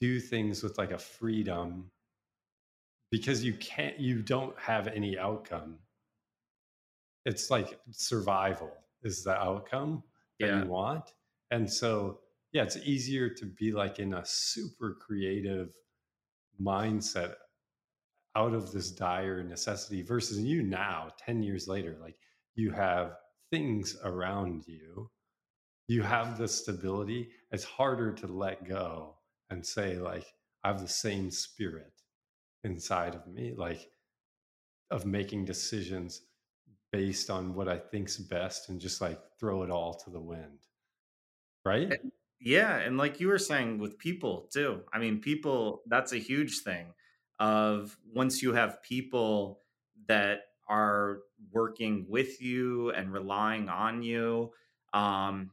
do 0.00 0.18
things 0.20 0.62
with 0.62 0.78
like 0.78 0.90
a 0.92 0.98
freedom 0.98 1.90
because 3.10 3.44
you 3.44 3.54
can't 3.54 3.98
you 3.98 4.22
don't 4.22 4.58
have 4.58 4.88
any 4.88 5.18
outcome 5.18 5.78
it's 7.24 7.50
like 7.50 7.80
survival 7.90 8.72
is 9.02 9.24
the 9.24 9.34
outcome 9.34 10.02
that 10.40 10.48
Yeah. 10.48 10.62
you 10.64 10.68
want 10.68 11.14
and 11.50 11.70
so 11.70 12.20
yeah 12.52 12.62
it's 12.62 12.76
easier 12.78 13.28
to 13.28 13.46
be 13.46 13.72
like 13.72 13.98
in 13.98 14.14
a 14.14 14.24
super 14.24 14.94
creative 14.94 15.74
mindset 16.60 17.34
out 18.36 18.54
of 18.54 18.72
this 18.72 18.90
dire 18.90 19.42
necessity 19.42 20.02
versus 20.02 20.38
you 20.40 20.62
now 20.62 21.08
10 21.24 21.42
years 21.42 21.68
later 21.68 21.96
like 22.00 22.16
you 22.54 22.70
have 22.70 23.16
things 23.50 23.96
around 24.04 24.66
you. 24.66 25.10
You 25.86 26.02
have 26.02 26.38
the 26.38 26.48
stability. 26.48 27.28
It's 27.52 27.64
harder 27.64 28.12
to 28.12 28.26
let 28.26 28.66
go 28.66 29.16
and 29.50 29.64
say 29.64 29.98
like 29.98 30.26
i 30.64 30.68
have 30.68 30.80
the 30.80 30.88
same 30.88 31.30
spirit 31.30 31.92
inside 32.64 33.14
of 33.14 33.26
me 33.26 33.52
like 33.56 33.90
of 34.90 35.04
making 35.04 35.44
decisions 35.44 36.22
based 36.90 37.28
on 37.28 37.54
what 37.54 37.68
i 37.68 37.76
think's 37.76 38.16
best 38.16 38.70
and 38.70 38.80
just 38.80 39.02
like 39.02 39.20
throw 39.38 39.62
it 39.62 39.70
all 39.70 39.94
to 39.94 40.10
the 40.10 40.20
wind. 40.20 40.58
Right? 41.64 41.92
Eh, 41.92 42.08
yeah, 42.40 42.76
and 42.76 42.96
like 42.96 43.20
you 43.20 43.28
were 43.28 43.38
saying 43.38 43.78
with 43.78 43.98
people 43.98 44.48
too. 44.52 44.82
I 44.92 44.98
mean, 44.98 45.20
people 45.20 45.82
that's 45.86 46.12
a 46.12 46.18
huge 46.18 46.60
thing 46.60 46.86
of 47.38 47.96
once 48.14 48.42
you 48.42 48.52
have 48.54 48.82
people 48.82 49.60
that 50.08 50.40
are 50.68 51.20
working 51.52 52.06
with 52.08 52.40
you 52.40 52.90
and 52.90 53.12
relying 53.12 53.68
on 53.68 54.02
you, 54.02 54.50
um 54.92 55.50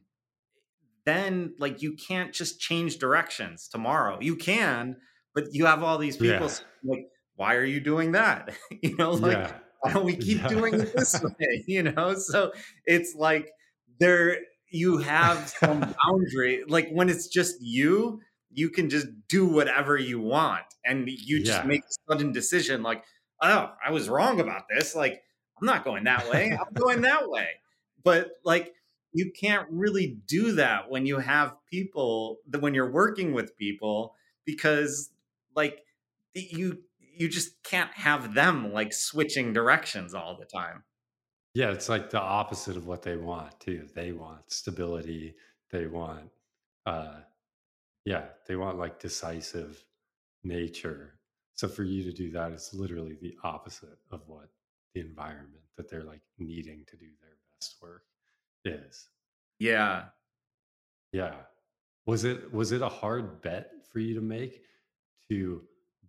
then 1.04 1.54
like 1.58 1.82
you 1.82 1.94
can't 1.94 2.32
just 2.32 2.60
change 2.60 2.98
directions 2.98 3.68
tomorrow. 3.68 4.18
You 4.20 4.36
can, 4.36 4.96
but 5.34 5.46
you 5.52 5.66
have 5.66 5.82
all 5.82 5.98
these 5.98 6.16
people 6.16 6.42
yeah 6.42 6.46
saying, 6.46 6.66
like, 6.84 7.06
why 7.34 7.56
are 7.56 7.64
you 7.64 7.80
doing 7.80 8.12
that? 8.12 8.54
you 8.82 8.96
know, 8.96 9.10
like 9.12 9.36
yeah 9.36 9.52
why 9.82 9.92
don't 9.92 10.04
we 10.04 10.16
keep 10.16 10.46
doing 10.46 10.74
it 10.74 10.94
this 10.94 11.20
way? 11.40 11.64
You 11.66 11.82
know, 11.82 12.14
so 12.14 12.52
it's 12.86 13.14
like 13.16 13.50
there 13.98 14.38
you 14.70 14.98
have 14.98 15.48
some 15.48 15.80
boundary. 15.80 16.62
Like 16.66 16.88
when 16.90 17.08
it's 17.08 17.26
just 17.26 17.56
you, 17.60 18.20
you 18.52 18.70
can 18.70 18.90
just 18.90 19.06
do 19.28 19.46
whatever 19.46 19.96
you 19.96 20.20
want, 20.20 20.64
and 20.84 21.08
you 21.08 21.42
just 21.42 21.62
yeah 21.62 21.66
make 21.66 21.82
a 21.82 22.12
sudden 22.12 22.32
decision. 22.32 22.82
Like, 22.82 23.04
oh, 23.42 23.70
I 23.84 23.90
was 23.90 24.08
wrong 24.08 24.40
about 24.40 24.64
this. 24.74 24.94
Like, 24.94 25.22
I'm 25.60 25.66
not 25.66 25.84
going 25.84 26.04
that 26.04 26.30
way. 26.30 26.52
I'm 26.52 26.72
going 26.74 27.02
that 27.02 27.28
way. 27.28 27.48
But 28.04 28.30
like, 28.44 28.72
you 29.12 29.30
can't 29.38 29.68
really 29.70 30.18
do 30.26 30.52
that 30.52 30.90
when 30.90 31.06
you 31.06 31.18
have 31.18 31.54
people. 31.70 32.38
When 32.58 32.74
you're 32.74 32.90
working 32.90 33.32
with 33.32 33.56
people, 33.56 34.14
because 34.44 35.10
like 35.54 35.80
you 36.34 36.78
you 36.98 37.28
just 37.28 37.62
can't 37.62 37.92
have 37.94 38.34
them 38.34 38.72
like 38.72 38.92
switching 38.92 39.52
directions 39.52 40.14
all 40.14 40.36
the 40.38 40.46
time. 40.46 40.84
Yeah, 41.54 41.70
it's 41.70 41.88
like 41.88 42.10
the 42.10 42.20
opposite 42.20 42.76
of 42.76 42.86
what 42.86 43.02
they 43.02 43.16
want 43.16 43.60
too. 43.60 43.86
They 43.94 44.12
want 44.12 44.50
stability. 44.50 45.34
They 45.70 45.86
want 45.86 46.30
uh 46.86 47.20
yeah, 48.04 48.24
they 48.46 48.56
want 48.56 48.78
like 48.78 49.00
decisive 49.00 49.84
nature. 50.42 51.14
So 51.54 51.68
for 51.68 51.84
you 51.84 52.02
to 52.04 52.12
do 52.12 52.30
that, 52.32 52.52
it's 52.52 52.74
literally 52.74 53.16
the 53.20 53.36
opposite 53.44 53.98
of 54.10 54.22
what 54.26 54.48
the 54.94 55.00
environment 55.00 55.62
that 55.76 55.88
they're 55.90 56.04
like 56.04 56.22
needing 56.38 56.84
to 56.88 56.96
do 56.96 57.06
their 57.20 57.36
best 57.54 57.76
work 57.80 58.04
is. 58.64 59.08
Yeah. 59.58 60.04
Yeah. 61.12 61.34
Was 62.06 62.24
it 62.24 62.52
was 62.52 62.72
it 62.72 62.82
a 62.82 62.88
hard 62.88 63.40
bet 63.42 63.70
for 63.92 64.00
you 64.00 64.14
to 64.14 64.20
make 64.20 64.62
to 65.28 65.62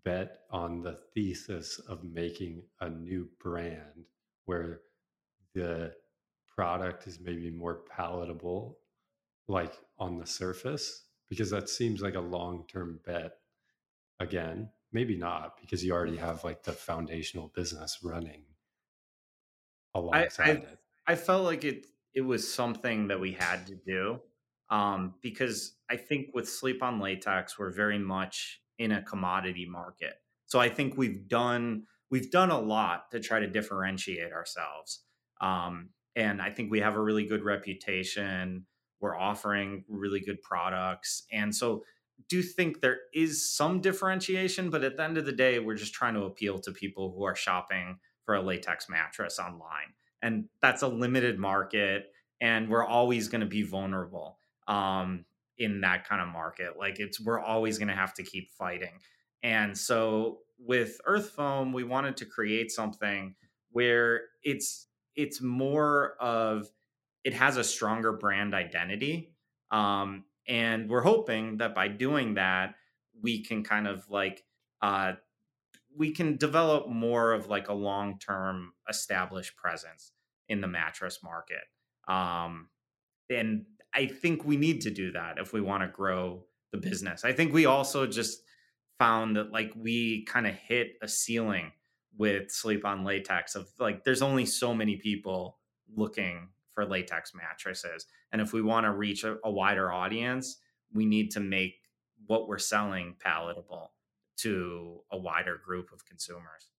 bet 0.04 0.40
on 0.50 0.82
the 0.82 0.98
thesis 1.14 1.80
of 1.88 2.04
making 2.04 2.64
a 2.82 2.90
new 2.90 3.30
brand 3.40 4.08
where 4.46 4.82
the 5.54 5.94
product 6.56 7.08
is 7.08 7.20
maybe 7.20 7.50
more 7.50 7.82
palatable 7.96 8.78
like 9.48 9.74
on 9.98 10.18
the 10.18 10.26
surface 10.26 11.04
because 11.34 11.50
that 11.50 11.70
seems 11.70 12.02
like 12.02 12.16
a 12.16 12.22
long-term 12.22 13.00
bet 13.06 13.38
again 14.20 14.70
maybe 14.92 15.18
not 15.18 15.58
because 15.60 15.84
you 15.84 15.92
already 15.92 16.18
have 16.18 16.44
like 16.44 16.64
the 16.64 16.72
foundational 16.72 17.52
business 17.56 18.00
running 18.04 18.44
I 19.96 20.00
alongside 20.00 20.48
I 20.48 20.52
it 20.52 20.80
I 21.06 21.16
felt 21.16 21.44
like 21.44 21.64
it 21.64 21.88
it 22.14 22.22
was 22.22 22.52
something 22.52 23.08
that 23.08 23.20
we 23.20 23.34
had 23.34 23.68
to 23.68 23.76
do 23.76 24.20
um, 24.70 25.16
because 25.22 25.76
I 25.90 25.98
think 25.98 26.30
with 26.34 26.48
sleep 26.48 26.82
on 26.82 27.00
latex 27.00 27.58
we're 27.60 27.72
very 27.72 28.00
much 28.00 28.62
in 28.80 28.92
a 28.92 29.02
commodity 29.02 29.68
market. 29.68 30.16
So 30.46 30.60
I 30.60 30.70
think 30.70 30.98
we've 30.98 31.28
done 31.28 31.84
we've 32.10 32.32
done 32.32 32.52
a 32.52 32.60
lot 32.60 33.12
to 33.12 33.20
try 33.20 33.40
to 33.40 33.48
differentiate 33.48 34.32
ourselves, 34.32 35.04
um, 35.42 35.90
and 36.16 36.42
I 36.42 36.52
think 36.52 36.72
we 36.72 36.80
have 36.80 36.96
a 36.96 37.02
really 37.02 37.26
good 37.26 37.44
reputation. 37.44 38.66
We're 39.04 39.18
offering 39.18 39.84
really 39.88 40.20
good 40.20 40.42
products, 40.42 41.24
and 41.32 41.56
so 41.56 41.84
do 42.30 42.42
think 42.42 42.82
there 42.82 43.00
is 43.14 43.54
some 43.54 43.82
differentiation. 43.82 44.70
But 44.70 44.84
at 44.84 44.98
the 44.98 45.04
end 45.04 45.18
of 45.18 45.26
the 45.26 45.32
day, 45.32 45.60
we're 45.60 45.76
just 45.76 45.94
trying 45.94 46.14
to 46.16 46.24
appeal 46.24 46.58
to 46.60 46.72
people 46.72 47.14
who 47.16 47.24
are 47.24 47.36
shopping 47.36 48.00
for 48.24 48.36
a 48.36 48.42
latex 48.42 48.90
mattress 48.90 49.40
online. 49.40 49.94
And 50.22 50.46
that's 50.62 50.82
a 50.82 50.88
limited 50.88 51.38
market 51.38 52.14
and 52.44 52.70
we're 52.70 52.86
always 52.86 53.30
going 53.30 53.42
to 53.42 53.48
be 53.48 53.64
vulnerable 53.64 54.38
um, 54.68 55.24
in 55.58 55.82
that 55.82 56.08
kind 56.08 56.22
of 56.22 56.28
market. 56.28 56.78
Like 56.78 57.00
it's 57.00 57.20
we're 57.20 57.40
always 57.40 57.78
going 57.78 57.88
to 57.88 57.96
have 57.96 58.14
to 58.16 58.24
keep 58.24 58.52
fighting. 58.52 59.00
And 59.42 59.78
so 59.78 60.40
with 60.60 61.00
earth 61.06 61.30
foam 61.32 61.74
we 61.74 61.84
wanted 61.84 62.18
to 62.18 62.26
create 62.26 62.70
something 62.70 63.36
where 63.72 64.22
it's 64.44 64.88
it's 65.16 65.42
more 65.42 66.16
of 66.20 66.68
it 67.24 67.34
has 67.34 67.58
a 67.58 67.64
stronger 67.64 68.14
brand 68.14 68.54
identity 68.54 69.34
um, 69.72 70.24
and 70.48 70.90
we're 70.90 71.02
hoping 71.02 71.58
that 71.58 71.74
by 71.74 71.88
doing 71.88 72.36
that 72.36 72.76
we 73.22 73.44
can 73.44 73.64
kind 73.64 73.88
of 73.88 74.10
like 74.10 74.44
uh, 74.82 75.14
we 75.96 76.12
can 76.12 76.38
develop 76.38 76.88
more 76.88 77.34
of 77.34 77.48
like 77.48 77.70
a 77.70 77.74
long-term 77.74 78.74
established 78.90 79.56
presence 79.56 80.12
in 80.50 80.62
the 80.62 80.68
mattress 80.68 81.20
market. 81.24 81.64
Um, 82.08 82.70
and 83.30 83.66
I 83.94 84.08
think 84.08 84.44
we 84.44 84.58
need 84.58 84.82
to 84.82 84.92
do 84.92 85.12
that 85.12 85.38
if 85.38 85.54
we 85.54 85.62
want 85.62 85.84
to 85.84 85.88
grow 85.88 86.46
the 86.72 86.78
business. 86.78 87.24
I 87.24 87.32
think 87.34 87.54
we 87.54 87.66
also 87.66 88.08
just 88.08 88.42
found 89.00 89.38
that 89.38 89.52
like 89.52 89.72
we 89.76 90.26
kind 90.26 90.48
of 90.48 90.56
hit 90.56 90.94
a 91.02 91.08
ceiling 91.08 91.72
with 92.18 92.52
sleep 92.52 92.86
on 92.86 93.04
latex 93.04 93.56
of 93.56 93.68
like 93.80 94.04
there's 94.04 94.22
only 94.22 94.46
so 94.46 94.74
many 94.74 94.98
people 94.98 95.58
looking 95.96 96.50
for 96.74 96.86
latex 96.86 97.34
mattresses. 97.34 98.06
And 98.32 98.42
if 98.42 98.54
we 98.54 98.62
want 98.62 98.86
to 98.86 98.92
reach 98.92 99.24
a, 99.24 99.38
a 99.44 99.52
wider 99.52 99.92
audience, 99.92 100.58
we 100.94 101.06
need 101.06 101.32
to 101.32 101.40
make 101.40 101.76
what 102.26 102.48
we're 102.48 102.58
selling 102.58 103.16
palatable 103.20 103.92
to 104.38 105.02
a 105.12 105.18
wider 105.18 105.60
group 105.64 105.92
of 105.92 106.06
consumers. 106.06 106.70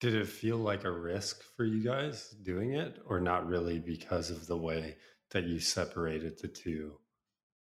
Did 0.00 0.14
it 0.14 0.26
feel 0.26 0.56
like 0.56 0.84
a 0.84 0.90
risk 0.90 1.42
for 1.56 1.64
you 1.64 1.82
guys 1.82 2.34
doing 2.42 2.74
it, 2.74 2.98
or 3.06 3.20
not 3.20 3.46
really 3.46 3.78
because 3.78 4.30
of 4.30 4.46
the 4.46 4.56
way 4.56 4.96
that 5.30 5.44
you 5.44 5.60
separated 5.60 6.38
the 6.40 6.48
two 6.48 6.98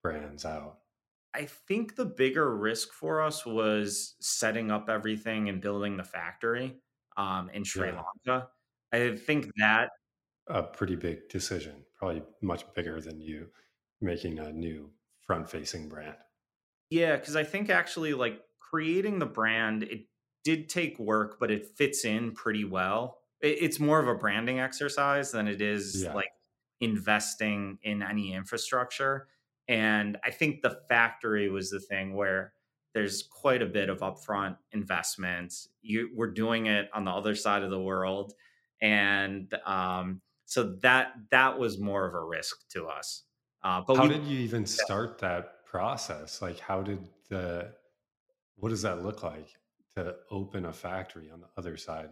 brands 0.04 0.45
out? 0.45 0.78
I 1.34 1.45
think 1.45 1.95
the 1.95 2.06
bigger 2.06 2.56
risk 2.56 2.93
for 2.93 3.21
us 3.21 3.45
was 3.45 4.15
setting 4.19 4.71
up 4.71 4.89
everything 4.89 5.50
and 5.50 5.62
building 5.62 5.97
the 5.97 6.04
factory 6.04 6.78
um, 7.15 7.50
in 7.54 7.63
Sri 7.63 7.88
Yeah, 7.88 8.04
Lanka. 8.28 8.47
I 8.93 9.15
think 9.15 9.52
that, 9.58 9.89
a 10.49 10.63
pretty 10.63 10.95
big 10.95 11.29
decision, 11.29 11.86
probably 11.97 12.23
much 12.41 12.63
bigger 12.73 12.99
than 13.01 13.19
you 13.21 13.47
making 14.01 14.39
a 14.39 14.51
new 14.51 14.91
front 15.25 15.49
facing 15.49 15.89
brand. 15.89 16.15
yeah, 16.89 17.15
because 17.17 17.36
I 17.36 17.43
think 17.43 17.69
actually 17.69 18.13
like 18.13 18.41
creating 18.60 19.19
the 19.19 19.25
brand, 19.25 19.83
it 19.83 20.07
did 20.43 20.69
take 20.69 20.97
work, 20.99 21.38
but 21.39 21.51
it 21.51 21.65
fits 21.77 22.05
in 22.05 22.31
pretty 22.33 22.63
well. 22.63 23.19
It's 23.41 23.79
more 23.79 23.99
of 23.99 24.07
a 24.07 24.15
branding 24.15 24.60
exercise 24.60 25.31
than 25.31 25.47
it 25.47 25.62
is 25.62 26.03
Yeah. 26.03 26.13
like 26.13 26.31
investing 26.79 27.77
in 27.83 28.01
any 28.01 28.33
infrastructure. 28.33 29.27
And 29.67 30.17
I 30.23 30.31
think 30.31 30.62
the 30.62 30.79
factory 30.88 31.49
was 31.49 31.69
the 31.69 31.79
thing 31.79 32.13
where 32.15 32.53
there's 32.93 33.23
quite 33.23 33.62
a 33.62 33.65
bit 33.65 33.89
of 33.89 33.99
upfront 33.99 34.57
investment. 34.71 35.53
You 35.81 36.10
we're 36.15 36.31
doing 36.31 36.67
it 36.67 36.89
on 36.93 37.03
the 37.03 37.12
other 37.12 37.36
side 37.36 37.63
of 37.63 37.69
the 37.69 37.79
world, 37.81 38.33
and 38.81 39.53
um, 39.65 40.21
so 40.47 40.75
that 40.81 41.12
that 41.29 41.60
was 41.60 41.77
more 41.77 42.07
of 42.07 42.13
a 42.13 42.23
risk 42.23 42.67
to 42.69 42.88
us. 42.88 43.23
Uh, 43.63 43.81
but 43.86 43.97
How 43.97 44.03
we 44.03 44.10
did 44.10 44.23
you 44.23 44.39
even 44.39 44.65
start 44.65 45.19
that 45.19 45.65
process? 45.65 46.41
Like, 46.41 46.57
how 46.57 46.81
did 46.81 46.99
the, 47.29 47.73
what 48.55 48.69
does 48.69 48.81
that 48.83 49.03
look 49.03 49.23
like 49.23 49.49
to 49.95 50.15
open 50.31 50.65
a 50.65 50.71
factory 50.71 51.29
on 51.29 51.41
the 51.41 51.47
other 51.57 51.75
side 51.75 52.10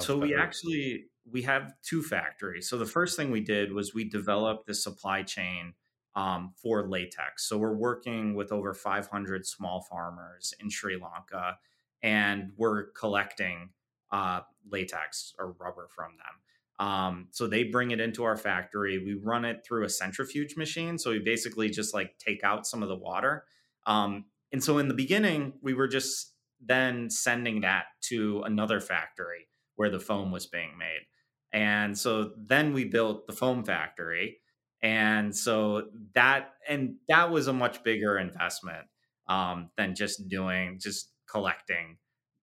So 0.00 0.18
we 0.18 0.34
actually 0.34 1.06
we 1.30 1.42
have 1.42 1.72
two 1.82 2.02
factories. 2.02 2.68
So 2.68 2.78
the 2.78 2.86
first 2.86 3.16
thing 3.16 3.30
we 3.30 3.42
did 3.42 3.72
was 3.72 3.94
we 3.94 4.08
developed 4.08 4.66
the 4.66 4.74
supply 4.74 5.22
chain 5.22 5.74
um, 6.16 6.54
for 6.60 6.88
latex. 6.88 7.46
So 7.48 7.58
we're 7.58 7.76
working 7.76 8.34
with 8.34 8.50
over 8.50 8.74
500 8.74 9.46
small 9.46 9.82
farmers 9.82 10.52
in 10.58 10.68
Sri 10.68 10.96
Lanka, 10.96 11.58
and 12.02 12.50
we're 12.56 12.90
collecting 12.92 13.70
uh, 14.10 14.40
latex 14.68 15.34
or 15.38 15.52
rubber 15.60 15.86
from 15.94 16.12
them. 16.16 16.40
Um, 16.78 17.28
so 17.30 17.46
they 17.46 17.64
bring 17.64 17.90
it 17.90 18.00
into 18.00 18.24
our 18.24 18.36
factory. 18.36 18.98
We 18.98 19.14
run 19.14 19.44
it 19.44 19.64
through 19.66 19.84
a 19.84 19.88
centrifuge 19.88 20.56
machine. 20.56 20.98
So 20.98 21.10
we 21.10 21.18
basically 21.18 21.70
just 21.70 21.92
like 21.92 22.16
take 22.18 22.44
out 22.44 22.66
some 22.66 22.82
of 22.82 22.88
the 22.88 22.96
water. 22.96 23.44
Um, 23.86 24.26
and 24.52 24.62
so 24.62 24.78
in 24.78 24.88
the 24.88 24.94
beginning, 24.94 25.54
we 25.62 25.74
were 25.74 25.88
just 25.88 26.32
then 26.60 27.10
sending 27.10 27.62
that 27.62 27.84
to 28.02 28.42
another 28.44 28.80
factory 28.80 29.48
where 29.76 29.90
the 29.90 30.00
foam 30.00 30.30
was 30.30 30.46
being 30.46 30.76
made. 30.78 31.06
And 31.52 31.96
so 31.96 32.32
then 32.36 32.72
we 32.72 32.84
built 32.84 33.26
the 33.26 33.32
foam 33.32 33.64
factory. 33.64 34.38
And 34.82 35.34
so 35.36 35.88
that 36.14 36.50
and 36.68 36.96
that 37.08 37.30
was 37.30 37.48
a 37.48 37.52
much 37.52 37.82
bigger 37.82 38.18
investment 38.18 38.86
um, 39.28 39.70
than 39.76 39.94
just 39.94 40.28
doing 40.28 40.78
just 40.80 41.10
collecting 41.30 41.96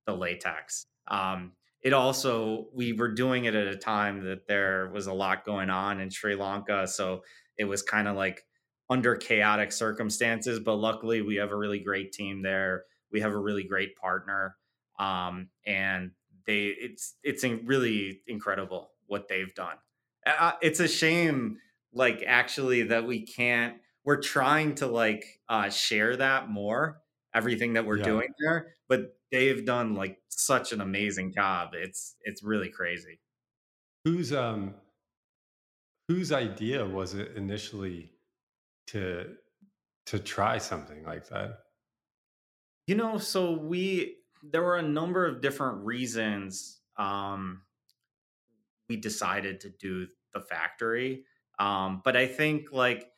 the 0.06 0.14
latex. 0.14 0.88
Um, 1.08 1.54
it 1.86 1.94
also 1.94 2.66
we 2.74 2.94
were 2.94 3.12
doing 3.12 3.46
it 3.46 3.54
at 3.54 3.68
a 3.68 3.78
time 3.78 4.26
that 4.26 4.48
there 4.48 4.90
was 4.92 5.06
a 5.06 5.14
lot 5.14 5.46
going 5.46 5.70
on 5.70 6.00
in 6.00 6.10
Sri 6.10 6.36
Lanka, 6.36 6.88
so 6.88 7.22
it 7.60 7.66
was 7.66 7.84
kind 7.84 8.08
of 8.08 8.16
like 8.16 8.44
under 8.90 9.16
chaotic 9.16 9.72
circumstances. 9.72 10.60
But 10.60 10.78
luckily, 10.78 11.22
we 11.22 11.36
have 11.36 11.52
a 11.52 11.56
really 11.56 11.78
great 11.78 12.12
team 12.12 12.42
there. 12.42 12.86
We 13.12 13.22
have 13.22 13.34
a 13.34 13.38
really 13.38 13.64
great 13.64 13.96
partner, 13.98 14.56
um, 14.98 15.50
and 15.64 16.10
they 16.48 16.66
it's 16.66 17.18
it's 17.22 17.44
really 17.44 18.22
incredible 18.26 18.90
what 19.06 19.28
they've 19.28 19.54
done. 19.54 19.78
Uh, 20.26 20.54
it's 20.64 20.80
a 20.80 20.88
shame, 20.88 21.60
like 21.94 22.24
actually, 22.26 22.82
that 22.82 23.06
we 23.06 23.28
can't. 23.28 23.76
We're 24.04 24.22
trying 24.22 24.74
to 24.76 24.88
like 24.88 25.40
uh, 25.48 25.70
share 25.70 26.18
that 26.18 26.50
more, 26.50 27.04
everything 27.36 27.74
that 27.74 27.86
we're 27.86 27.98
yeah. 27.98 28.06
doing 28.06 28.30
there, 28.40 28.76
but 28.88 29.18
they've 29.32 29.66
done 29.66 29.94
like 29.94 30.18
such 30.30 30.72
an 30.72 30.82
amazing 30.82 31.34
job. 31.34 31.70
It's 31.74 32.16
it's 32.24 32.42
really 32.42 32.70
crazy. 32.70 33.20
Whose 34.06 34.34
um 34.34 34.76
whose 36.08 36.32
idea 36.32 36.86
was 36.86 37.14
it 37.14 37.34
initially 37.36 38.12
to 38.88 39.36
to 40.08 40.20
try 40.20 40.58
something 40.58 41.04
like 41.04 41.28
that? 41.30 41.60
You 42.88 42.96
know, 42.96 43.18
so 43.18 43.52
we 43.52 44.18
there 44.42 44.64
were 44.64 44.78
a 44.78 44.84
number 44.84 45.26
of 45.26 45.42
different 45.42 45.86
reasons 45.86 46.80
um 46.98 47.62
we 48.88 48.96
decided 48.96 49.60
to 49.62 49.70
do 49.70 50.08
the 50.34 50.40
factory. 50.40 51.26
Um, 51.58 52.02
but 52.04 52.16
I 52.16 52.28
think 52.28 52.72
like 52.72 53.10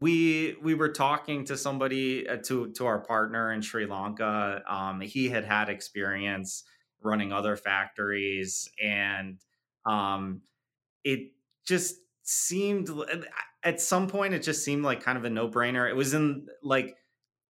we 0.00 0.56
we 0.62 0.74
were 0.74 0.88
talking 0.88 1.44
to 1.46 1.56
somebody 1.56 2.28
uh, 2.28 2.36
to 2.44 2.72
to 2.72 2.86
our 2.86 3.00
partner 3.00 3.52
in 3.52 3.62
Sri 3.62 3.86
Lanka. 3.86 4.62
Um, 4.68 5.00
he 5.00 5.28
had 5.28 5.44
had 5.44 5.68
experience 5.68 6.64
running 7.02 7.32
other 7.32 7.56
factories, 7.56 8.68
and 8.82 9.38
um, 9.86 10.42
it 11.04 11.32
just 11.66 11.96
seemed 12.22 12.88
at 13.62 13.80
some 13.80 14.08
point 14.08 14.34
it 14.34 14.42
just 14.42 14.64
seemed 14.64 14.84
like 14.84 15.02
kind 15.02 15.18
of 15.18 15.24
a 15.24 15.30
no 15.30 15.48
brainer. 15.48 15.88
It 15.88 15.94
was 15.94 16.14
in 16.14 16.46
like 16.62 16.96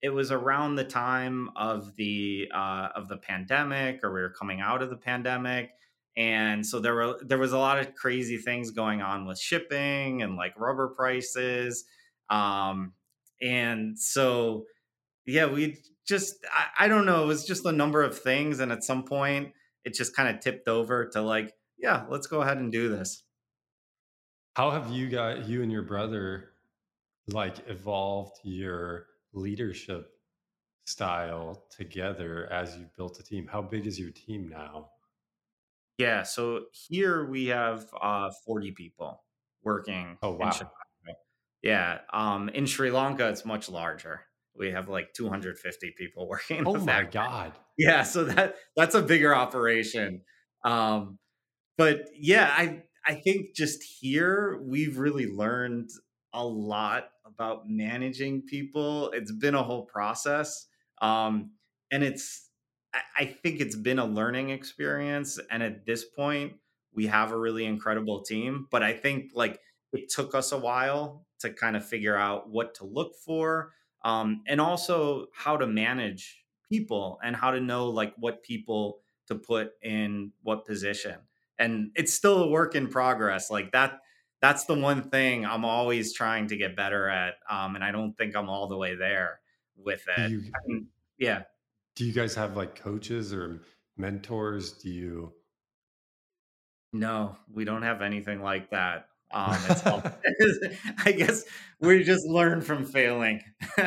it 0.02 0.10
was 0.10 0.32
around 0.32 0.76
the 0.76 0.84
time 0.84 1.50
of 1.56 1.96
the 1.96 2.50
uh, 2.54 2.90
of 2.96 3.08
the 3.08 3.18
pandemic, 3.18 4.04
or 4.04 4.14
we 4.14 4.22
were 4.22 4.34
coming 4.38 4.60
out 4.60 4.82
of 4.82 4.90
the 4.90 4.98
pandemic, 4.98 5.72
and 6.18 6.66
so 6.66 6.80
there 6.80 6.94
were 6.94 7.20
there 7.24 7.38
was 7.38 7.54
a 7.54 7.58
lot 7.58 7.80
of 7.80 7.96
crazy 7.96 8.38
things 8.38 8.72
going 8.72 9.02
on 9.02 9.26
with 9.26 9.40
shipping 9.40 10.22
and 10.22 10.36
like 10.36 10.60
rubber 10.60 10.90
prices 10.90 11.86
um, 12.30 12.94
and 13.42 14.00
so, 14.00 14.66
yeah, 15.26 15.46
we 15.48 15.78
just, 16.08 16.36
I, 16.52 16.86
I 16.86 16.88
don't 16.88 17.06
know, 17.06 17.24
it 17.24 17.28
was 17.28 17.46
just 17.46 17.66
a 17.66 17.72
number 17.72 18.02
of 18.02 18.18
things. 18.18 18.60
And 18.60 18.72
at 18.72 18.84
some 18.84 19.04
point, 19.04 19.54
it 19.84 19.94
just 19.94 20.16
kind 20.16 20.34
of 20.34 20.42
tipped 20.42 20.68
over 20.68 21.08
to 21.10 21.22
like, 21.22 21.54
yeah, 21.78 22.06
let's 22.10 22.28
go 22.28 22.42
ahead 22.42 22.58
and 22.58 22.72
do 22.72 22.90
this. 22.90 23.24
How 24.56 24.72
have 24.72 24.92
you 24.92 25.10
got, 25.10 25.48
you 25.48 25.64
and 25.64 25.72
your 25.72 25.82
brother, 25.82 26.52
like 27.28 27.68
evolved 27.68 28.40
your 28.44 29.08
leadership 29.34 30.12
style 30.86 31.66
together 31.76 32.52
as 32.52 32.78
you've 32.78 32.96
built 32.96 33.20
a 33.20 33.24
team? 33.24 33.48
How 33.52 33.62
big 33.62 33.88
is 33.88 34.00
your 34.00 34.12
team 34.12 34.48
now? 34.48 34.90
Yeah, 35.98 36.24
so 36.24 36.66
here 36.72 37.26
we 37.26 37.48
have 37.48 37.88
uh, 38.02 38.32
40 38.46 38.72
people 38.72 39.24
working. 39.64 40.18
Oh, 40.22 40.32
wow. 40.32 40.52
Yeah. 41.64 42.00
Um, 42.12 42.50
in 42.50 42.66
Sri 42.66 42.92
Lanka, 42.92 43.30
it's 43.30 43.46
much 43.46 43.70
larger. 43.70 44.22
We 44.56 44.72
have 44.72 44.90
like 44.90 45.14
250 45.14 45.94
people 45.98 46.28
working. 46.30 46.64
Oh 46.68 46.78
my 46.78 47.04
god. 47.06 47.54
Yeah, 47.78 48.04
so 48.04 48.26
that 48.26 48.56
that's 48.76 48.94
a 48.94 49.02
bigger 49.02 49.34
operation. 49.34 50.22
Um, 50.64 51.18
but 51.78 52.02
yeah, 52.14 52.54
I 52.56 52.84
I 53.06 53.16
think 53.16 53.56
just 53.56 53.82
here 53.84 54.62
we've 54.64 55.00
really 55.00 55.28
learned 55.28 55.90
a 56.34 56.46
lot 56.46 57.10
about 57.26 57.68
managing 57.68 58.44
people. 58.44 59.12
It's 59.12 59.32
been 59.32 59.56
a 59.56 59.64
whole 59.64 59.86
process. 59.86 60.68
Um, 61.02 61.52
and 61.92 62.04
it's 62.04 62.50
I 63.18 63.26
think 63.26 63.60
it's 63.60 63.76
been 63.76 63.98
a 63.98 64.06
learning 64.06 64.52
experience. 64.52 65.40
And 65.50 65.64
at 65.64 65.86
this 65.86 66.06
point, 66.06 66.54
we 66.94 67.08
have 67.08 67.32
a 67.32 67.38
really 67.38 67.66
incredible 67.66 68.22
team. 68.22 68.68
But 68.70 68.84
I 68.84 68.94
think 68.94 69.32
like 69.34 69.60
it 69.94 70.10
took 70.10 70.36
us 70.36 70.52
a 70.52 70.58
while 70.58 71.26
to 71.44 71.54
kind 71.54 71.78
of 71.78 71.86
figure 71.86 72.18
out 72.18 72.50
what 72.50 72.76
to 72.76 72.86
look 72.86 73.16
for 73.16 73.72
um, 74.04 74.42
and 74.48 74.60
also 74.60 75.28
how 75.34 75.56
to 75.56 75.66
manage 75.66 76.44
people 76.70 77.20
and 77.24 77.36
how 77.36 77.52
to 77.52 77.62
know 77.62 77.90
like 77.90 78.14
what 78.18 78.44
people 78.44 79.00
to 79.28 79.36
put 79.36 79.72
in 79.82 80.32
what 80.42 80.66
position. 80.66 81.16
And 81.58 81.92
it's 81.96 82.14
still 82.14 82.44
a 82.44 82.50
work 82.50 82.76
in 82.76 82.88
progress 82.88 83.50
like 83.50 83.72
that 83.72 84.00
that's 84.42 84.66
the 84.66 84.74
one 84.74 85.04
thing 85.10 85.46
i'm 85.46 85.64
always 85.64 86.12
trying 86.14 86.48
to 86.48 86.58
get 86.58 86.76
better 86.76 87.08
at 87.08 87.36
um, 87.50 87.76
and 87.76 87.84
i 87.84 87.92
don't 87.92 88.18
think 88.18 88.36
i'm 88.36 88.50
all 88.50 88.68
the 88.68 88.76
way 88.76 88.94
there 88.94 89.40
with 89.78 90.04
it. 90.18 90.32
you, 90.32 90.44
I 90.54 90.60
mean, 90.68 90.88
yeah. 91.18 91.44
do 91.96 92.06
you 92.06 92.14
guys 92.14 92.36
have 92.36 92.56
like 92.56 92.76
coaches 92.76 93.34
or 93.34 93.62
mentors? 93.98 94.74
Do 94.74 94.90
you 94.90 95.34
no 96.92 97.36
we 97.52 97.66
don't 97.66 97.82
have 97.82 98.02
anything 98.02 98.42
like 98.42 98.70
that 98.70 99.08
um, 99.34 99.58
it's 99.70 99.84
I 101.06 101.12
guess 101.12 101.44
we 101.80 102.04
just 102.04 102.26
learn 102.26 102.62
from 102.62 102.86
failing. 102.86 103.42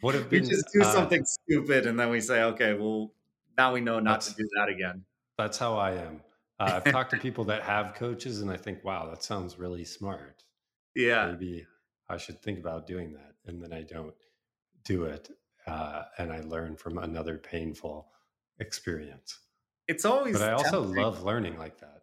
what 0.00 0.14
if 0.14 0.30
we 0.30 0.40
just 0.40 0.66
do 0.72 0.82
uh, 0.82 0.92
something 0.92 1.24
stupid 1.24 1.86
and 1.86 1.98
then 1.98 2.10
we 2.10 2.20
say, 2.20 2.42
okay, 2.42 2.74
well, 2.74 3.12
now 3.56 3.72
we 3.72 3.80
know 3.80 4.00
not 4.00 4.22
to 4.22 4.34
do 4.34 4.48
that 4.56 4.68
again. 4.68 5.04
That's 5.38 5.58
how 5.58 5.76
I 5.76 5.92
am. 5.92 6.22
Uh, 6.58 6.80
I've 6.84 6.92
talked 6.92 7.10
to 7.10 7.18
people 7.18 7.44
that 7.44 7.62
have 7.62 7.94
coaches, 7.94 8.40
and 8.40 8.50
I 8.50 8.56
think, 8.56 8.84
wow, 8.84 9.08
that 9.10 9.22
sounds 9.22 9.58
really 9.58 9.84
smart. 9.84 10.44
Yeah, 10.94 11.32
maybe 11.32 11.66
I 12.08 12.18
should 12.18 12.40
think 12.40 12.58
about 12.58 12.86
doing 12.86 13.12
that, 13.14 13.34
and 13.46 13.62
then 13.62 13.72
I 13.72 13.82
don't 13.82 14.14
do 14.84 15.04
it, 15.04 15.30
uh, 15.66 16.02
and 16.18 16.32
I 16.32 16.40
learn 16.40 16.76
from 16.76 16.98
another 16.98 17.38
painful 17.38 18.08
experience. 18.60 19.40
It's 19.88 20.04
always, 20.04 20.38
but 20.38 20.48
I 20.48 20.52
also 20.52 20.84
tempting. 20.84 21.02
love 21.02 21.22
learning 21.22 21.58
like 21.58 21.80
that. 21.80 22.01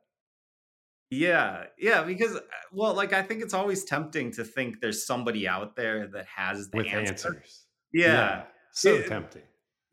Yeah, 1.12 1.64
yeah, 1.78 2.04
because 2.04 2.36
uh, 2.36 2.42
well, 2.72 2.94
like 2.94 3.14
I 3.14 3.24
think 3.24 3.42
it's 3.42 3.54
always 3.54 3.84
tempting 3.84 4.32
to 4.34 4.44
think 4.44 4.80
there's 4.80 5.08
somebody 5.08 5.48
out 5.48 5.76
there 5.76 6.08
that 6.08 6.28
has 6.36 6.70
the 6.70 6.78
with 6.78 6.88
answer. 6.88 7.30
answers. 7.30 7.66
Yeah, 7.92 8.06
yeah 8.06 8.44
so 8.74 8.94
it, 8.94 9.08
tempting. 9.08 9.42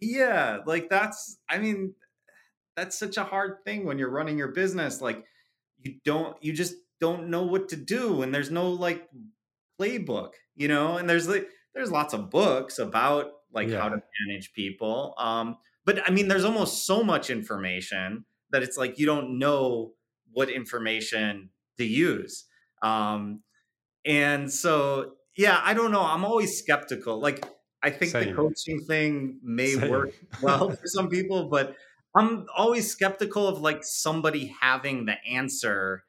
Yeah, 0.00 0.58
like 0.66 0.90
that's. 0.90 1.38
I 1.48 1.58
mean, 1.58 1.94
that's 2.76 2.98
such 2.98 3.16
a 3.16 3.24
hard 3.24 3.64
thing 3.64 3.86
when 3.86 3.98
you're 3.98 4.10
running 4.10 4.36
your 4.36 4.52
business. 4.52 5.00
Like 5.00 5.24
you 5.78 5.94
don't, 6.04 6.36
you 6.42 6.52
just 6.52 6.74
don't 7.00 7.28
know 7.28 7.44
what 7.44 7.70
to 7.70 7.76
do, 7.76 8.20
and 8.20 8.34
there's 8.34 8.50
no 8.50 8.68
like 8.68 9.08
playbook, 9.80 10.32
you 10.54 10.68
know. 10.68 10.98
And 10.98 11.08
there's 11.08 11.28
like 11.28 11.48
there's 11.74 11.90
lots 11.90 12.12
of 12.12 12.28
books 12.28 12.78
about 12.78 13.30
like 13.54 13.68
yeah. 13.68 13.80
how 13.80 13.88
to 13.88 14.02
manage 14.26 14.52
people. 14.52 15.14
Um, 15.16 15.56
but 15.86 16.06
I 16.06 16.12
mean, 16.12 16.28
there's 16.28 16.44
almost 16.44 16.84
so 16.84 17.02
much 17.02 17.30
information 17.30 18.26
that 18.50 18.62
it's 18.62 18.76
like 18.76 18.98
you 18.98 19.06
don't 19.06 19.38
know 19.38 19.92
what 20.36 20.50
information 20.50 21.48
to 21.78 21.84
use. 21.86 22.44
Um, 22.82 23.40
and 24.04 24.52
so, 24.52 25.14
yeah, 25.34 25.62
I 25.64 25.72
don't 25.72 25.92
know. 25.92 26.02
I'm 26.02 26.26
always 26.26 26.58
skeptical. 26.58 27.18
Like, 27.18 27.42
I 27.82 27.88
think 27.88 28.12
Same. 28.12 28.28
the 28.28 28.34
coaching 28.34 28.84
thing 28.84 29.40
may 29.42 29.70
Same. 29.70 29.90
work 29.90 30.10
well 30.42 30.68
for 30.68 30.86
some 30.86 31.08
people, 31.08 31.48
but 31.48 31.74
I'm 32.14 32.44
always 32.54 32.90
skeptical 32.90 33.48
of 33.48 33.62
like 33.62 33.82
somebody 33.82 34.54
having 34.60 35.06
the 35.06 35.16
answer. 35.26 36.04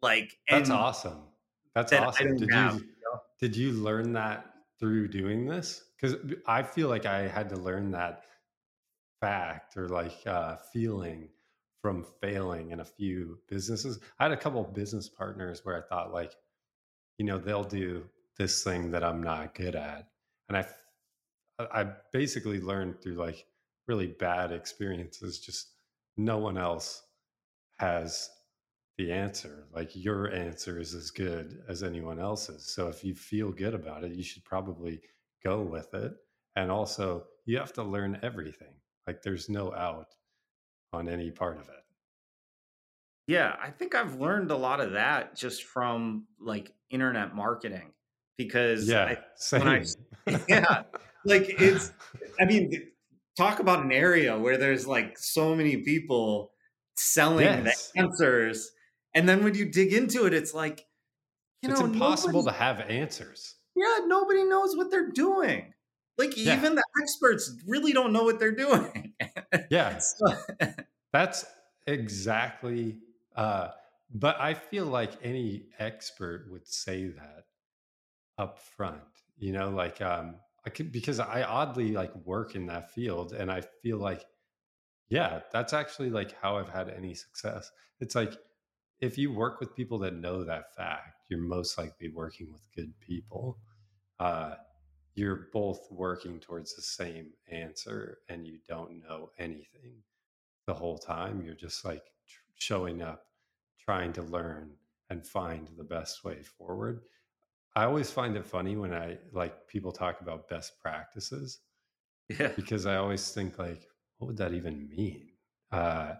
Like, 0.00 0.38
that's 0.48 0.70
awesome. 0.70 1.20
That's 1.74 1.90
that 1.90 2.04
awesome. 2.04 2.38
Did 2.38 2.50
have, 2.50 2.76
you, 2.76 2.80
you 2.80 2.86
know? 3.12 3.20
did 3.38 3.54
you 3.54 3.72
learn 3.72 4.14
that 4.14 4.46
through 4.80 5.08
doing 5.08 5.44
this? 5.44 5.84
Because 6.00 6.16
I 6.46 6.62
feel 6.62 6.88
like 6.88 7.04
I 7.04 7.28
had 7.28 7.50
to 7.50 7.56
learn 7.56 7.90
that 7.90 8.22
fact 9.20 9.76
or 9.76 9.86
like 9.88 10.16
uh, 10.26 10.56
feeling 10.72 11.28
from 11.82 12.04
failing 12.20 12.70
in 12.70 12.80
a 12.80 12.84
few 12.84 13.38
businesses. 13.48 14.00
I 14.18 14.24
had 14.24 14.32
a 14.32 14.36
couple 14.36 14.60
of 14.60 14.74
business 14.74 15.08
partners 15.08 15.60
where 15.64 15.76
I 15.76 15.86
thought 15.86 16.12
like, 16.12 16.34
you 17.18 17.24
know, 17.24 17.38
they'll 17.38 17.64
do 17.64 18.04
this 18.36 18.62
thing 18.62 18.90
that 18.90 19.04
I'm 19.04 19.22
not 19.22 19.54
good 19.54 19.74
at. 19.74 20.08
And 20.48 20.56
I 20.56 20.66
I 21.58 21.86
basically 22.12 22.60
learned 22.60 23.00
through 23.00 23.14
like 23.16 23.46
really 23.88 24.06
bad 24.06 24.52
experiences. 24.52 25.40
Just 25.40 25.72
no 26.16 26.38
one 26.38 26.56
else 26.56 27.02
has 27.78 28.30
the 28.96 29.12
answer. 29.12 29.66
Like 29.74 29.90
your 29.94 30.32
answer 30.32 30.78
is 30.78 30.94
as 30.94 31.10
good 31.10 31.62
as 31.68 31.82
anyone 31.82 32.20
else's. 32.20 32.66
So 32.66 32.88
if 32.88 33.04
you 33.04 33.14
feel 33.14 33.50
good 33.50 33.74
about 33.74 34.04
it, 34.04 34.12
you 34.12 34.22
should 34.22 34.44
probably 34.44 35.00
go 35.44 35.62
with 35.62 35.94
it. 35.94 36.12
And 36.56 36.70
also, 36.70 37.24
you 37.44 37.58
have 37.58 37.72
to 37.74 37.82
learn 37.82 38.18
everything. 38.22 38.74
Like 39.06 39.22
there's 39.22 39.48
no 39.48 39.72
out 39.72 40.14
on 40.92 41.08
any 41.08 41.30
part 41.30 41.56
of 41.58 41.68
it. 41.68 41.74
Yeah, 43.26 43.54
I 43.60 43.70
think 43.70 43.94
I've 43.94 44.14
learned 44.14 44.50
a 44.50 44.56
lot 44.56 44.80
of 44.80 44.92
that 44.92 45.36
just 45.36 45.64
from 45.64 46.26
like 46.40 46.72
internet 46.90 47.34
marketing 47.34 47.92
because 48.38 48.88
Yeah, 48.88 49.04
I, 49.04 49.18
same. 49.36 49.62
I 49.62 49.84
yeah, 50.48 50.82
like 51.24 51.44
it's 51.60 51.92
I 52.40 52.46
mean 52.46 52.90
talk 53.36 53.60
about 53.60 53.84
an 53.84 53.92
area 53.92 54.38
where 54.38 54.56
there's 54.56 54.86
like 54.86 55.18
so 55.18 55.54
many 55.54 55.78
people 55.78 56.52
selling 56.96 57.64
the 57.64 57.74
answers 57.96 58.70
and 59.14 59.28
then 59.28 59.44
when 59.44 59.54
you 59.54 59.70
dig 59.70 59.92
into 59.92 60.26
it 60.26 60.34
it's 60.34 60.52
like 60.52 60.84
you 61.62 61.70
It's 61.70 61.78
know 61.80 61.86
impossible 61.86 62.42
nobody 62.42 62.58
to 62.58 62.64
have 62.64 62.80
answers. 62.90 63.54
yeah 63.76 63.98
nobody 64.06 64.42
knows 64.44 64.76
what 64.76 64.90
they're 64.90 65.10
doing 65.10 65.72
like 66.18 66.36
Yeah. 66.36 66.56
even 66.58 66.74
the 66.74 66.82
experts 67.02 67.52
really 67.66 67.92
don't 67.92 68.12
know 68.12 68.24
what 68.24 68.40
they're 68.40 68.50
doing 68.56 69.07
Yeah. 69.70 69.98
So- 69.98 70.36
That's 71.12 71.46
exactly 71.86 72.98
uh 73.34 73.68
but 74.14 74.38
I 74.40 74.52
feel 74.54 74.84
like 74.86 75.12
any 75.22 75.66
expert 75.78 76.46
would 76.50 76.66
say 76.66 77.08
that 77.08 77.44
up 78.38 78.58
front, 78.58 79.02
you 79.38 79.52
know, 79.52 79.70
like 79.70 80.00
um 80.02 80.36
I 80.66 80.70
could 80.70 80.92
because 80.92 81.20
I 81.20 81.42
oddly 81.42 81.92
like 81.92 82.14
work 82.26 82.54
in 82.56 82.66
that 82.66 82.90
field 82.92 83.32
and 83.32 83.50
I 83.50 83.62
feel 83.62 83.98
like 83.98 84.24
yeah, 85.10 85.40
that's 85.52 85.72
actually 85.74 86.10
like 86.10 86.32
how 86.40 86.58
I've 86.58 86.68
had 86.70 86.90
any 86.90 87.14
success. 87.14 87.70
It's 88.00 88.14
like 88.14 88.34
if 89.00 89.18
you 89.18 89.32
work 89.32 89.60
with 89.60 89.74
people 89.76 89.98
that 90.00 90.14
know 90.14 90.44
that 90.44 90.74
fact, 90.76 91.22
you're 91.30 91.40
most 91.40 91.78
likely 91.78 92.10
working 92.10 92.52
with 92.52 92.62
good 92.76 92.92
people. 93.00 93.58
Uh 94.20 94.54
you're 95.18 95.48
both 95.52 95.86
working 95.90 96.40
towards 96.40 96.74
the 96.74 96.82
same 96.82 97.30
answer 97.50 98.18
and 98.28 98.46
you 98.46 98.58
don't 98.68 99.02
know 99.02 99.30
anything 99.38 99.94
the 100.66 100.74
whole 100.74 100.98
time. 100.98 101.42
You're 101.42 101.54
just 101.54 101.84
like 101.84 102.04
tr- 102.28 102.40
showing 102.54 103.02
up, 103.02 103.24
trying 103.80 104.12
to 104.14 104.22
learn 104.22 104.70
and 105.10 105.26
find 105.26 105.68
the 105.76 105.84
best 105.84 106.24
way 106.24 106.42
forward. 106.42 107.02
I 107.76 107.84
always 107.84 108.10
find 108.10 108.36
it 108.36 108.46
funny 108.46 108.76
when 108.76 108.94
I 108.94 109.18
like 109.32 109.66
people 109.68 109.92
talk 109.92 110.20
about 110.20 110.48
best 110.48 110.78
practices 110.80 111.60
yeah 112.28 112.52
because 112.56 112.86
I 112.86 112.96
always 112.96 113.30
think 113.30 113.58
like, 113.58 113.88
what 114.18 114.28
would 114.28 114.36
that 114.38 114.54
even 114.54 114.88
mean? 114.88 115.28
Uh, 115.72 116.14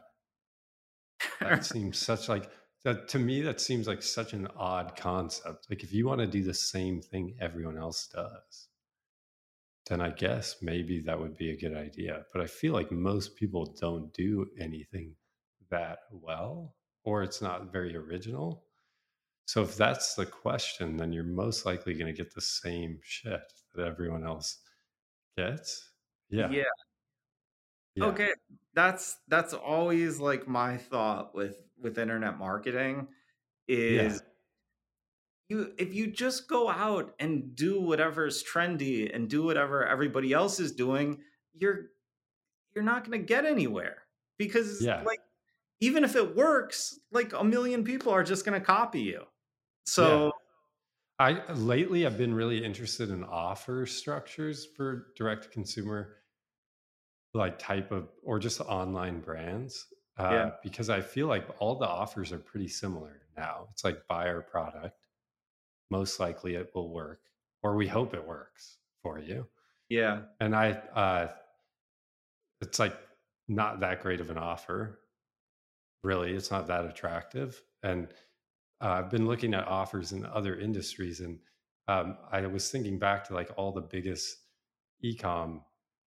that 1.41 1.65
seems 1.65 1.99
such 1.99 2.29
like 2.29 2.51
that 2.85 3.09
to 3.09 3.19
me. 3.19 3.43
That 3.43 3.61
seems 3.61 3.87
like 3.87 4.03
such 4.03 4.33
an 4.33 4.49
odd 4.57 4.97
concept. 4.97 5.67
Like 5.71 5.83
if 5.83 5.93
you 5.93 6.07
want 6.07 6.21
to 6.21 6.27
do 6.27 6.43
the 6.43 6.55
same 6.55 7.01
thing 7.01 7.37
everyone 7.41 7.77
else 7.79 8.09
does, 8.09 8.69
then 9.89 10.01
I 10.01 10.11
guess 10.11 10.57
maybe 10.63 11.01
that 11.01 11.19
would 11.19 11.37
be 11.37 11.51
a 11.51 11.57
good 11.57 11.77
idea. 11.77 12.25
But 12.33 12.43
I 12.43 12.47
feel 12.47 12.73
like 12.73 12.93
most 12.93 13.37
people 13.37 13.77
don't 13.81 14.13
do 14.13 14.47
anything 14.61 15.15
that 15.71 16.01
well, 16.11 16.75
or 17.05 17.23
it's 17.23 17.43
not 17.43 17.73
very 17.73 17.97
original. 17.97 18.65
So 19.47 19.63
if 19.63 19.77
that's 19.77 20.15
the 20.15 20.27
question, 20.27 20.97
then 20.97 21.13
you're 21.13 21.25
most 21.25 21.65
likely 21.65 21.95
going 21.95 22.07
to 22.07 22.13
get 22.13 22.35
the 22.35 22.41
same 22.41 22.99
shit 23.03 23.41
that 23.75 23.87
everyone 23.87 24.27
else 24.27 24.59
gets. 25.37 25.91
Yeah. 26.29 26.51
yeah 26.51 26.65
Yeah. 27.95 28.05
Okay, 28.07 28.31
that's 28.75 29.17
that's 29.29 29.55
always 29.55 30.21
like 30.21 30.47
my 30.47 30.77
thought 30.77 31.35
with 31.35 31.57
with 31.81 31.99
internet 31.99 32.39
marketing 32.39 33.09
Yeah. 33.67 34.17
Is 35.49 35.57
you 35.57 35.73
if 35.79 35.95
you 35.95 36.07
just 36.07 36.49
go 36.49 36.69
out 36.69 37.15
and 37.19 37.55
do 37.57 37.81
whatever's 37.81 38.45
trendy 38.45 39.15
and 39.15 39.29
do 39.29 39.43
whatever 39.43 39.87
everybody 39.87 40.33
else 40.33 40.61
is 40.61 40.73
doing, 40.73 41.21
you're 41.55 41.87
you're 42.75 42.85
not 42.85 43.05
going 43.05 43.21
to 43.21 43.27
get 43.27 43.45
anywhere 43.45 44.03
because 44.39 44.83
Yeah. 44.83 45.03
like 45.03 45.21
even 45.81 46.05
if 46.05 46.17
it 46.17 46.37
works, 46.37 46.99
like 47.13 47.33
a 47.33 47.45
million 47.45 47.85
people 47.85 48.13
are 48.13 48.25
just 48.25 48.45
going 48.45 48.61
to 48.61 48.65
copy 48.65 49.01
you. 49.01 49.21
Yeah. 49.21 49.25
So, 49.87 50.33
I 51.21 51.53
lately 51.53 52.07
I've 52.07 52.19
been 52.19 52.35
really 52.35 52.65
interested 52.65 53.11
in 53.11 53.25
offer 53.25 53.87
structures 53.87 54.67
for 54.77 55.07
direct 55.17 55.51
consumer 55.51 56.17
like 57.35 57.59
type 57.59 57.91
of 57.91 58.09
or 58.23 58.39
just 58.39 58.61
online 58.61 59.21
brands 59.21 59.87
uh, 60.19 60.31
yeah. 60.31 60.51
because 60.63 60.91
I 60.91 61.01
feel 61.01 61.27
like 61.27 61.47
all 61.59 61.77
the 61.77 61.87
offers 61.87 62.33
are 62.33 62.39
pretty 62.39 62.69
similar 62.69 63.23
now. 63.37 63.67
It's 63.73 63.85
like 63.85 64.07
buy 64.09 64.29
our 64.29 64.43
product, 64.43 64.98
most 65.91 66.21
likely 66.21 66.55
it 66.55 66.71
will 66.75 66.93
work, 66.93 67.21
or 67.63 67.75
we 67.75 67.87
hope 67.87 68.15
it 68.15 68.27
works 68.27 68.79
for 69.03 69.19
you. 69.19 69.47
Yeah. 69.89 70.23
And 70.41 70.55
I, 70.55 70.73
uh, 70.95 71.29
it's 72.61 72.79
like 72.79 72.97
not 73.49 73.81
that 73.81 74.03
great 74.03 74.21
of 74.21 74.31
an 74.31 74.39
offer, 74.39 75.01
really. 76.03 76.33
It's 76.35 76.51
not 76.51 76.67
that 76.67 76.85
attractive. 76.85 77.63
And 77.83 78.09
uh, 78.81 78.89
I've 78.89 79.11
been 79.11 79.27
looking 79.27 79.55
at 79.55 79.67
offers 79.67 80.13
in 80.13 80.27
other 80.27 80.59
industries, 80.59 81.21
and 81.21 81.39
um, 81.89 82.17
I 82.31 82.47
was 82.47 82.71
thinking 82.71 82.99
back 82.99 83.25
to 83.29 83.35
like 83.35 83.51
all 83.57 83.73
the 83.73 83.81
biggest 83.81 84.37
ecom 85.05 85.61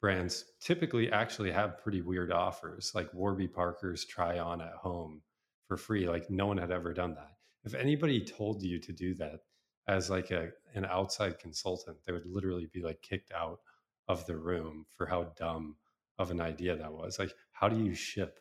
brands 0.01 0.45
typically 0.61 1.11
actually 1.11 1.53
have 1.53 1.79
pretty 1.79 2.03
weird 2.03 2.33
offers, 2.33 2.93
like 2.95 3.13
Warby 3.15 3.49
Parker's 3.49 4.05
try 4.05 4.39
on 4.39 4.61
at 4.61 4.75
home 4.75 5.23
for 5.69 5.77
free. 5.77 6.09
Like 6.09 6.29
no 6.29 6.47
one 6.47 6.59
had 6.59 6.71
ever 6.71 6.93
done 6.93 7.15
that. 7.15 7.37
If 7.65 7.75
anybody 7.75 8.25
told 8.25 8.63
you 8.63 8.81
to 8.81 8.93
do 8.93 9.15
that 9.15 9.41
as 9.89 10.11
like 10.11 10.31
a 10.31 10.51
an 10.75 10.85
outside 10.87 11.39
consultant, 11.39 11.99
they 12.07 12.13
would 12.13 12.27
literally 12.27 12.67
be 12.73 12.83
like 12.83 13.03
kicked 13.03 13.33
out 13.33 13.61
of 14.09 14.25
the 14.27 14.37
room 14.37 14.87
for 14.97 15.07
how 15.07 15.25
dumb 15.37 15.77
of 16.19 16.31
an 16.31 16.41
idea 16.41 16.77
that 16.77 16.93
was. 16.93 17.19
Like, 17.19 17.35
how 17.53 17.69
do 17.69 17.83
you 17.83 17.95
ship 17.95 18.41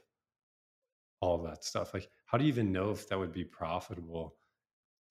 all 1.19 1.37
that 1.43 1.63
stuff? 1.63 1.93
Like, 1.93 2.09
how 2.25 2.37
do 2.37 2.43
you 2.43 2.49
even 2.49 2.71
know 2.71 2.91
if 2.91 3.07
that 3.09 3.19
would 3.19 3.31
be 3.33 3.43
profitable 3.43 4.35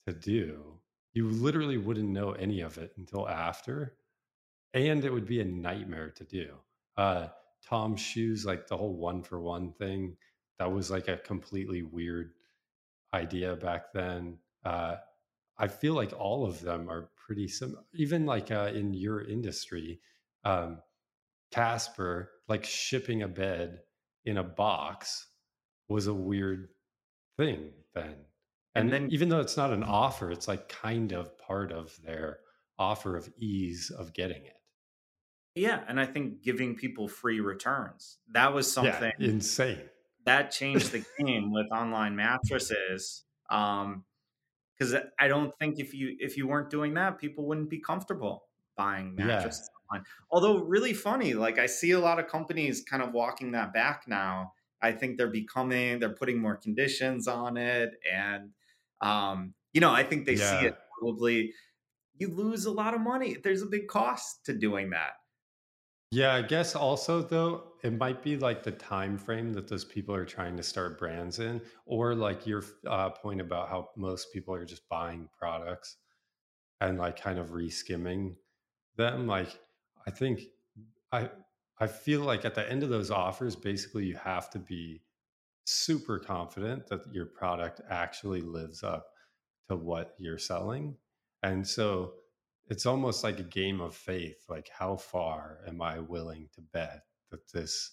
to 0.07 0.13
do? 0.13 0.79
You 1.13 1.29
literally 1.29 1.79
wouldn't 1.79 2.09
know 2.09 2.33
any 2.33 2.61
of 2.61 2.79
it 2.79 2.93
until 2.97 3.29
after 3.29 3.97
and 4.75 5.05
it 5.05 5.13
would 5.13 5.27
be 5.27 5.41
a 5.41 5.45
nightmare 5.45 6.11
to 6.11 6.25
do. 6.25 6.55
Uh, 6.97 7.29
Tom's 7.67 8.01
shoes, 8.01 8.47
like 8.47 8.67
the 8.67 8.77
whole 8.77 8.95
one 8.95 9.23
for 9.23 9.41
one 9.41 9.73
thing, 9.73 10.17
that 10.59 10.71
was 10.71 10.91
like 10.91 11.09
a 11.09 11.17
completely 11.17 11.83
weird 11.83 12.33
idea 13.13 13.57
back 13.57 13.93
then. 13.93 14.39
Uh, 14.65 14.97
I 15.61 15.69
feel 15.69 15.95
like 15.95 16.13
all 16.15 16.47
of 16.47 16.61
them 16.63 16.91
are 16.91 17.13
pretty 17.17 17.49
similar. 17.49 17.85
Even 17.95 18.27
like 18.27 18.51
uh, 18.51 18.73
in 18.75 18.95
your 18.95 19.23
industry, 19.23 20.03
um, 20.45 20.83
Casper, 21.53 22.33
like 22.49 22.65
shipping 22.65 23.23
a 23.23 23.29
bed 23.29 23.83
in 24.25 24.39
a 24.39 24.45
box 24.45 25.29
was 25.89 26.07
a 26.07 26.15
weird 26.15 26.71
thing 27.39 27.73
then. 27.95 28.27
And 28.75 28.91
And 28.91 28.93
then 28.93 29.11
even 29.11 29.29
though 29.31 29.41
it's 29.41 29.57
not 29.57 29.73
an 29.73 29.85
offer, 29.85 30.31
it's 30.33 30.49
like 30.49 30.69
kind 30.69 31.13
of 31.13 31.39
part 31.39 31.73
of 31.73 32.01
their 32.03 32.41
offer 32.79 33.17
of 33.17 33.33
ease 33.39 33.91
of 33.91 34.13
getting 34.15 34.45
it. 34.47 34.57
yeah, 35.55 35.85
and 35.89 36.01
I 36.01 36.07
think 36.07 36.43
giving 36.43 36.77
people 36.77 37.09
free 37.09 37.41
returns. 37.41 38.19
That 38.29 38.55
was 38.55 38.73
Yeah, 38.77 39.11
something 39.11 39.13
insane. 39.19 39.91
that 40.25 40.51
changed 40.51 40.93
the 40.93 41.05
game 41.25 41.53
with 41.53 41.67
online 41.73 42.17
mattresses 42.17 43.25
um 43.51 44.05
because 44.81 44.95
i 45.19 45.29
don't 45.29 45.55
think 45.59 45.79
if 45.79 45.95
you 45.95 46.17
if 46.21 46.37
you 46.37 46.47
weren't 46.49 46.71
doing 46.71 46.95
that 46.95 47.19
people 47.19 47.47
wouldn't 47.47 47.71
be 47.71 47.79
comfortable 47.81 48.49
buying 48.77 49.15
Yeah, 49.17 49.27
mattresses 49.27 49.69
online. 49.91 50.05
Although 50.31 50.59
really 50.65 50.95
funny 50.95 51.35
like 51.35 51.59
i 51.59 51.67
see 51.67 51.91
a 51.91 52.01
lot 52.01 52.19
of 52.19 52.29
companies 52.29 52.83
kind 52.83 53.03
of 53.03 53.13
walking 53.13 53.53
that 53.53 53.73
back 53.73 54.05
now. 54.09 54.55
I 54.83 54.93
think 54.93 55.19
they're 55.19 55.29
becoming 55.31 55.99
they're 55.99 56.15
putting 56.15 56.41
more 56.41 56.57
conditions 56.57 57.29
on 57.29 57.59
it 57.59 57.91
and 58.11 58.53
um 59.03 59.55
you 59.75 59.81
know 59.83 59.93
i 59.93 60.03
think 60.03 60.25
they 60.27 60.37
see 60.37 60.65
it 60.65 60.75
probably 60.99 61.53
you 62.19 62.29
lose 62.29 62.67
a 62.67 62.71
lot 62.71 62.95
of 62.95 63.01
money. 63.01 63.37
There's 63.43 63.63
a 63.63 63.67
big 63.67 63.89
cost 63.89 64.45
to 64.47 64.53
doing 64.53 64.91
that 64.91 65.15
yeah. 66.11 66.35
I 66.35 66.43
guess 66.43 66.75
also 66.75 67.23
though 67.23 67.65
it 67.83 67.93
might 67.93 68.23
be 68.23 68.37
like 68.37 68.63
the 68.63 68.73
time 68.73 69.17
frame 69.17 69.53
that 69.55 69.69
those 69.69 69.85
people 69.85 70.15
are 70.15 70.25
trying 70.25 70.57
to 70.57 70.63
start 70.63 70.99
brands 70.99 71.39
in, 71.39 71.61
or 71.87 72.15
like 72.15 72.47
your 72.47 72.63
uh, 72.87 73.11
point 73.11 73.41
about 73.41 73.69
how 73.69 73.91
most 73.97 74.33
people 74.33 74.55
are 74.55 74.65
just 74.65 74.89
buying 74.89 75.29
products 75.39 75.97
and 76.81 76.99
like 76.99 77.21
kind 77.21 77.39
of 77.39 77.49
reskinning 77.51 78.37
them. 78.97 79.27
Like 79.27 79.59
I 80.07 80.11
think 80.11 80.43
I 81.13 81.31
I 81.81 81.87
feel 81.87 82.23
like 82.23 82.45
at 82.45 82.55
the 82.55 82.71
end 82.71 82.83
of 82.83 82.91
those 82.91 83.11
offers, 83.11 83.57
basically 83.57 84.07
you 84.07 84.17
have 84.17 84.51
to 84.51 84.59
be 84.59 85.03
super 85.65 86.19
confident 86.19 86.87
that 86.89 87.03
your 87.13 87.27
product 87.27 87.81
actually 87.91 88.43
lives 88.43 88.83
up 88.83 89.07
to 89.69 89.77
what 89.77 90.15
you're 90.19 90.39
selling. 90.39 90.97
And 91.43 91.67
so 91.67 92.15
it's 92.71 92.87
almost 92.87 93.25
like 93.25 93.39
a 93.39 93.45
game 93.45 93.81
of 93.81 93.95
faith. 93.95 94.45
Like, 94.49 94.71
how 94.73 94.97
far 94.97 95.59
am 95.67 95.83
I 95.83 95.99
willing 95.99 96.49
to 96.55 96.61
bet 96.61 97.03
that 97.31 97.51
this 97.53 97.93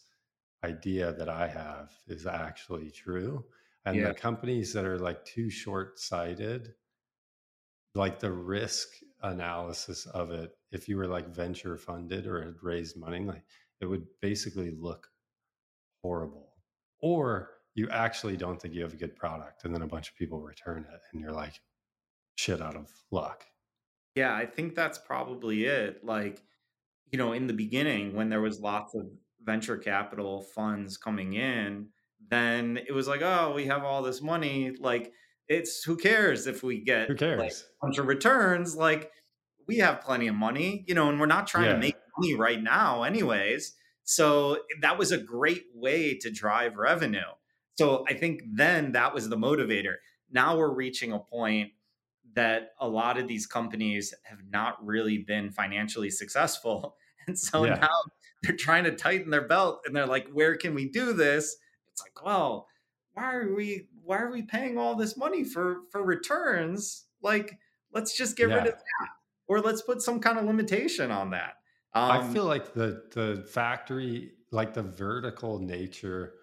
idea 0.63 1.13
that 1.13 1.29
I 1.29 1.47
have 1.47 1.91
is 2.07 2.25
actually 2.25 2.91
true. 2.91 3.45
And 3.85 3.97
Yeah. 3.97 4.09
the 4.09 4.13
companies 4.13 4.73
that 4.73 4.85
are 4.85 4.99
like 4.99 5.23
too 5.25 5.49
short 5.49 5.99
sighted, 5.99 6.75
like 7.95 8.19
the 8.19 8.31
risk 8.31 8.89
analysis 9.23 10.05
of 10.07 10.31
it, 10.31 10.57
if 10.71 10.87
you 10.87 10.97
were 10.97 11.07
like 11.07 11.27
venture 11.27 11.77
funded 11.77 12.27
or 12.27 12.43
had 12.43 12.61
raised 12.61 12.97
money, 12.97 13.23
like 13.25 13.45
it 13.79 13.85
would 13.85 14.05
basically 14.21 14.71
look 14.71 15.11
horrible. 16.01 16.53
Or 16.99 17.51
you 17.75 17.89
actually 17.89 18.37
don't 18.37 18.61
think 18.61 18.73
you 18.73 18.81
have 18.81 18.93
a 18.93 18.97
good 18.97 19.15
product 19.15 19.63
and 19.65 19.73
then 19.73 19.83
a 19.83 19.87
bunch 19.87 20.09
of 20.09 20.15
people 20.15 20.41
return 20.41 20.85
it 20.91 21.01
and 21.11 21.21
you're 21.21 21.31
like 21.31 21.61
shit 22.35 22.61
out 22.61 22.75
of 22.75 22.91
luck. 23.11 23.45
Yeah, 24.17 24.35
I 24.35 24.47
think 24.47 24.73
that's 24.73 24.97
probably 24.97 25.65
it. 25.65 26.03
Like, 26.03 26.41
you 27.11 27.19
know, 27.19 27.33
in 27.33 27.45
the 27.45 27.53
beginning, 27.53 28.15
when 28.15 28.29
there 28.29 28.41
was 28.41 28.59
lots 28.59 28.95
of 28.95 29.05
venture 29.43 29.77
capital 29.77 30.41
funds 30.41 30.97
coming 30.97 31.33
in, 31.33 31.89
then 32.31 32.79
it 32.87 32.93
was 32.93 33.07
like, 33.07 33.21
oh, 33.21 33.53
we 33.55 33.67
have 33.67 33.83
all 33.83 34.01
this 34.01 34.19
money. 34.19 34.75
Like, 34.79 35.13
it's 35.47 35.83
who 35.83 35.97
cares 35.97 36.47
if 36.47 36.63
we 36.63 36.83
get 36.83 37.09
Who 37.09 37.13
like 37.13 37.19
cares? 37.19 37.65
a 37.79 37.85
bunch 37.85 37.99
of 37.99 38.07
returns? 38.07 38.75
Like, 38.75 39.11
we 39.67 39.77
have 39.77 40.01
plenty 40.01 40.27
of 40.27 40.33
money, 40.33 40.83
you 40.87 40.95
know, 40.95 41.09
and 41.09 41.19
we're 41.19 41.27
not 41.27 41.45
trying 41.45 41.75
to 41.75 41.77
make 41.77 41.95
money 42.17 42.33
right 42.33 42.61
now, 42.61 43.03
anyways. 43.03 43.75
So 44.03 44.57
that 44.81 44.97
was 44.97 45.11
a 45.11 45.19
great 45.19 45.65
way 45.75 46.17
to 46.21 46.31
drive 46.31 46.77
revenue. 46.77 47.19
So 47.77 48.03
I 48.09 48.15
think 48.15 48.41
then 48.51 48.93
that 48.93 49.13
was 49.13 49.29
the 49.29 49.37
motivator. 49.37 49.97
Now 50.31 50.57
we're 50.57 50.73
reaching 50.73 51.13
a 51.13 51.19
point 51.19 51.69
that 52.37 52.71
a 52.79 52.87
lot 52.87 53.17
of 53.17 53.27
these 53.27 53.47
companies 53.47 54.13
have 54.23 54.39
not 54.49 54.83
really 54.85 55.19
been 55.19 55.51
financially 55.51 56.09
successful. 56.11 56.97
And 57.27 57.37
so 57.37 57.65
Yeah. 57.65 57.81
now 57.81 57.89
they're 58.43 58.55
trying 58.55 58.85
to 58.85 58.95
tighten 58.95 59.31
their 59.31 59.45
belt 59.47 59.81
and 59.85 59.93
they're 59.93 60.05
like, 60.07 60.29
where 60.29 60.55
can 60.55 60.73
we 60.73 60.87
do 60.89 61.11
this? 61.13 61.57
It's 61.91 62.01
like, 62.01 62.23
well, 62.23 62.69
why 63.13 63.33
are 63.33 63.53
we 63.53 63.89
why 64.03 64.19
are 64.19 64.31
we 64.31 64.43
paying 64.43 64.77
all 64.77 64.95
this 64.95 65.17
money 65.17 65.43
for 65.43 65.81
for 65.91 66.03
returns? 66.03 67.07
Like, 67.21 67.59
let's 67.91 68.15
just 68.15 68.37
get 68.37 68.45
rid 68.53 68.65
of 68.67 68.73
that. 68.73 69.09
Or 69.47 69.61
let's 69.61 69.81
put 69.81 70.01
some 70.01 70.19
kind 70.21 70.37
of 70.37 70.45
limitation 70.45 71.11
on 71.11 71.31
that. 71.31 71.55
I 72.07 72.19
Um 72.19 72.21
feel 72.21 72.45
like 72.45 72.73
the 72.73 73.03
the 73.11 73.43
factory, 73.43 74.33
like 74.51 74.73
the 74.73 74.83
vertical 74.83 75.59
nature 75.59 76.35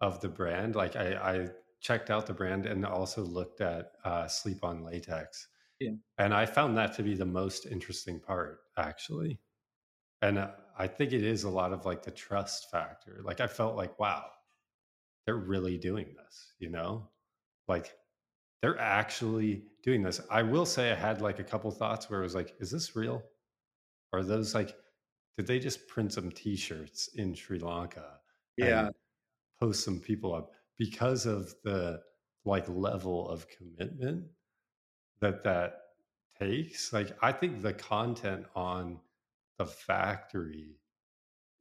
of 0.00 0.20
the 0.20 0.28
brand, 0.28 0.74
like 0.74 0.96
I, 0.96 1.14
I 1.14 1.50
checked 1.84 2.10
out 2.10 2.26
the 2.26 2.32
brand 2.32 2.64
and 2.64 2.84
also 2.86 3.22
looked 3.22 3.60
at 3.60 3.92
uh, 4.04 4.26
Sleep 4.26 4.64
on 4.64 4.82
Latex, 4.82 5.48
Yeah. 5.78 5.92
and 6.18 6.32
I 6.32 6.46
found 6.46 6.76
that 6.78 6.94
to 6.94 7.02
be 7.02 7.14
the 7.14 7.26
most 7.26 7.66
interesting 7.66 8.18
part, 8.18 8.60
actually. 8.78 9.38
And 10.22 10.38
uh, 10.38 10.52
I 10.78 10.86
think 10.86 11.12
it 11.12 11.22
is 11.22 11.44
a 11.44 11.50
lot 11.50 11.74
of 11.74 11.84
like 11.84 12.02
the 12.02 12.10
trust 12.10 12.70
factor. 12.70 13.20
Like 13.22 13.40
I 13.40 13.46
felt 13.46 13.76
like, 13.76 13.98
wow, 13.98 14.24
they're 15.26 15.36
really 15.36 15.76
doing 15.76 16.06
this, 16.16 16.54
you 16.58 16.70
know, 16.70 17.10
like 17.68 17.92
they're 18.62 18.80
actually 18.80 19.64
doing 19.82 20.02
this. 20.02 20.22
I 20.30 20.42
will 20.42 20.64
say 20.64 20.90
I 20.90 20.94
had 20.94 21.20
like 21.20 21.38
a 21.38 21.44
couple 21.44 21.70
thoughts 21.70 22.08
where 22.08 22.20
it 22.20 22.22
was 22.22 22.34
like, 22.34 22.54
is 22.60 22.70
this 22.70 22.96
real? 22.96 23.22
Are 24.14 24.22
those 24.22 24.54
like, 24.54 24.74
did 25.36 25.46
they 25.46 25.58
just 25.58 25.86
print 25.86 26.14
some 26.14 26.30
T-shirts 26.30 27.08
in 27.16 27.34
Sri 27.34 27.58
Lanka 27.58 28.20
yeah. 28.56 28.86
and 28.86 28.94
post 29.60 29.84
some 29.84 30.00
people 30.00 30.34
up 30.34 30.52
because 30.78 31.26
of 31.26 31.54
the 31.64 32.00
like 32.44 32.68
level 32.68 33.28
of 33.28 33.46
commitment 33.48 34.26
that 35.20 35.44
that 35.44 35.80
takes? 36.38 36.92
Like, 36.92 37.16
I 37.22 37.32
think 37.32 37.62
the 37.62 37.72
content 37.72 38.46
on 38.54 39.00
the 39.58 39.66
factory 39.66 40.78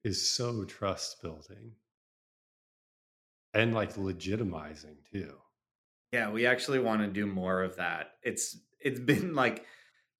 is 0.03 0.27
so 0.27 0.65
trust 0.65 1.21
building 1.21 1.71
and 3.53 3.73
like 3.73 3.95
legitimizing 3.95 4.97
too. 5.11 5.35
Yeah, 6.11 6.31
we 6.31 6.45
actually 6.45 6.79
want 6.79 7.01
to 7.01 7.07
do 7.07 7.25
more 7.25 7.63
of 7.63 7.77
that. 7.77 8.11
It's 8.23 8.57
it's 8.79 8.99
been 8.99 9.33
like 9.35 9.65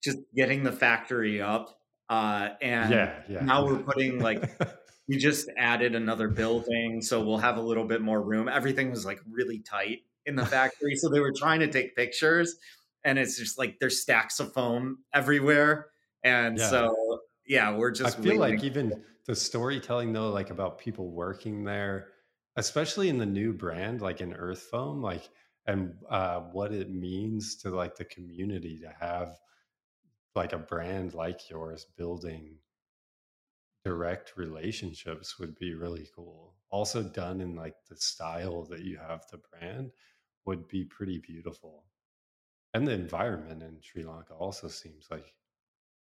just 0.04 0.20
getting 0.36 0.64
the 0.64 0.72
factory 0.72 1.42
up 1.42 1.80
uh 2.10 2.50
and 2.62 2.92
Yeah, 2.92 3.22
yeah. 3.30 3.44
now 3.44 3.66
we're 3.66 3.78
putting 3.84 4.20
like 4.20 4.50
we 5.08 5.18
just 5.18 5.50
added 5.58 5.96
another 5.96 6.28
building 6.28 7.02
so 7.02 7.24
we'll 7.24 7.38
have 7.38 7.58
a 7.58 7.62
little 7.62 7.86
bit 7.86 8.02
more 8.02 8.22
room 8.22 8.48
everything 8.48 8.90
was 8.90 9.06
like 9.06 9.20
really 9.30 9.60
tight 9.60 10.00
in 10.26 10.36
the 10.36 10.46
factory 10.56 10.96
so 10.96 11.10
they 11.10 11.20
were 11.20 11.34
trying 11.36 11.60
to 11.60 11.68
take 11.68 11.96
pictures 11.96 12.56
and 13.04 13.20
it's 13.20 13.38
just 13.38 13.58
like 13.58 13.78
there's 13.80 14.02
stacks 14.02 14.40
of 14.40 14.54
foam 14.54 15.00
everywhere 15.14 15.88
and 16.24 16.58
Yeah. 16.58 16.70
so 16.70 17.20
yeah 17.46 17.76
we're 17.76 17.92
just. 17.92 18.18
I 18.18 18.22
feel 18.22 18.40
like 18.40 18.64
even 18.64 19.04
the 19.26 19.36
storytelling 19.36 20.14
though, 20.14 20.30
like 20.30 20.50
about 20.50 20.80
people 20.80 21.10
working 21.12 21.64
there, 21.64 22.08
especially 22.56 23.10
in 23.10 23.18
the 23.18 23.26
new 23.26 23.54
brand, 23.54 24.02
like 24.02 24.22
in 24.22 24.34
Earth 24.34 24.68
Foam, 24.72 25.02
like 25.02 25.30
and 25.66 25.94
uh, 26.10 26.42
what 26.52 26.72
it 26.72 26.90
means 26.92 27.56
to 27.58 27.70
like 27.70 27.96
the 27.96 28.06
community 28.06 28.80
to 28.80 28.94
have 29.06 29.38
like 30.36 30.54
a 30.54 30.58
brand 30.58 31.14
like 31.14 31.50
yours 31.50 31.86
building 31.98 32.56
direct 33.86 34.38
relationships 34.38 35.40
would 35.40 35.56
be 35.56 35.74
really 35.76 36.08
cool. 36.16 36.58
Also 36.70 37.04
done 37.04 37.42
in 37.42 37.56
like 37.56 37.76
the 37.86 37.98
style 37.98 38.64
that 38.66 38.82
you 38.82 38.98
have 38.98 39.26
the 39.32 39.38
brand 39.40 39.92
would 40.46 40.68
be 40.68 40.86
pretty 40.86 41.20
beautiful. 41.20 41.88
And 42.74 42.88
the 42.88 42.94
environment 42.94 43.64
in 43.64 43.82
Sri 43.82 44.04
Lanka 44.06 44.36
also 44.36 44.68
seems 44.70 45.10
like 45.12 45.36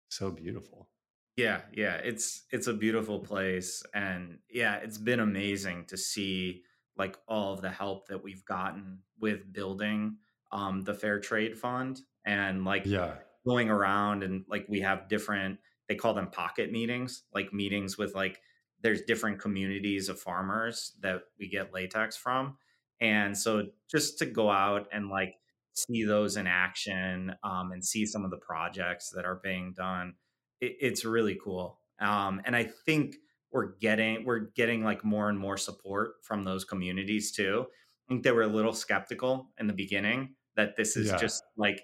so 0.09 0.31
beautiful. 0.31 0.91
Yeah, 1.37 1.63
yeah, 1.73 1.95
it's 1.95 2.45
it's 2.51 2.67
a 2.67 2.73
beautiful 2.73 3.19
place 3.19 3.83
and 3.93 4.39
yeah, 4.49 4.75
it's 4.77 4.97
been 4.97 5.19
amazing 5.19 5.85
to 5.85 5.97
see 5.97 6.63
like 6.97 7.17
all 7.27 7.53
of 7.53 7.61
the 7.61 7.69
help 7.71 8.07
that 8.07 8.21
we've 8.21 8.43
gotten 8.45 9.03
with 9.17 9.51
building 9.53 10.17
um 10.51 10.81
the 10.81 10.93
Fair 10.93 11.19
Trade 11.19 11.57
Fund 11.57 12.01
and 12.25 12.65
like 12.65 12.85
Yeah. 12.85 13.21
going 13.47 13.69
around 13.69 14.23
and 14.23 14.45
like 14.49 14.65
we 14.69 14.81
have 14.81 15.07
different 15.07 15.59
they 15.91 15.95
call 15.95 16.13
them 16.13 16.29
pocket 16.31 16.71
meetings, 16.71 17.23
like 17.33 17.51
meetings 17.51 17.97
with 17.97 18.15
like 18.15 18.39
there's 18.81 19.01
different 19.01 19.39
communities 19.39 20.07
of 20.07 20.17
farmers 20.17 20.93
that 21.01 21.23
we 21.37 21.49
get 21.49 21.73
latex 21.73 22.15
from. 22.15 22.55
And 23.01 23.37
so 23.37 23.63
just 23.89 24.17
to 24.19 24.25
go 24.25 24.49
out 24.49 24.87
and 24.93 25.09
like 25.09 25.35
see 25.73 26.05
those 26.05 26.37
in 26.37 26.47
action 26.47 27.35
um, 27.43 27.73
and 27.73 27.83
see 27.83 28.05
some 28.05 28.23
of 28.23 28.31
the 28.31 28.37
projects 28.37 29.09
that 29.09 29.25
are 29.25 29.41
being 29.43 29.73
done 29.75 30.13
it, 30.61 30.77
it's 30.79 31.03
really 31.03 31.37
cool. 31.43 31.81
Um, 31.99 32.41
and 32.45 32.55
I 32.55 32.63
think 32.63 33.17
we're 33.51 33.73
getting 33.81 34.23
we're 34.23 34.51
getting 34.55 34.85
like 34.85 35.03
more 35.03 35.27
and 35.27 35.37
more 35.37 35.57
support 35.57 36.13
from 36.23 36.45
those 36.45 36.63
communities 36.63 37.33
too. 37.33 37.65
I 37.67 38.13
think 38.13 38.23
they 38.23 38.31
were 38.31 38.43
a 38.43 38.47
little 38.47 38.71
skeptical 38.71 39.49
in 39.59 39.67
the 39.67 39.73
beginning 39.73 40.35
that 40.55 40.77
this 40.77 40.95
is 40.95 41.09
Yeah. 41.09 41.17
just 41.17 41.43
like 41.57 41.83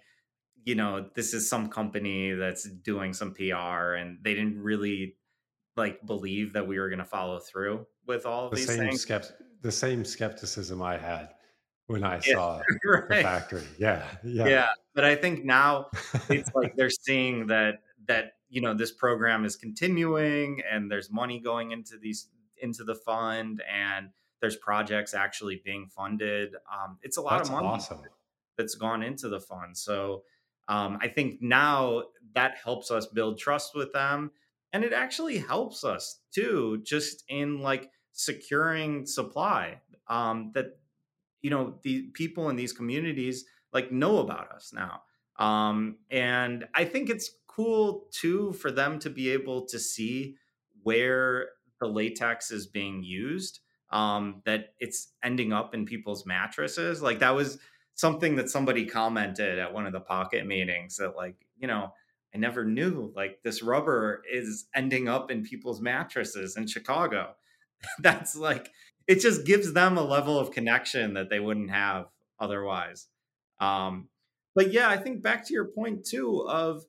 you 0.68 0.76
know 0.76 1.10
this 1.16 1.34
is 1.34 1.50
some 1.50 1.70
company 1.70 2.34
that's 2.34 2.66
doing 2.70 3.14
some 3.14 3.34
PR 3.34 3.94
and 3.96 4.20
they 4.22 4.34
didn't 4.34 4.62
really 4.62 5.16
like 5.78 6.06
believe 6.06 6.54
that 6.54 6.68
we 6.68 6.78
were 6.78 6.90
going 6.90 7.00
to 7.00 7.06
follow 7.06 7.40
through 7.40 7.88
with 8.06 8.26
all 8.26 8.50
the 8.50 8.58
these 8.58 8.68
same 8.68 8.80
things. 8.82 9.06
skept 9.06 9.32
the 9.62 9.72
same 9.72 10.04
skepticism 10.04 10.82
I 10.82 10.98
had 10.98 11.30
when 11.88 12.04
I 12.04 12.20
Yeah, 12.26 12.34
saw 12.34 12.62
the 13.10 13.16
factory. 13.16 13.64
Yeah, 13.80 14.06
yeah, 14.24 14.46
Yeah, 14.50 14.68
but 14.94 15.06
I 15.06 15.16
think 15.16 15.46
now 15.46 15.88
it's 16.30 16.50
like 16.54 16.74
they're 16.76 16.90
seeing 16.90 17.48
that 17.48 17.76
that 18.08 18.34
you 18.50 18.62
know 18.62 18.74
this 18.74 18.92
program 18.92 19.46
is 19.46 19.56
continuing 19.56 20.62
and 20.70 20.92
there's 20.92 21.10
money 21.10 21.40
going 21.40 21.72
into 21.72 21.98
these 21.98 22.30
into 22.58 22.84
the 22.84 22.96
fund 22.96 23.62
and 23.70 24.10
there's 24.42 24.58
projects 24.58 25.14
actually 25.14 25.62
being 25.64 25.88
funded 25.88 26.56
um, 26.72 26.98
it's 27.04 27.18
a 27.18 27.22
lot 27.22 27.38
that's 27.38 27.50
of 27.50 27.56
money 27.56 27.68
awesome. 27.68 28.02
that's 28.58 28.76
gone 28.76 29.04
into 29.04 29.30
the 29.30 29.40
fund 29.40 29.78
so 29.78 30.24
um, 30.68 30.98
i 31.02 31.08
think 31.08 31.42
now 31.42 32.04
that 32.34 32.56
helps 32.64 32.92
us 32.92 33.08
build 33.08 33.38
trust 33.38 33.76
with 33.76 33.92
them 33.94 34.32
and 34.74 34.84
it 34.84 34.94
actually 34.94 35.38
helps 35.38 35.84
us 35.84 36.20
too 36.34 36.82
just 36.84 37.24
in 37.30 37.62
like 37.62 37.90
securing 38.12 39.06
supply 39.06 39.80
um, 40.08 40.52
that 40.54 40.80
you 41.42 41.50
know 41.50 41.80
the 41.84 42.04
people 42.14 42.50
in 42.50 42.56
these 42.56 42.74
communities 42.74 43.46
like 43.74 43.92
know 43.92 44.20
about 44.20 44.52
us 44.52 44.72
now. 44.74 45.02
Um, 45.38 45.98
and 46.10 46.66
i 46.74 46.84
think 46.84 47.10
it's 47.10 47.30
cool 47.48 48.08
too 48.12 48.54
for 48.54 48.72
them 48.72 48.98
to 49.00 49.10
be 49.10 49.30
able 49.30 49.66
to 49.68 49.78
see 49.78 50.36
where 50.82 51.50
the 51.80 51.88
latex 51.88 52.52
is 52.52 52.66
being 52.66 53.04
used 53.04 53.60
um, 53.92 54.42
that 54.46 54.74
it's 54.80 55.14
ending 55.24 55.54
up 55.54 55.74
in 55.74 55.86
people's 55.86 56.26
mattresses. 56.26 57.02
Like 57.02 57.20
that 57.20 57.36
was 57.36 57.58
something 57.98 58.36
that 58.38 58.50
somebody 58.50 58.86
commented 58.86 59.60
at 59.60 59.74
one 59.74 59.86
of 59.86 59.92
the 59.92 60.00
pocket 60.00 60.46
meetings 60.48 60.96
that 60.98 61.18
like 61.18 61.36
you 61.58 61.68
know 61.68 61.92
i 62.34 62.38
never 62.38 62.64
knew 62.64 63.12
like 63.16 63.40
this 63.44 63.62
rubber 63.62 64.24
is 64.32 64.68
ending 64.74 65.10
up 65.10 65.30
in 65.30 65.44
people's 65.44 65.82
mattresses 65.82 66.56
in 66.56 66.66
chicago. 66.66 67.36
That's 68.00 68.36
like 68.36 68.72
it 69.08 69.20
just 69.20 69.46
gives 69.46 69.74
them 69.74 69.98
a 69.98 70.04
level 70.04 70.40
of 70.40 70.52
connection 70.52 71.14
that 71.14 71.30
they 71.30 71.40
wouldn't 71.40 71.70
have 71.70 72.08
otherwise. 72.40 73.08
Um 73.60 74.08
but 74.56 74.72
yeah 74.72 74.90
i 74.90 74.98
think 74.98 75.22
back 75.22 75.46
to 75.46 75.54
your 75.54 75.66
point 75.66 76.06
too 76.06 76.46
of 76.48 76.86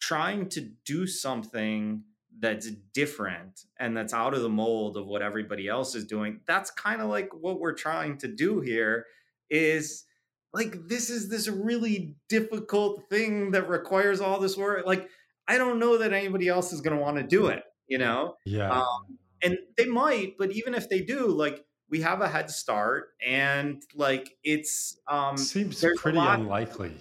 trying 0.00 0.48
to 0.48 0.60
do 0.84 1.06
something 1.06 2.02
that's 2.40 2.70
different 2.92 3.66
and 3.78 3.96
that's 3.96 4.12
out 4.12 4.34
of 4.34 4.42
the 4.42 4.48
mold 4.48 4.96
of 4.96 5.06
what 5.06 5.22
everybody 5.22 5.68
else 5.68 5.94
is 5.94 6.04
doing. 6.04 6.40
That's 6.44 6.72
kind 6.72 7.00
of 7.00 7.08
like 7.08 7.30
what 7.32 7.60
we're 7.60 7.74
trying 7.74 8.18
to 8.18 8.28
do 8.28 8.60
here 8.60 9.06
is 9.48 10.04
like 10.52 10.88
this 10.88 11.10
is 11.10 11.28
this 11.28 11.48
really 11.48 12.14
difficult 12.28 13.08
thing 13.08 13.50
that 13.52 13.68
requires 13.68 14.20
all 14.20 14.38
this 14.38 14.56
work 14.56 14.86
like 14.86 15.08
i 15.48 15.58
don't 15.58 15.78
know 15.78 15.98
that 15.98 16.12
anybody 16.12 16.48
else 16.48 16.72
is 16.72 16.80
going 16.80 16.96
to 16.96 17.02
want 17.02 17.16
to 17.16 17.22
do 17.22 17.46
it 17.46 17.62
you 17.92 17.98
know? 17.98 18.36
Yeah. 18.46 18.70
Um, 18.70 19.18
and 19.42 19.58
they 19.76 19.86
might 19.86 20.38
but 20.38 20.52
even 20.52 20.74
if 20.74 20.88
they 20.88 21.02
do 21.02 21.26
like 21.26 21.64
we 21.90 22.00
have 22.00 22.22
a 22.22 22.28
head 22.28 22.50
start 22.50 23.08
and 23.24 23.82
like 23.94 24.34
it's 24.42 24.96
um 25.08 25.36
seems 25.36 25.84
pretty 25.98 26.18
unlikely. 26.18 26.94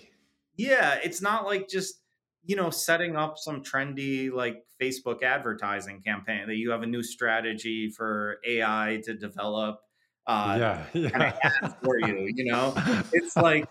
Yeah 0.58 0.98
it's 1.04 1.22
not 1.22 1.46
like 1.46 1.70
just 1.70 2.02
you 2.44 2.56
know 2.56 2.72
setting 2.72 3.16
up 3.16 3.38
some 3.38 3.64
trendy 3.64 4.32
like 4.32 4.66
facebook 4.82 5.22
advertising 5.22 6.02
campaign 6.02 6.48
that 6.48 6.56
you 6.56 6.72
have 6.72 6.82
a 6.82 6.88
new 6.88 7.04
strategy 7.04 7.90
for 7.90 8.40
ai 8.46 9.00
to 9.04 9.14
develop 9.14 9.80
uh 10.28 10.56
yeah, 10.60 10.86
yeah. 10.94 11.74
for 11.84 12.00
you 12.00 12.32
you 12.36 12.46
know? 12.46 12.74
It's 13.14 13.36
like 13.36 13.68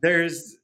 there's 0.00 0.56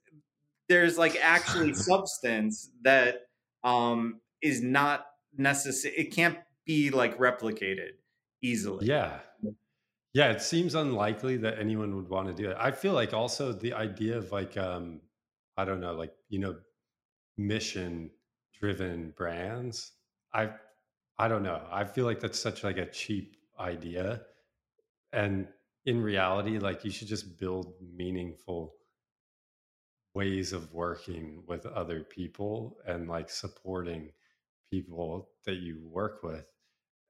there's 0.68 0.98
like 0.98 1.16
actually 1.22 1.74
substance 1.74 2.70
that 2.82 3.28
um 3.64 4.20
is 4.42 4.62
not 4.62 5.06
necessary 5.36 5.94
it 5.94 6.14
can't 6.14 6.38
be 6.64 6.90
like 6.90 7.18
replicated 7.18 7.92
easily. 8.42 8.86
Yeah. 8.86 9.18
Yeah 10.12 10.30
it 10.30 10.42
seems 10.42 10.74
unlikely 10.74 11.36
that 11.38 11.58
anyone 11.58 11.94
would 11.96 12.08
want 12.08 12.28
to 12.28 12.34
do 12.34 12.50
it. 12.50 12.56
I 12.58 12.70
feel 12.70 12.92
like 12.92 13.14
also 13.14 13.52
the 13.52 13.72
idea 13.72 14.16
of 14.18 14.32
like 14.32 14.56
um 14.56 15.00
i 15.56 15.64
don't 15.64 15.80
know 15.80 15.92
like 15.92 16.12
you 16.28 16.38
know 16.38 16.56
mission 17.36 18.10
driven 18.58 19.12
brands 19.16 19.92
i 20.32 20.50
i 21.18 21.28
don't 21.28 21.42
know. 21.42 21.62
I 21.70 21.84
feel 21.84 22.04
like 22.04 22.20
that's 22.20 22.38
such 22.38 22.64
like 22.64 22.78
a 22.78 22.86
cheap 22.86 23.36
idea 23.58 24.22
and 25.12 25.46
in 25.86 26.02
reality 26.02 26.58
like 26.58 26.84
you 26.84 26.90
should 26.90 27.08
just 27.08 27.38
build 27.38 27.74
meaningful 27.94 28.74
ways 30.14 30.52
of 30.52 30.72
working 30.72 31.42
with 31.46 31.66
other 31.66 32.02
people 32.02 32.76
and 32.86 33.08
like 33.08 33.30
supporting 33.30 34.10
people 34.70 35.30
that 35.44 35.56
you 35.56 35.80
work 35.84 36.22
with 36.22 36.46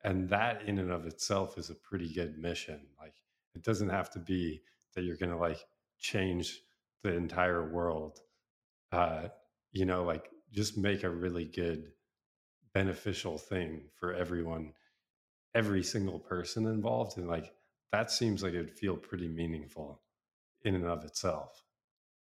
and 0.05 0.29
that 0.29 0.63
in 0.63 0.79
and 0.79 0.91
of 0.91 1.07
itself 1.07 1.59
is 1.59 1.71
a 1.71 1.75
pretty 1.75 2.13
good 2.13 2.39
mission 2.39 2.81
like 3.01 3.15
it 3.55 3.63
doesn't 3.63 3.89
have 3.89 4.11
to 4.11 4.19
be 4.19 4.61
that 4.95 5.05
you're 5.05 5.17
going 5.17 5.31
to 5.33 5.39
like 5.39 5.65
change 5.99 6.61
the 7.03 7.13
entire 7.13 7.73
world 7.73 8.21
uh 8.93 9.29
you 9.73 9.85
know, 9.85 10.05
like 10.05 10.31
just 10.53 10.77
make 10.79 11.05
a 11.05 11.11
really 11.11 11.45
good, 11.45 11.93
beneficial 12.75 13.39
thing 13.39 13.83
for 13.99 14.15
everyone, 14.15 14.73
every 15.55 15.83
single 15.83 16.19
person 16.19 16.67
involved. 16.67 17.19
And 17.19 17.29
like 17.29 17.53
that 17.93 18.11
seems 18.11 18.43
like 18.43 18.53
it'd 18.53 18.71
feel 18.71 18.97
pretty 18.97 19.29
meaningful 19.29 20.01
in 20.65 20.75
and 20.75 20.87
of 20.87 21.05
itself. 21.05 21.63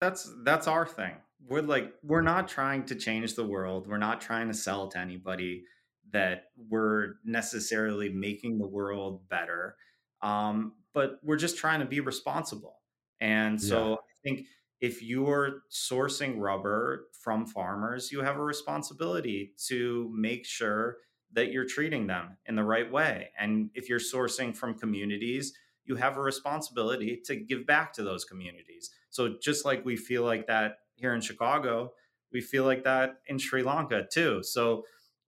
That's 0.02 0.32
that's 0.44 0.68
our 0.68 0.86
thing. 0.86 1.14
We're 1.48 1.62
like 1.62 1.94
we're 2.04 2.22
not 2.22 2.48
trying 2.48 2.86
to 2.86 2.96
change 2.96 3.36
the 3.36 3.46
world. 3.46 3.88
We're 3.88 3.98
not 3.98 4.22
trying 4.22 4.48
to 4.50 4.54
sell 4.54 4.88
to 4.90 5.00
anybody 5.00 5.64
that 6.12 6.46
we're 6.70 7.16
necessarily 7.26 8.10
making 8.10 8.58
the 8.58 8.68
world 8.68 9.28
better. 9.30 9.76
Um, 10.22 10.74
but 10.94 11.20
we're 11.24 11.38
just 11.38 11.58
trying 11.58 11.80
to 11.80 11.86
be 11.86 12.00
responsible. 12.00 12.82
And 13.20 13.62
so 13.62 13.90
yeah. 13.90 13.96
I 13.96 13.98
think 14.24 14.48
if 14.80 15.02
you're 15.02 15.64
sourcing 15.72 16.36
rubber 16.38 17.08
from 17.22 17.46
farmers, 17.46 18.12
you 18.12 18.22
have 18.22 18.38
a 18.38 18.44
responsibility 18.44 19.54
to 19.68 20.12
make 20.14 20.46
sure 20.46 20.98
that 21.34 21.52
you're 21.52 21.66
treating 21.66 22.08
them 22.08 22.38
in 22.46 22.56
the 22.56 22.64
right 22.64 22.92
way. 22.92 23.30
And 23.40 23.70
if 23.74 23.90
you're 23.90 24.00
sourcing 24.00 24.56
from 24.56 24.78
communities, 24.78 25.54
you 25.86 25.96
have 25.96 26.18
a 26.18 26.22
responsibility 26.22 27.22
to 27.26 27.36
give 27.36 27.66
back 27.66 27.94
to 27.94 28.04
those 28.04 28.24
communities. 28.26 28.92
So 29.10 29.36
just 29.42 29.66
like 29.66 29.84
we 29.84 29.98
feel 29.98 30.24
like 30.24 30.48
that 30.48 30.78
here 30.96 31.14
in 31.14 31.22
Chicago, 31.22 31.94
we 32.32 32.42
feel 32.42 32.64
like 32.64 32.84
that 32.84 33.20
in 33.28 33.38
Sri 33.38 33.64
Lanka 33.64 34.08
too. 34.12 34.42
So 34.44 34.86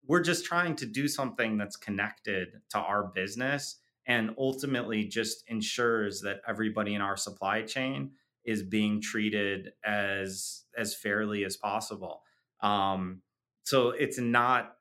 we're 0.08 0.22
just 0.22 0.46
trying 0.46 0.76
to 0.78 0.86
do 0.86 1.08
something 1.08 1.58
that's 1.58 1.76
connected 1.76 2.62
to 2.70 2.78
our 2.78 3.04
business 3.04 3.78
and 4.08 4.32
ultimately 4.38 5.06
just 5.06 5.44
ensures 5.48 6.22
that 6.22 6.42
everybody 6.48 6.94
in 6.94 7.02
our 7.02 7.18
supply 7.18 7.64
chain 7.64 8.12
is 8.44 8.62
being 8.62 9.02
treated 9.02 9.72
as 9.84 10.64
as 10.78 10.96
fairly 10.96 11.44
as 11.44 11.58
possible. 11.58 12.22
Um, 12.62 13.22
so 13.64 13.90
it's 13.90 14.20
not, 14.20 14.75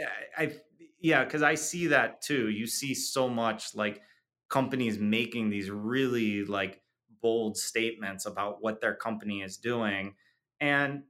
I, 0.00 0.42
I 0.44 0.52
yeah, 1.00 1.24
because 1.24 1.42
I 1.42 1.54
see 1.54 1.88
that 1.88 2.22
too. 2.22 2.48
You 2.48 2.66
see 2.66 2.94
so 2.94 3.28
much 3.28 3.74
like 3.74 4.00
companies 4.48 4.98
making 4.98 5.50
these 5.50 5.70
really 5.70 6.44
like 6.44 6.80
bold 7.20 7.56
statements 7.56 8.26
about 8.26 8.62
what 8.62 8.80
their 8.80 8.94
company 8.94 9.42
is 9.42 9.56
doing, 9.56 10.14
and 10.60 11.02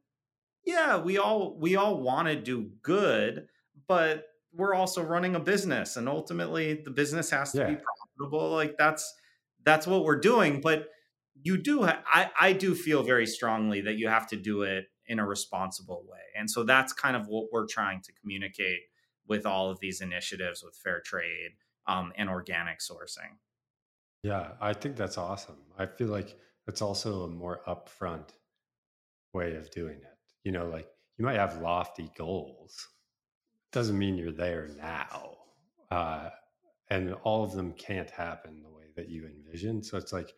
yeah, 0.65 0.99
we 0.99 1.19
all 1.19 1.57
we 1.59 1.77
all 1.77 2.01
want 2.01 2.29
to 2.29 2.37
do 2.37 2.71
good, 2.83 3.47
but 3.87 4.27
we're 4.53 4.75
also 4.75 5.03
running 5.03 5.35
a 5.35 5.41
business, 5.41 5.97
and 5.97 6.09
ultimately 6.09 6.83
the 6.85 6.91
business 6.91 7.31
has 7.31 7.53
to 7.53 7.59
yeah. 7.59 7.71
be 7.71 7.77
profitable. 7.77 8.51
Like 8.51 8.77
that's 8.79 9.15
that's 9.65 9.87
what 9.87 10.05
we're 10.05 10.21
doing, 10.21 10.61
but 10.61 10.89
you 11.43 11.57
do 11.57 11.85
ha- 11.85 12.03
I, 12.07 12.31
I 12.39 12.53
do 12.53 12.75
feel 12.75 13.03
very 13.03 13.27
strongly 13.27 13.81
that 13.83 13.97
you 13.97 14.09
have 14.09 14.27
to 14.29 14.37
do 14.37 14.63
it 14.63 14.87
in 15.07 15.19
a 15.19 15.27
responsible 15.27 16.05
way 16.09 16.24
and 16.35 16.51
so 16.51 16.65
that's 16.65 16.93
kind 16.93 17.17
of 17.17 17.27
what 17.29 17.47
we're 17.53 17.67
trying 17.67 18.01
to 18.03 18.13
communicate 18.13 18.81
with 19.27 19.47
all 19.47 19.71
of 19.71 19.81
these 19.81 20.01
initiatives 20.01 20.63
with 20.63 20.77
fair 20.77 21.01
trade 21.01 21.53
um, 21.87 22.13
and 22.17 22.29
organic 22.29 22.79
sourcing. 22.79 23.39
Yeah 24.23 24.53
i 24.61 24.73
think 24.73 24.97
that's 24.97 25.19
awesome. 25.19 25.59
I 25.79 25.87
feel 25.87 26.09
like 26.09 26.37
it's 26.67 26.83
also 26.83 27.25
a 27.25 27.29
more 27.29 27.61
upfront 27.67 28.31
way 29.33 29.57
of 29.57 29.71
doing 29.71 29.97
it. 29.97 30.19
You 30.45 30.53
know 30.53 30.69
like 30.69 30.89
you 31.19 31.25
might 31.25 31.37
have 31.37 31.61
lofty 31.61 32.11
goals. 32.17 32.89
Doesn't 33.73 33.99
mean 33.99 34.17
you're 34.17 34.33
there 34.33 34.69
now 34.77 35.35
uh, 35.91 36.31
and 36.91 37.15
all 37.23 37.45
of 37.45 37.53
them 37.53 37.73
can't 37.73 38.11
happen 38.11 38.63
the 38.63 38.71
way 38.71 38.85
that 38.97 39.09
you 39.09 39.27
envision 39.27 39.83
so 39.83 39.97
it's 39.97 40.13
like 40.13 40.33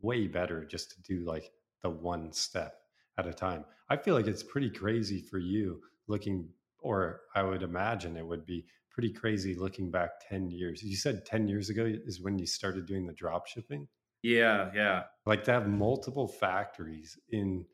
way 0.00 0.26
better 0.26 0.64
just 0.64 0.90
to 0.90 1.02
do 1.02 1.24
like 1.24 1.50
the 1.82 1.90
one 1.90 2.32
step 2.32 2.74
at 3.18 3.26
a 3.26 3.34
time. 3.34 3.64
I 3.90 3.96
feel 3.96 4.14
like 4.14 4.26
it's 4.26 4.42
pretty 4.42 4.70
crazy 4.70 5.20
for 5.20 5.38
you 5.38 5.80
looking, 6.06 6.48
or 6.80 7.22
I 7.34 7.42
would 7.42 7.62
imagine 7.62 8.16
it 8.16 8.26
would 8.26 8.46
be 8.46 8.64
pretty 8.90 9.12
crazy 9.12 9.54
looking 9.54 9.90
back 9.90 10.10
10 10.28 10.50
years. 10.50 10.82
You 10.82 10.96
said 10.96 11.26
10 11.26 11.48
years 11.48 11.70
ago 11.70 11.84
is 12.06 12.20
when 12.20 12.38
you 12.38 12.46
started 12.46 12.86
doing 12.86 13.06
the 13.06 13.12
drop 13.12 13.46
shipping? 13.46 13.88
Yeah, 14.22 14.70
yeah. 14.74 15.04
Like 15.26 15.44
to 15.44 15.52
have 15.52 15.68
multiple 15.68 16.28
factories 16.28 17.18
in 17.30 17.64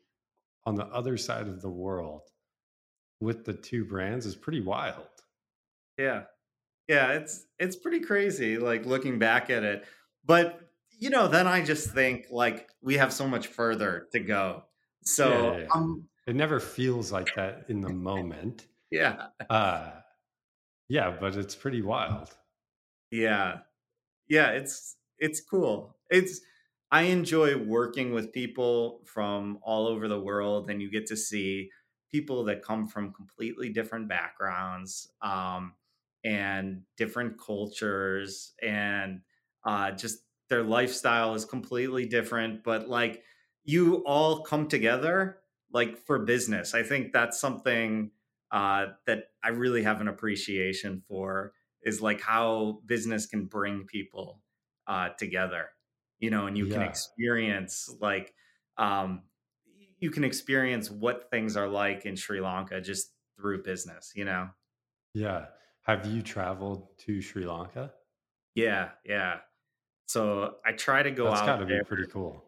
on 0.65 0.75
the 0.75 0.85
other 0.85 1.17
side 1.17 1.47
of 1.47 1.61
the 1.61 1.69
world 1.69 2.23
with 3.21 3.45
the 3.45 3.53
two 3.53 3.85
brands 3.85 4.25
is 4.25 4.35
pretty 4.35 4.61
wild. 4.61 5.07
Yeah. 5.97 6.23
Yeah, 6.87 7.13
it's 7.13 7.45
it's 7.57 7.75
pretty 7.75 8.01
crazy 8.01 8.57
like 8.57 8.85
looking 8.85 9.17
back 9.17 9.49
at 9.49 9.63
it. 9.63 9.85
But 10.23 10.59
you 10.91 11.09
know, 11.09 11.27
then 11.27 11.47
I 11.47 11.63
just 11.63 11.91
think 11.91 12.27
like 12.29 12.69
we 12.81 12.95
have 12.95 13.11
so 13.11 13.27
much 13.27 13.47
further 13.47 14.07
to 14.11 14.19
go. 14.19 14.63
So 15.05 15.29
yeah, 15.29 15.59
yeah. 15.59 15.67
Um, 15.73 16.09
it 16.27 16.35
never 16.35 16.59
feels 16.59 17.11
like 17.11 17.33
that 17.35 17.65
in 17.69 17.81
the 17.81 17.89
moment. 17.89 18.67
yeah. 18.91 19.27
Uh, 19.49 19.91
yeah, 20.87 21.15
but 21.19 21.35
it's 21.35 21.55
pretty 21.55 21.81
wild. 21.81 22.35
Yeah. 23.11 23.59
Yeah, 24.27 24.51
it's 24.51 24.97
it's 25.19 25.41
cool. 25.41 25.97
It's 26.09 26.41
I 26.91 27.03
enjoy 27.03 27.57
working 27.57 28.13
with 28.13 28.31
people 28.31 29.01
from 29.05 29.59
all 29.61 29.87
over 29.87 30.07
the 30.07 30.19
world 30.19 30.69
and 30.69 30.81
you 30.81 30.91
get 30.91 31.07
to 31.07 31.17
see 31.17 31.69
people 32.11 32.43
that 32.45 32.63
come 32.63 32.87
from 32.87 33.13
completely 33.13 33.69
different 33.69 34.07
backgrounds 34.07 35.11
um, 35.21 35.73
and 36.23 36.83
different 36.97 37.39
cultures 37.39 38.53
and 38.61 39.21
uh, 39.65 39.91
just 39.91 40.19
their 40.49 40.63
lifestyle 40.63 41.33
is 41.33 41.43
completely 41.43 42.05
different, 42.05 42.63
but 42.63 42.87
like 42.87 43.23
you 43.65 44.03
all 44.05 44.41
come 44.41 44.67
together 44.67 45.39
like 45.73 45.97
for 45.97 46.19
business. 46.19 46.73
I 46.73 46.83
think 46.83 47.11
that's 47.11 47.39
something 47.39 48.11
uh, 48.51 48.87
that 49.07 49.25
I 49.43 49.49
really 49.49 49.83
have 49.83 49.99
an 49.99 50.07
appreciation 50.07 51.03
for 51.07 51.51
is 51.83 52.01
like 52.01 52.21
how 52.21 52.79
business 52.85 53.25
can 53.25 53.45
bring 53.45 53.85
people 53.85 54.41
uh, 54.87 55.09
together, 55.19 55.69
you 56.19 56.29
know, 56.29 56.47
and 56.47 56.57
you 56.57 56.67
yeah. 56.67 56.75
can 56.75 56.83
experience 56.83 57.93
like 57.99 58.33
um, 58.77 59.23
you 59.99 60.09
can 60.11 60.23
experience 60.23 60.89
what 60.89 61.29
things 61.29 61.57
are 61.57 61.67
like 61.67 62.05
in 62.05 62.15
Sri 62.15 62.39
Lanka 62.39 62.79
just 62.81 63.11
through 63.35 63.63
business, 63.63 64.11
you 64.15 64.25
know. 64.25 64.49
Yeah. 65.13 65.45
Have 65.83 66.05
you 66.05 66.21
traveled 66.21 66.87
to 66.99 67.21
Sri 67.21 67.45
Lanka? 67.45 67.91
Yeah, 68.55 68.89
yeah. 69.05 69.37
So 70.07 70.55
I 70.65 70.71
try 70.71 71.03
to 71.03 71.11
go 71.11 71.25
That's 71.25 71.41
out. 71.41 71.45
That's 71.45 71.59
got 71.59 71.67
to 71.67 71.77
be 71.79 71.83
pretty 71.83 72.07
cool. 72.11 72.44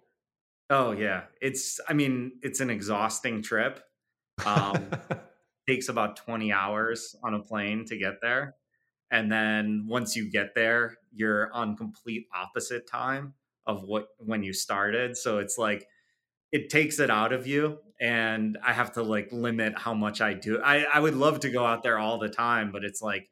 Oh 0.70 0.92
yeah, 0.92 1.24
it's. 1.42 1.80
I 1.88 1.94
mean, 1.94 2.34
it's 2.42 2.60
an 2.60 2.70
exhausting 2.70 3.42
trip. 3.42 3.82
Um, 4.46 4.92
takes 5.68 5.90
about 5.90 6.16
20 6.16 6.52
hours 6.52 7.16
on 7.24 7.34
a 7.34 7.40
plane 7.40 7.86
to 7.86 7.98
get 7.98 8.22
there. 8.22 8.56
And 9.12 9.32
then 9.32 9.86
once 9.88 10.16
you 10.16 10.30
get 10.30 10.56
there, 10.56 10.98
you're 11.14 11.52
on 11.54 11.76
complete 11.76 12.28
opposite 12.36 12.88
time 12.88 13.34
of 13.66 13.84
what 13.84 14.08
when 14.20 14.44
you 14.44 14.54
started. 14.54 15.18
So 15.18 15.40
it's 15.40 15.58
like 15.58 15.88
it 16.52 16.70
takes 16.70 17.00
it 17.00 17.10
out 17.10 17.34
of 17.34 17.46
you 17.46 17.80
and 18.00 18.58
I 18.66 18.74
have 18.74 18.94
to 18.94 19.04
like 19.04 19.32
limit 19.32 19.78
how 19.78 19.94
much 19.94 20.22
I 20.22 20.34
do. 20.34 20.62
I, 20.62 20.84
I 20.84 21.00
would 21.00 21.16
love 21.16 21.42
to 21.42 21.50
go 21.50 21.66
out 21.66 21.84
there 21.84 21.98
all 21.98 22.18
the 22.18 22.30
time, 22.30 22.72
but 22.72 22.84
it's 22.84 23.02
like 23.02 23.30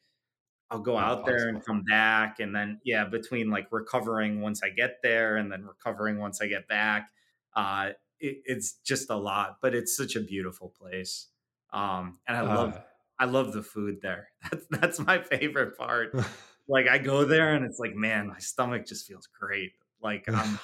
I'll 0.72 0.80
go 0.80 0.96
Not 0.96 1.04
out 1.04 1.26
there 1.26 1.48
and 1.48 1.64
come 1.64 1.84
back 1.84 2.40
and 2.40 2.54
then 2.56 2.80
yeah, 2.84 3.06
between 3.06 3.50
like 3.50 3.68
recovering 3.72 4.42
once 4.42 4.62
I 4.64 4.70
get 4.70 4.98
there 5.04 5.38
and 5.38 5.52
then 5.52 5.64
recovering 5.64 6.20
once 6.20 6.42
I 6.42 6.48
get 6.48 6.68
back, 6.68 7.10
uh 7.56 7.92
it, 8.20 8.42
it's 8.46 8.80
just 8.80 9.10
a 9.10 9.16
lot, 9.16 9.58
but 9.62 9.76
it's 9.76 9.96
such 9.96 10.16
a 10.16 10.22
beautiful 10.22 10.70
place. 10.70 11.30
Um 11.72 12.20
and 12.28 12.38
I 12.38 12.42
love 12.42 12.74
Uh, 12.74 12.84
I 13.20 13.26
love 13.26 13.54
the 13.54 13.64
food 13.64 14.02
there. 14.02 14.30
That's 14.52 14.68
that's 14.70 15.00
my 15.00 15.22
favorite 15.22 15.78
part. 15.78 16.16
Like 16.68 16.88
I 16.88 16.98
go 16.98 17.26
there 17.26 17.54
and 17.54 17.64
it's 17.64 17.78
like, 17.78 17.94
man, 17.94 18.28
my 18.28 18.40
stomach 18.40 18.88
just 18.88 19.06
feels 19.08 19.28
great. 19.28 19.74
Like 20.02 20.28
I'm 20.34 20.60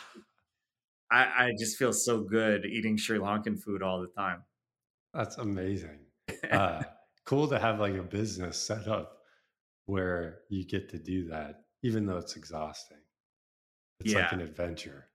I, 1.11 1.45
I 1.47 1.51
just 1.59 1.77
feel 1.77 1.93
so 1.93 2.23
good 2.23 2.65
eating 2.65 2.97
Sri 2.97 3.19
Lankan 3.19 3.59
food 3.61 3.83
all 3.83 4.01
the 4.01 4.07
time. 4.07 4.45
That's 5.13 5.37
amazing. 5.37 6.07
Uh, 6.49 6.83
cool 7.25 7.47
to 7.47 7.59
have 7.59 7.79
like 7.79 7.95
a 7.95 8.03
business 8.03 8.57
set 8.61 8.87
up 8.87 9.23
where 9.85 10.43
you 10.49 10.65
get 10.65 10.89
to 10.89 10.99
do 10.99 11.25
that, 11.29 11.65
even 11.83 12.05
though 12.05 12.17
it's 12.17 12.35
exhausting. 12.37 13.01
It's 14.01 14.15
like 14.15 14.33
an 14.33 14.41
adventure. 14.41 15.10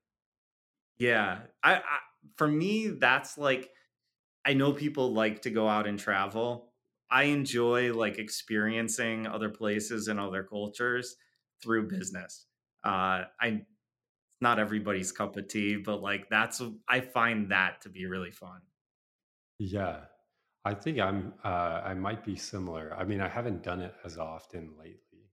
Yeah. 0.99 1.43
I, 1.63 1.77
I 1.77 1.99
for 2.37 2.49
me 2.49 2.89
that's 2.89 3.39
like 3.39 3.71
I 4.45 4.55
know 4.55 4.73
people 4.73 5.13
like 5.13 5.43
to 5.43 5.51
go 5.51 5.69
out 5.69 5.87
and 5.87 5.99
travel. 5.99 6.73
I 7.11 7.25
enjoy 7.25 7.95
like 7.95 8.19
experiencing 8.19 9.27
other 9.27 9.51
places 9.51 10.09
and 10.09 10.21
other 10.21 10.45
cultures 10.45 11.17
through 11.63 11.89
business. 11.89 12.47
Uh 12.85 13.27
I 13.41 13.67
not 14.41 14.59
everybody's 14.61 15.13
cup 15.13 15.37
of 15.37 15.49
tea, 15.49 15.77
but 15.77 16.03
like 16.03 16.31
that's 16.31 16.63
I 16.89 17.01
find 17.01 17.51
that 17.53 17.83
to 17.83 17.91
be 17.91 18.07
really 18.07 18.33
fun. 18.33 18.63
Yeah. 19.59 20.07
I 20.65 20.75
think 20.75 20.99
I'm, 20.99 21.35
uh, 21.45 21.83
I 21.85 21.95
might 21.95 22.25
be 22.25 22.37
similar. 22.37 22.93
I 22.95 23.05
mean, 23.05 23.21
I 23.21 23.29
haven't 23.29 23.63
done 23.63 23.81
it 23.81 23.95
as 24.05 24.19
often 24.19 24.77
lately, 24.77 25.33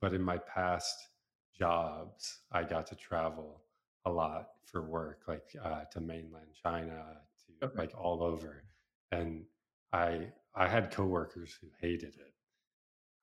but 0.00 0.14
in 0.14 0.22
my 0.22 0.38
past 0.38 1.10
jobs, 1.54 2.40
I 2.52 2.64
got 2.64 2.86
to 2.88 2.96
travel 2.96 3.64
a 4.04 4.10
lot 4.10 4.48
for 4.64 4.82
work, 4.88 5.22
like 5.26 5.54
uh, 5.62 5.84
to 5.92 6.00
mainland 6.00 6.48
China, 6.62 7.04
to 7.46 7.66
Okay. 7.66 7.78
like 7.78 7.92
all 7.98 8.22
over. 8.22 8.64
And 9.12 9.44
I, 9.92 10.28
I 10.54 10.68
had 10.68 10.90
coworkers 10.90 11.56
who 11.60 11.68
hated 11.80 12.14
it. 12.16 12.34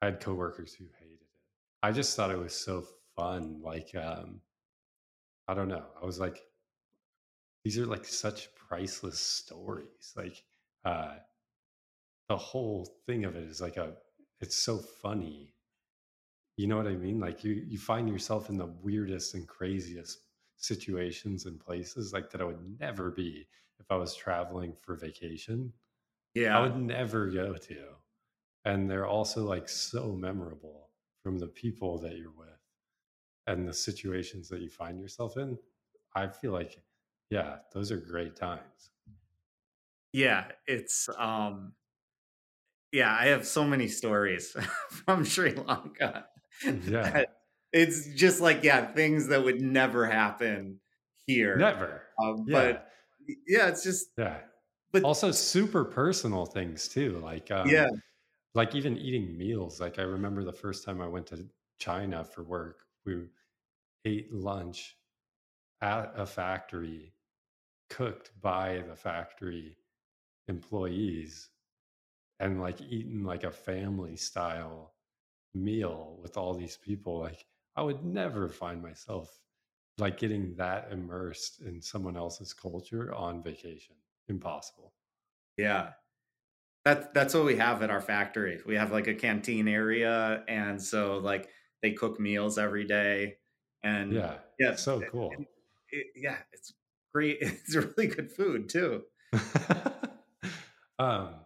I 0.02 0.06
had 0.06 0.20
coworkers 0.20 0.74
who 0.74 0.86
hated 1.00 1.22
it. 1.22 1.42
I 1.84 1.92
just 1.92 2.16
thought 2.16 2.32
it 2.32 2.40
was 2.40 2.54
so 2.56 2.86
fun. 3.16 3.62
Like, 3.62 3.94
um, 3.96 4.42
I 5.48 5.54
don't 5.54 5.68
know. 5.68 5.86
I 6.02 6.06
was 6.06 6.20
like, 6.20 6.42
these 7.64 7.78
are 7.78 7.86
like 7.86 8.06
such 8.06 8.50
priceless 8.56 9.20
stories. 9.20 10.14
Like, 10.16 10.44
uh, 10.84 11.16
the 12.30 12.38
whole 12.38 12.88
thing 13.06 13.26
of 13.26 13.36
it 13.36 13.44
is 13.44 13.62
like 13.62 13.78
a, 13.78 13.94
it's 14.42 14.58
so 14.58 14.78
funny. 14.78 15.54
You 16.58 16.68
know 16.68 16.78
what 16.78 16.88
I 16.88 16.96
mean? 16.96 17.20
Like 17.20 17.44
you, 17.44 17.54
you 17.54 17.78
find 17.78 18.10
yourself 18.10 18.50
in 18.50 18.58
the 18.58 18.74
weirdest 18.82 19.36
and 19.36 19.48
craziest 19.48 20.20
situations 20.58 21.45
and 21.45 21.60
places 21.60 22.14
like 22.14 22.30
that 22.32 22.41
I 22.41 22.45
would 22.45 22.80
never 22.80 23.12
be 23.12 23.47
if 23.80 23.86
I 23.89 23.95
was 23.95 24.16
traveling 24.16 24.74
for 24.82 24.95
vacation. 24.95 25.74
Yeah. 26.34 26.58
I 26.58 26.62
would 26.62 26.78
never 26.78 27.28
go 27.28 27.56
to. 27.56 27.78
And 28.66 28.89
they're 28.89 29.08
also 29.08 29.45
like 29.45 29.70
so 29.70 30.14
memorable 30.14 30.89
from 31.24 31.38
the 31.38 31.47
people 31.47 31.97
that 31.99 32.18
you're 32.18 32.32
with 32.32 32.47
and 33.47 33.68
the 33.68 33.74
situations 33.74 34.49
that 34.49 34.62
you 34.62 34.70
find 34.70 34.99
yourself 34.99 35.38
in. 35.38 35.58
I 36.16 36.28
feel 36.28 36.51
like, 36.51 36.82
yeah, 37.30 37.58
those 37.74 37.91
are 37.91 37.97
great 37.97 38.36
times. 38.36 38.91
Yeah, 40.14 40.45
it's 40.66 41.10
um 41.18 41.74
yeah, 42.91 43.14
I 43.14 43.26
have 43.28 43.45
so 43.45 43.66
many 43.66 43.89
stories 43.89 44.56
from 44.89 45.26
Sri 45.26 45.53
Lanka. 45.53 46.28
Yeah, 46.64 47.01
that 47.12 47.36
it's 47.76 48.08
just 48.16 48.42
like 48.42 48.64
yeah, 48.64 48.86
things 48.94 49.28
that 49.28 49.44
would 49.44 49.62
never 49.62 50.06
happen 50.06 50.80
here. 51.28 51.58
never. 51.60 52.04
Um, 52.24 52.46
Yeah, 52.48 52.54
but 52.54 52.90
yeah, 53.48 53.68
it's 53.68 53.84
just 53.84 54.10
yeah. 54.18 54.40
but 54.92 55.04
Also, 55.04 55.32
super 55.32 55.84
personal 55.84 56.46
things 56.46 56.88
too, 56.88 57.20
like 57.20 57.50
yeah, 57.50 57.84
um, 57.84 58.02
like 58.54 58.76
even 58.76 58.98
eating 58.98 59.38
meals. 59.38 59.82
Like 59.82 60.00
I 60.00 60.04
remember 60.04 60.44
the 60.44 60.54
first 60.54 60.86
time 60.86 61.02
I 61.02 61.08
went 61.08 61.28
to 61.28 61.48
China 61.80 62.24
for 62.24 62.44
work, 62.44 62.86
we 63.06 63.28
ate 64.06 64.34
lunch 64.34 64.98
at 65.82 66.14
a 66.16 66.26
factory 66.26 67.14
cooked 67.90 68.32
by 68.42 68.84
the 68.88 68.96
factory 68.96 69.78
employees 70.48 71.50
and 72.40 72.62
like 72.62 72.82
eating 72.82 73.24
like 73.24 73.44
a 73.44 73.52
family 73.52 74.16
style 74.16 74.96
meal 75.54 76.20
with 76.22 76.38
all 76.38 76.54
these 76.54 76.78
people 76.78 77.20
like 77.20 77.46
i 77.76 77.82
would 77.82 78.04
never 78.04 78.50
find 78.50 78.82
myself 78.82 79.42
like 79.98 80.18
getting 80.18 80.56
that 80.56 80.92
immersed 80.92 81.62
in 81.62 81.82
someone 81.82 82.18
else's 82.18 82.54
culture 82.54 83.14
on 83.14 83.44
vacation 83.44 83.96
impossible 84.28 84.94
yeah. 85.58 85.94
That's 86.84 87.08
that's 87.14 87.34
what 87.34 87.46
we 87.46 87.56
have 87.58 87.82
at 87.82 87.90
our 87.90 88.02
factory. 88.02 88.62
We 88.66 88.76
have 88.76 88.92
like 88.92 89.08
a 89.08 89.16
canteen 89.16 89.68
area, 89.68 90.44
and 90.48 90.82
so 90.82 91.18
like 91.18 91.50
they 91.82 91.94
cook 91.94 92.20
meals 92.20 92.58
every 92.60 92.86
day, 92.86 93.38
and 93.82 94.14
yeah 94.14 94.40
yeah, 94.60 94.76
so 94.76 95.02
it, 95.02 95.10
cool 95.10 95.32
it, 95.40 95.48
it- 95.90 96.08
yeah, 96.16 96.38
it's 96.54 96.74
great. 97.14 97.40
It's 97.42 97.76
really 97.76 98.08
good 98.08 98.32
food 98.32 98.70
too. 98.70 99.06
um 101.00 101.45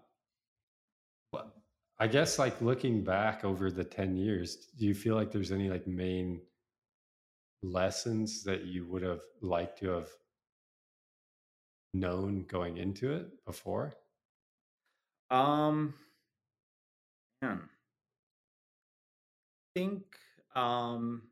i 1.99 2.07
guess 2.07 2.39
like 2.39 2.61
looking 2.61 3.03
back 3.03 3.43
over 3.43 3.71
the 3.71 3.83
10 3.83 4.15
years 4.15 4.67
do 4.77 4.85
you 4.85 4.93
feel 4.93 5.15
like 5.15 5.31
there's 5.31 5.51
any 5.51 5.69
like 5.69 5.87
main 5.87 6.41
lessons 7.61 8.43
that 8.43 8.65
you 8.65 8.85
would 8.85 9.03
have 9.03 9.21
liked 9.41 9.79
to 9.79 9.89
have 9.89 10.09
known 11.93 12.45
going 12.47 12.77
into 12.77 13.13
it 13.13 13.45
before? 13.45 13.93
Um, 15.29 15.93
man, 17.41 17.61
I 19.63 19.79
think 19.79 20.03
um 20.55 21.23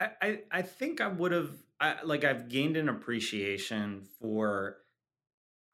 I, 0.00 0.10
I 0.20 0.38
I 0.50 0.62
think 0.62 1.00
I 1.00 1.08
would 1.08 1.32
have 1.32 1.50
I, 1.80 2.02
like 2.04 2.22
I've 2.22 2.48
gained 2.48 2.76
an 2.76 2.88
appreciation 2.88 4.06
for 4.20 4.78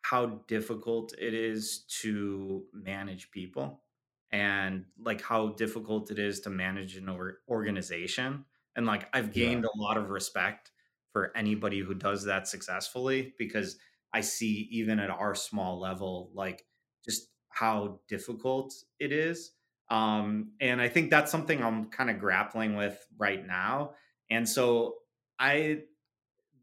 how 0.03 0.41
difficult 0.49 1.13
it 1.19 1.35
is 1.35 1.81
to 2.01 2.65
manage 2.73 3.31
people 3.31 3.83
and 4.31 4.87
like 4.99 5.23
how 5.23 5.49
difficult 5.51 6.11
it 6.11 6.19
is 6.19 6.41
to 6.41 6.51
manage 6.51 6.97
an 6.97 7.09
or- 7.09 7.41
organization 7.49 8.45
and 8.77 8.87
like 8.87 9.09
I've 9.15 9.33
yeah 9.33 9.55
gained 9.55 9.65
a 9.65 9.77
lot 9.77 9.97
of 9.97 10.11
respect 10.11 10.71
for 11.13 11.35
anybody 11.37 11.81
who 11.81 11.95
does 11.95 12.25
that 12.25 12.47
successfully 12.47 13.35
because 13.39 13.79
I 14.13 14.21
see 14.21 14.69
even 14.71 14.99
at 14.99 15.11
our 15.11 15.35
small 15.35 15.79
level 15.79 16.31
like 16.35 16.67
just 17.05 17.29
how 17.49 18.01
difficult 18.09 18.75
it 18.99 19.13
is 19.13 19.53
um 19.91 20.53
and 20.61 20.81
I 20.83 20.89
think 20.89 21.11
that's 21.11 21.31
something 21.33 21.63
I'm 21.63 21.91
kind 21.91 22.11
of 22.11 22.19
grappling 22.19 22.77
with 22.77 23.07
right 23.17 23.45
now 23.47 23.95
and 24.31 24.49
so 24.49 24.99
I 25.39 25.85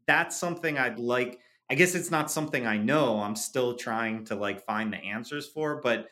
that's 0.06 0.36
something 0.36 0.78
I'd 0.78 0.98
like. 0.98 1.40
I 1.70 1.74
guess 1.74 1.94
it's 1.94 2.10
not 2.10 2.30
something 2.30 2.66
I 2.66 2.76
know. 2.78 3.20
I'm 3.20 3.34
still 3.36 3.74
trying 3.74 4.24
to 4.26 4.36
like 4.36 4.64
find 4.64 4.92
the 4.92 4.98
answers 4.98 5.48
for, 5.48 5.80
but 5.80 6.08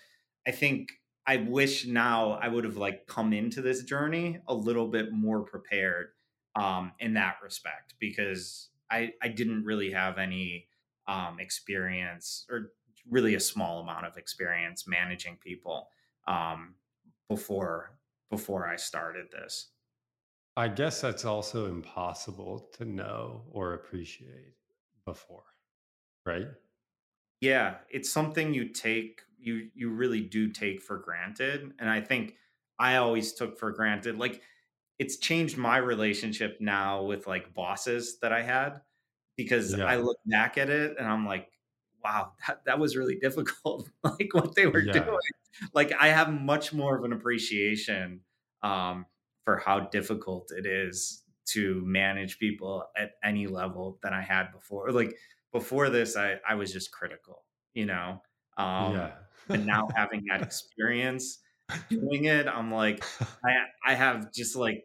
I 0.47 0.51
think 0.51 0.91
I 1.27 1.39
wish 1.39 1.87
now 1.87 2.33
I 2.33 2.49
would 2.49 2.65
have 2.65 2.77
like 2.77 3.07
come 3.07 3.33
into 3.33 3.63
this 3.63 3.83
journey 3.83 4.41
a 4.47 4.55
little 4.55 4.89
bit 4.89 5.13
more 5.13 5.43
prepared 5.45 6.13
um 6.57 6.93
in 7.01 7.15
that 7.15 7.37
respect 7.43 7.95
because 7.99 8.71
I 8.91 9.15
I 9.23 9.29
didn't 9.29 9.65
really 9.65 9.91
have 9.93 10.19
any 10.19 10.69
um 11.07 11.41
experience 11.41 12.47
or 12.51 12.73
really 13.09 13.35
a 13.35 13.41
small 13.41 13.81
amount 13.81 14.07
of 14.07 14.17
experience 14.17 14.87
managing 14.87 15.37
people 15.39 15.91
um 16.27 16.77
before 17.29 17.99
before 18.31 18.67
I 18.67 18.77
started 18.77 19.31
this. 19.31 19.71
i 20.57 20.67
guess 20.69 21.01
that's 21.01 21.25
also 21.25 21.67
impossible 21.67 22.59
to 22.59 22.85
know 22.85 23.45
or 23.51 23.75
appreciate 23.75 24.57
before 25.05 25.45
right 26.27 26.49
Yeah, 27.41 27.79
it's 27.91 28.11
something 28.11 28.55
you 28.55 28.69
take 28.71 29.23
you 29.45 29.69
you 29.75 29.91
really 29.91 30.21
do 30.21 30.51
take 30.51 30.83
for 30.83 30.99
granted, 30.99 31.73
and 31.79 31.89
I 31.89 32.01
think 32.01 32.35
I 32.79 32.97
always 32.97 33.33
took 33.33 33.59
for 33.59 33.71
granted. 33.73 34.19
Like 34.19 34.41
it's 34.99 35.17
changed 35.17 35.57
my 35.57 35.77
relationship 35.77 36.59
now 36.61 37.03
with 37.03 37.27
like 37.27 37.55
bosses 37.55 38.19
that 38.21 38.33
I 38.33 38.43
had 38.43 38.81
because 39.37 39.75
I 39.75 39.97
look 39.97 40.19
back 40.27 40.57
at 40.59 40.71
it 40.71 40.97
and 40.99 41.07
I'm 41.07 41.27
like, 41.27 41.49
wow, 42.05 42.33
that, 42.47 42.61
that 42.67 42.79
was 42.79 42.97
really 42.97 43.17
difficult. 43.17 43.89
like 44.05 44.31
what 44.33 44.55
they 44.55 44.67
were 44.67 44.81
yeah. 44.81 44.93
doing. 44.93 45.19
Like 45.73 45.93
I 45.99 46.09
have 46.09 46.33
much 46.33 46.73
more 46.73 46.97
of 46.97 47.05
an 47.05 47.13
appreciation 47.13 48.21
um, 48.63 49.07
for 49.45 49.57
how 49.57 49.81
difficult 49.81 50.53
it 50.57 50.67
is 50.67 51.23
to 51.47 51.83
manage 51.85 52.39
people 52.39 52.85
at 52.97 53.13
any 53.23 53.47
level 53.47 53.99
than 54.03 54.13
I 54.13 54.23
had 54.23 54.53
before. 54.53 54.91
Like 54.93 55.17
before 55.53 55.91
this, 55.91 56.17
I, 56.17 56.37
I 56.49 56.55
was 56.55 56.73
just 56.73 56.93
critical, 56.93 57.45
you 57.75 57.87
know? 57.87 58.23
Um, 58.57 58.95
yeah. 58.95 59.11
And 59.49 59.67
now 59.67 59.89
having 59.95 60.25
that 60.31 60.43
experience 60.43 61.39
doing 61.89 62.25
it, 62.25 62.47
I'm 62.47 62.73
like, 62.73 63.05
I, 63.45 63.93
I 63.93 63.95
have 63.95 64.33
just 64.33 64.57
like 64.57 64.85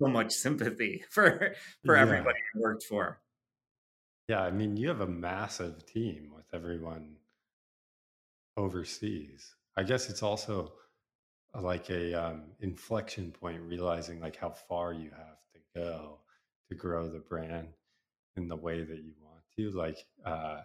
so 0.00 0.08
much 0.08 0.32
sympathy 0.32 1.04
for, 1.10 1.54
for 1.84 1.96
yeah. 1.96 2.02
everybody 2.02 2.38
I 2.54 2.58
worked 2.58 2.84
for. 2.84 3.20
Yeah. 4.28 4.42
I 4.42 4.50
mean, 4.50 4.76
you 4.76 4.88
have 4.88 5.00
a 5.00 5.06
massive 5.06 5.86
team 5.86 6.32
with 6.34 6.46
everyone 6.52 7.16
overseas. 8.56 9.54
I 9.76 9.82
guess 9.82 10.08
it's 10.08 10.22
also 10.22 10.72
like 11.54 11.90
a 11.90 12.14
um, 12.14 12.42
inflection 12.60 13.30
point, 13.30 13.60
realizing 13.62 14.20
like 14.20 14.36
how 14.36 14.50
far 14.50 14.92
you 14.92 15.10
have 15.10 15.38
to 15.54 15.60
go 15.74 16.18
to 16.68 16.74
grow 16.74 17.08
the 17.08 17.18
brand 17.18 17.68
in 18.36 18.48
the 18.48 18.56
way 18.56 18.82
that 18.82 18.98
you 18.98 19.12
want 19.22 19.42
to, 19.56 19.70
like 19.70 20.04
uh, 20.24 20.60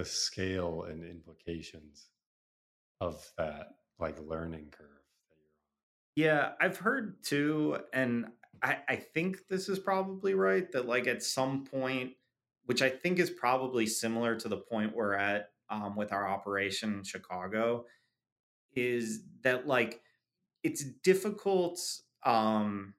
the 0.00 0.06
scale 0.06 0.86
and 0.88 1.04
implications 1.04 2.08
of 3.02 3.22
that 3.36 3.74
like 3.98 4.18
learning 4.26 4.66
curve 4.70 4.86
that 6.16 6.24
you're 6.24 6.32
on. 6.38 6.48
Yeah, 6.48 6.52
I've 6.58 6.78
heard 6.78 7.22
too, 7.22 7.76
and 7.92 8.28
I, 8.62 8.78
I 8.88 8.96
think 8.96 9.46
this 9.48 9.68
is 9.68 9.78
probably 9.78 10.32
right 10.32 10.72
that 10.72 10.86
like 10.86 11.06
at 11.06 11.22
some 11.22 11.64
point, 11.64 12.12
which 12.64 12.80
I 12.80 12.88
think 12.88 13.18
is 13.18 13.28
probably 13.28 13.86
similar 13.86 14.36
to 14.36 14.48
the 14.48 14.56
point 14.56 14.96
we're 14.96 15.12
at 15.12 15.50
um, 15.68 15.96
with 15.96 16.14
our 16.14 16.26
operation 16.26 16.94
in 16.94 17.04
Chicago, 17.04 17.84
is 18.74 19.24
that 19.42 19.66
like 19.66 20.00
it's 20.62 20.82
difficult 20.82 21.78
um, 22.24 22.94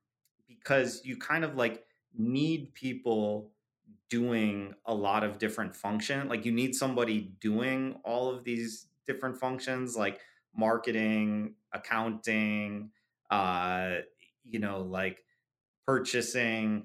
because 0.47 1.01
you 1.03 1.17
kind 1.17 1.43
of 1.43 1.55
like 1.55 1.83
need 2.15 2.75
people 2.75 3.49
doing 4.11 4.73
a 4.85 4.93
lot 4.93 5.23
of 5.23 5.39
different 5.39 5.73
function 5.73 6.27
like 6.27 6.45
you 6.45 6.51
need 6.51 6.75
somebody 6.75 7.31
doing 7.39 7.95
all 8.03 8.29
of 8.29 8.43
these 8.43 8.87
different 9.07 9.37
functions 9.37 9.95
like 9.95 10.19
marketing 10.53 11.55
accounting 11.73 12.91
uh 13.31 13.95
you 14.43 14.59
know 14.59 14.81
like 14.81 15.23
purchasing 15.87 16.83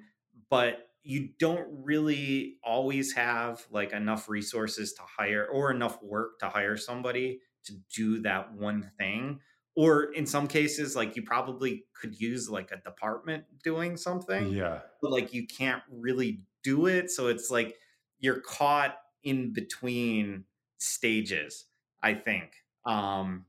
but 0.48 0.88
you 1.02 1.30
don't 1.40 1.66
really 1.82 2.58
always 2.62 3.12
have 3.12 3.64
like 3.72 3.92
enough 3.92 4.28
resources 4.28 4.92
to 4.92 5.02
hire 5.02 5.46
or 5.52 5.72
enough 5.72 6.00
work 6.02 6.38
to 6.38 6.48
hire 6.48 6.76
somebody 6.76 7.40
to 7.64 7.72
do 7.92 8.20
that 8.20 8.52
one 8.54 8.88
thing 8.98 9.40
or 9.74 10.12
in 10.12 10.26
some 10.26 10.46
cases 10.46 10.94
like 10.94 11.16
you 11.16 11.22
probably 11.22 11.84
could 11.92 12.20
use 12.20 12.48
like 12.48 12.70
a 12.70 12.76
department 12.76 13.44
doing 13.64 13.96
something 13.96 14.52
yeah. 14.52 14.78
but 15.02 15.10
like 15.10 15.34
you 15.34 15.44
can't 15.44 15.82
really 15.90 16.40
do 16.70 16.86
it 16.86 17.10
so 17.10 17.28
it's 17.28 17.50
like 17.50 17.74
you're 18.18 18.40
caught 18.40 18.96
in 19.22 19.52
between 19.52 20.44
stages 20.78 21.66
i 22.02 22.12
think. 22.14 22.50
Um 22.84 23.46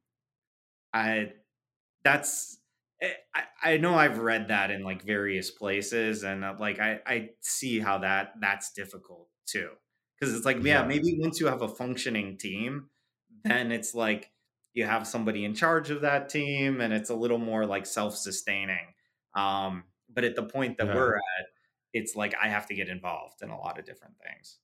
i 0.94 1.32
that's 2.08 2.60
eh, 3.02 3.12
I, 3.36 3.74
I 3.74 3.78
know 3.78 3.96
I've 3.96 4.20
read 4.20 4.48
that 4.48 4.72
in 4.72 4.84
like 4.84 5.04
various 5.04 5.52
places, 5.52 6.24
and 6.24 6.44
uh, 6.44 6.56
like 6.60 6.80
I, 6.80 7.00
I 7.06 7.30
see 7.42 7.80
how 7.80 8.00
that 8.00 8.34
that's 8.40 8.72
difficult 8.72 9.28
too, 9.46 9.72
because 10.20 10.34
it's 10.36 10.46
like 10.46 10.64
yeah, 10.64 10.86
maybe 10.86 11.18
once 11.20 11.40
you 11.40 11.48
have 11.48 11.62
a 11.62 11.68
functioning 11.68 12.38
team, 12.38 12.90
then 13.44 13.72
it's 13.72 13.94
like 13.94 14.32
you 14.74 14.86
have 14.86 15.08
somebody 15.08 15.44
in 15.44 15.54
charge 15.54 15.90
of 15.90 16.02
that 16.02 16.30
team 16.30 16.82
and 16.82 16.94
it's 16.94 17.10
a 17.10 17.16
little 17.16 17.40
more 17.40 17.66
like 17.66 17.86
self-sustaining. 17.86 18.94
Um, 19.36 19.84
but 20.14 20.24
at 20.24 20.36
the 20.36 20.44
point 20.44 20.78
that 20.78 20.88
yeah. 20.88 20.96
we're 20.96 21.16
at 21.16 21.46
it's 21.94 22.16
like 22.16 22.34
i 22.42 22.48
have 22.48 22.68
to 22.68 22.76
get 22.76 22.90
involved 22.90 23.42
in 23.42 23.50
a 23.50 23.58
lot 23.58 23.80
of 23.80 23.86
different 23.86 24.16
things 24.24 24.60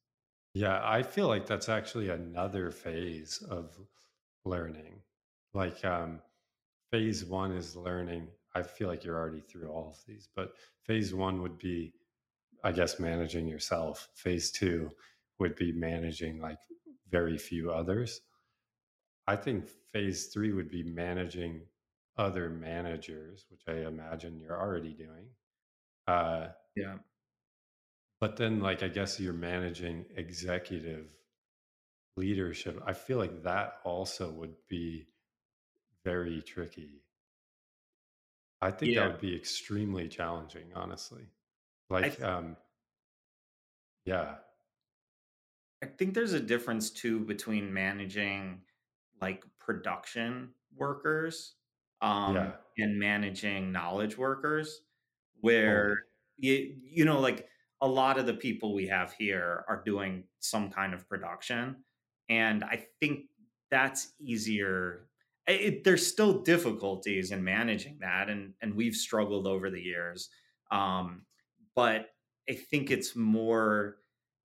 yeah 0.54 0.82
i 0.84 1.02
feel 1.02 1.28
like 1.28 1.46
that's 1.46 1.70
actually 1.70 2.10
another 2.10 2.72
phase 2.72 3.44
of 3.50 3.78
learning 4.46 5.00
like 5.54 5.84
um, 5.86 6.20
phase 6.92 7.24
one 7.26 7.52
is 7.52 7.76
learning 7.76 8.28
i 8.56 8.62
feel 8.62 8.88
like 8.88 9.04
you're 9.04 9.20
already 9.20 9.42
through 9.42 9.70
all 9.70 9.90
of 9.90 9.98
these 10.08 10.28
but 10.36 10.54
phase 10.84 11.14
one 11.14 11.42
would 11.42 11.58
be 11.58 11.94
i 12.64 12.72
guess 12.72 13.00
managing 13.00 13.48
yourself 13.48 14.10
phase 14.16 14.52
two 14.52 14.90
would 15.40 15.56
be 15.56 15.72
managing 15.72 16.40
like 16.40 16.60
very 17.10 17.38
few 17.38 17.72
others 17.72 18.22
I 19.28 19.36
think 19.36 19.68
phase 19.94 20.28
three 20.28 20.52
would 20.52 20.70
be 20.70 20.84
managing 20.84 21.62
other 22.18 22.50
managers, 22.50 23.46
which 23.50 23.62
I 23.68 23.88
imagine 23.88 24.40
you're 24.40 24.60
already 24.60 24.94
doing. 24.94 25.28
Uh, 26.08 26.48
yeah. 26.76 26.96
But 28.24 28.38
then, 28.38 28.62
like, 28.62 28.84
I 28.84 28.88
guess 28.88 29.20
you're 29.20 29.34
managing 29.34 30.06
executive 30.16 31.08
leadership. 32.16 32.82
I 32.86 32.94
feel 32.94 33.18
like 33.18 33.44
that 33.44 33.80
also 33.84 34.32
would 34.32 34.56
be 34.70 35.08
very 36.06 36.42
tricky. 36.42 37.02
I 38.62 38.72
think 38.72 38.94
yeah. 38.94 39.02
that 39.02 39.12
would 39.12 39.20
be 39.20 39.36
extremely 39.36 40.08
challenging, 40.08 40.68
honestly. 40.74 41.24
Like, 41.90 42.16
th- 42.16 42.22
um, 42.22 42.56
yeah. 44.06 44.36
I 45.84 45.88
think 45.88 46.14
there's 46.14 46.32
a 46.32 46.40
difference 46.40 46.92
too 46.92 47.20
between 47.20 47.74
managing 47.74 48.62
like 49.20 49.44
production 49.60 50.52
workers 50.78 51.56
um, 52.02 52.36
yeah. 52.36 52.52
and 52.78 52.98
managing 52.98 53.74
knowledge 53.74 54.18
workers 54.18 54.80
where 55.42 56.06
you, 56.38 56.78
you 56.86 57.04
know 57.04 57.20
like 57.20 57.50
a 57.84 57.88
lot 57.88 58.18
of 58.18 58.26
the 58.26 58.34
people 58.34 58.74
we 58.74 58.88
have 58.88 59.14
here 59.14 59.64
are 59.68 59.84
doing 59.86 60.24
some 60.40 60.70
kind 60.72 60.94
of 60.94 61.08
production 61.08 61.76
and 62.30 62.64
i 62.64 62.84
think 63.00 63.26
that's 63.70 64.14
easier 64.20 65.08
it, 65.46 65.84
there's 65.84 66.08
still 66.08 66.42
difficulties 66.42 67.32
in 67.32 67.44
managing 67.44 67.98
that 68.00 68.30
and 68.30 68.54
and 68.62 68.74
we've 68.74 68.96
struggled 68.96 69.46
over 69.46 69.70
the 69.70 69.82
years 69.82 70.30
um, 70.72 71.24
but 71.76 72.08
i 72.50 72.54
think 72.54 72.90
it's 72.90 73.16
more 73.16 73.98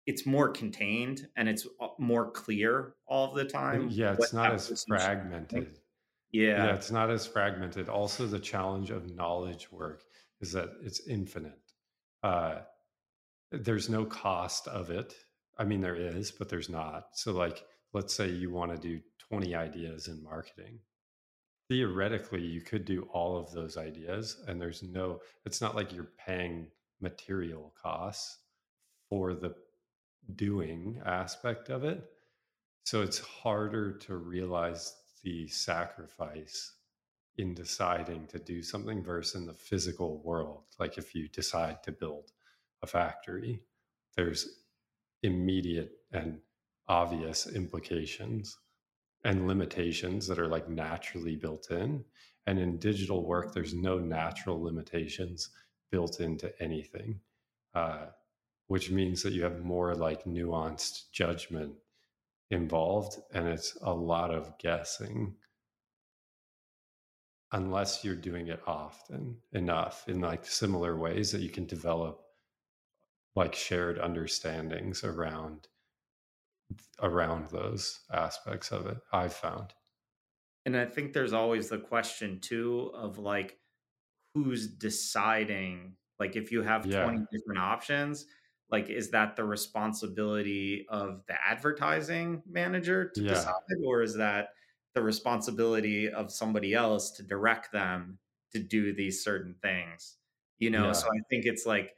it's 0.05 0.25
more 0.25 0.49
contained 0.49 1.27
and 1.35 1.49
it's 1.49 1.67
uh, 1.81 1.87
more 1.97 2.31
clear 2.31 2.93
all 3.07 3.33
the 3.33 3.45
time. 3.45 3.89
Yeah, 3.91 4.13
it's 4.13 4.33
not 4.33 4.53
as 4.53 4.85
fragmented. 4.87 5.79
Yeah. 6.31 6.65
yeah, 6.65 6.75
it's 6.75 6.91
not 6.91 7.09
as 7.09 7.25
fragmented. 7.25 7.89
Also, 7.89 8.27
the 8.27 8.39
challenge 8.39 8.91
of 8.91 9.09
knowledge 9.15 9.71
work 9.71 10.03
is 10.41 10.51
that 10.51 10.69
it's 10.83 11.07
infinite. 11.07 11.59
Uh, 12.21 12.59
there's 13.63 13.89
no 13.89 14.05
cost 14.05 14.67
of 14.67 14.89
it. 14.89 15.13
I 15.57 15.63
mean, 15.63 15.81
there 15.81 15.95
is, 15.95 16.31
but 16.31 16.49
there's 16.49 16.69
not. 16.69 17.09
So, 17.13 17.31
like, 17.31 17.63
let's 17.93 18.13
say 18.13 18.29
you 18.29 18.51
want 18.51 18.71
to 18.71 18.77
do 18.77 19.01
20 19.29 19.55
ideas 19.55 20.07
in 20.07 20.23
marketing. 20.23 20.79
Theoretically, 21.69 22.41
you 22.41 22.61
could 22.61 22.85
do 22.85 23.07
all 23.11 23.37
of 23.37 23.51
those 23.51 23.77
ideas, 23.77 24.43
and 24.47 24.61
there's 24.61 24.83
no, 24.83 25.21
it's 25.45 25.61
not 25.61 25.75
like 25.75 25.93
you're 25.93 26.11
paying 26.25 26.67
material 27.01 27.73
costs 27.81 28.37
for 29.09 29.33
the 29.33 29.55
doing 30.35 31.01
aspect 31.05 31.69
of 31.69 31.83
it. 31.83 32.03
So 32.83 33.01
it's 33.01 33.19
harder 33.19 33.93
to 33.99 34.17
realize 34.17 34.93
the 35.23 35.47
sacrifice 35.47 36.73
in 37.37 37.53
deciding 37.53 38.27
to 38.27 38.39
do 38.39 38.61
something 38.61 39.03
versus 39.03 39.35
in 39.35 39.47
the 39.47 39.53
physical 39.53 40.21
world. 40.23 40.63
Like 40.79 40.97
if 40.97 41.15
you 41.15 41.27
decide 41.27 41.83
to 41.83 41.91
build 41.91 42.31
a 42.85 42.87
factory, 42.87 43.59
there's 44.15 44.47
immediate 45.23 45.91
and 46.11 46.39
obvious 46.87 47.47
implications 47.47 48.57
and 49.23 49.47
limitations 49.47 50.27
that 50.27 50.39
are 50.39 50.47
like 50.47 50.69
naturally 50.69 51.35
built 51.35 51.71
in. 51.71 52.05
And 52.45 52.59
in 52.59 52.77
digital 52.77 53.25
work, 53.25 53.53
there's 53.53 53.73
no 53.73 53.97
natural 53.97 54.61
limitations 54.61 55.49
built 55.91 56.19
into 56.19 56.53
anything. 56.61 57.19
Uh, 57.73 58.05
which 58.67 58.89
means 58.89 59.21
that 59.23 59.33
you 59.33 59.43
have 59.43 59.63
more 59.63 59.93
like 59.95 60.23
nuanced 60.25 61.11
judgment 61.11 61.73
involved 62.51 63.17
and 63.33 63.47
it's 63.47 63.77
a 63.81 63.93
lot 63.93 64.31
of 64.31 64.57
guessing 64.59 65.35
unless 67.51 68.03
you're 68.03 68.15
doing 68.15 68.47
it 68.47 68.61
often 68.67 69.37
enough 69.53 70.07
in 70.07 70.19
like 70.19 70.45
similar 70.45 70.95
ways 70.95 71.31
that 71.31 71.41
you 71.41 71.49
can 71.49 71.65
develop 71.65 72.24
like 73.35 73.53
shared 73.55 73.99
understandings 73.99 75.03
around 75.03 75.67
around 76.99 77.49
those 77.49 78.01
aspects 78.11 78.71
of 78.71 78.85
it 78.85 78.97
i've 79.13 79.33
found 79.33 79.73
and 80.65 80.75
i 80.77 80.85
think 80.85 81.13
there's 81.13 81.33
always 81.33 81.69
the 81.69 81.77
question 81.77 82.39
too 82.39 82.91
of 82.93 83.17
like 83.17 83.59
who's 84.35 84.67
deciding 84.67 85.95
like 86.19 86.35
if 86.35 86.51
you 86.51 86.63
have 86.63 86.87
yeah. 86.87 87.03
20 87.03 87.25
different 87.31 87.59
options 87.59 88.27
like 88.71 88.89
is 88.89 89.11
that 89.11 89.35
the 89.35 89.43
responsibility 89.45 90.85
of 90.89 91.23
the 91.27 91.35
advertising 91.47 92.43
manager 92.47 93.09
to 93.11 93.23
Yeah. 93.23 93.29
decide 93.29 93.53
or 93.85 94.01
is 94.03 94.15
that 94.17 94.49
the 94.93 95.03
responsibility 95.03 96.09
of 96.11 96.31
somebody 96.31 96.73
else 96.73 97.11
to 97.13 97.23
direct 97.23 97.71
them 97.71 98.19
to 98.53 98.59
do 98.59 98.93
these 98.93 99.23
certain 99.23 99.55
things 99.61 100.17
you 100.59 100.69
know 100.71 100.87
Yeah. 100.87 100.93
so 100.93 101.07
i 101.09 101.19
think 101.29 101.45
it's 101.45 101.65
like 101.65 101.95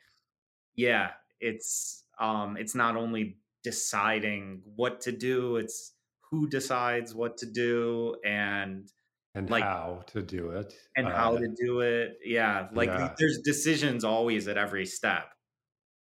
yeah 0.75 1.13
it's 1.39 2.03
um 2.19 2.57
it's 2.57 2.75
not 2.75 2.95
only 2.95 3.37
deciding 3.63 4.61
what 4.75 5.01
to 5.01 5.11
do 5.11 5.57
it's 5.57 5.93
who 6.31 6.47
decides 6.47 7.13
what 7.15 7.37
to 7.37 7.45
do 7.45 8.15
and 8.25 8.89
and 9.35 9.49
like- 9.49 9.63
how 9.63 10.03
to 10.07 10.21
do 10.21 10.51
it. 10.51 10.73
and 10.95 11.07
how 11.07 11.35
Uh, 11.35 11.39
to 11.39 11.47
do 11.65 11.81
it 11.81 12.17
yeah 12.23 12.67
like 12.73 12.89
yeah. 12.89 13.13
there's 13.19 13.39
decisions 13.43 14.03
always 14.03 14.47
at 14.47 14.57
every 14.57 14.85
step 14.85 15.25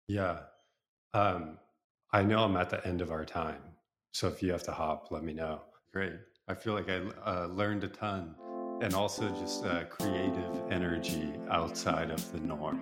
Yeah. 0.09 0.39
Um, 1.15 1.59
I 2.13 2.23
know 2.23 2.41
I'm 2.45 2.57
at 2.57 2.71
the 2.71 2.81
end 2.87 3.01
of 3.03 3.11
our 3.11 3.25
time. 3.27 3.63
So 4.13 4.29
if 4.29 4.43
you 4.43 4.51
have 4.53 4.63
to 4.65 4.73
hop, 4.73 5.11
let 5.11 5.23
me 5.23 5.35
know. 5.35 5.61
Great. 5.93 6.15
I 6.49 6.55
feel 6.55 6.73
like 6.73 6.89
I 6.89 6.99
uh, 7.33 7.47
learned 7.47 7.85
a 7.85 7.89
ton 7.89 8.35
and 8.83 8.95
also 8.95 9.29
just 9.43 9.65
uh, 9.67 9.85
creative 9.85 10.53
energy 10.71 11.33
outside 11.51 12.11
of 12.11 12.23
the 12.33 12.41
norm. 12.41 12.79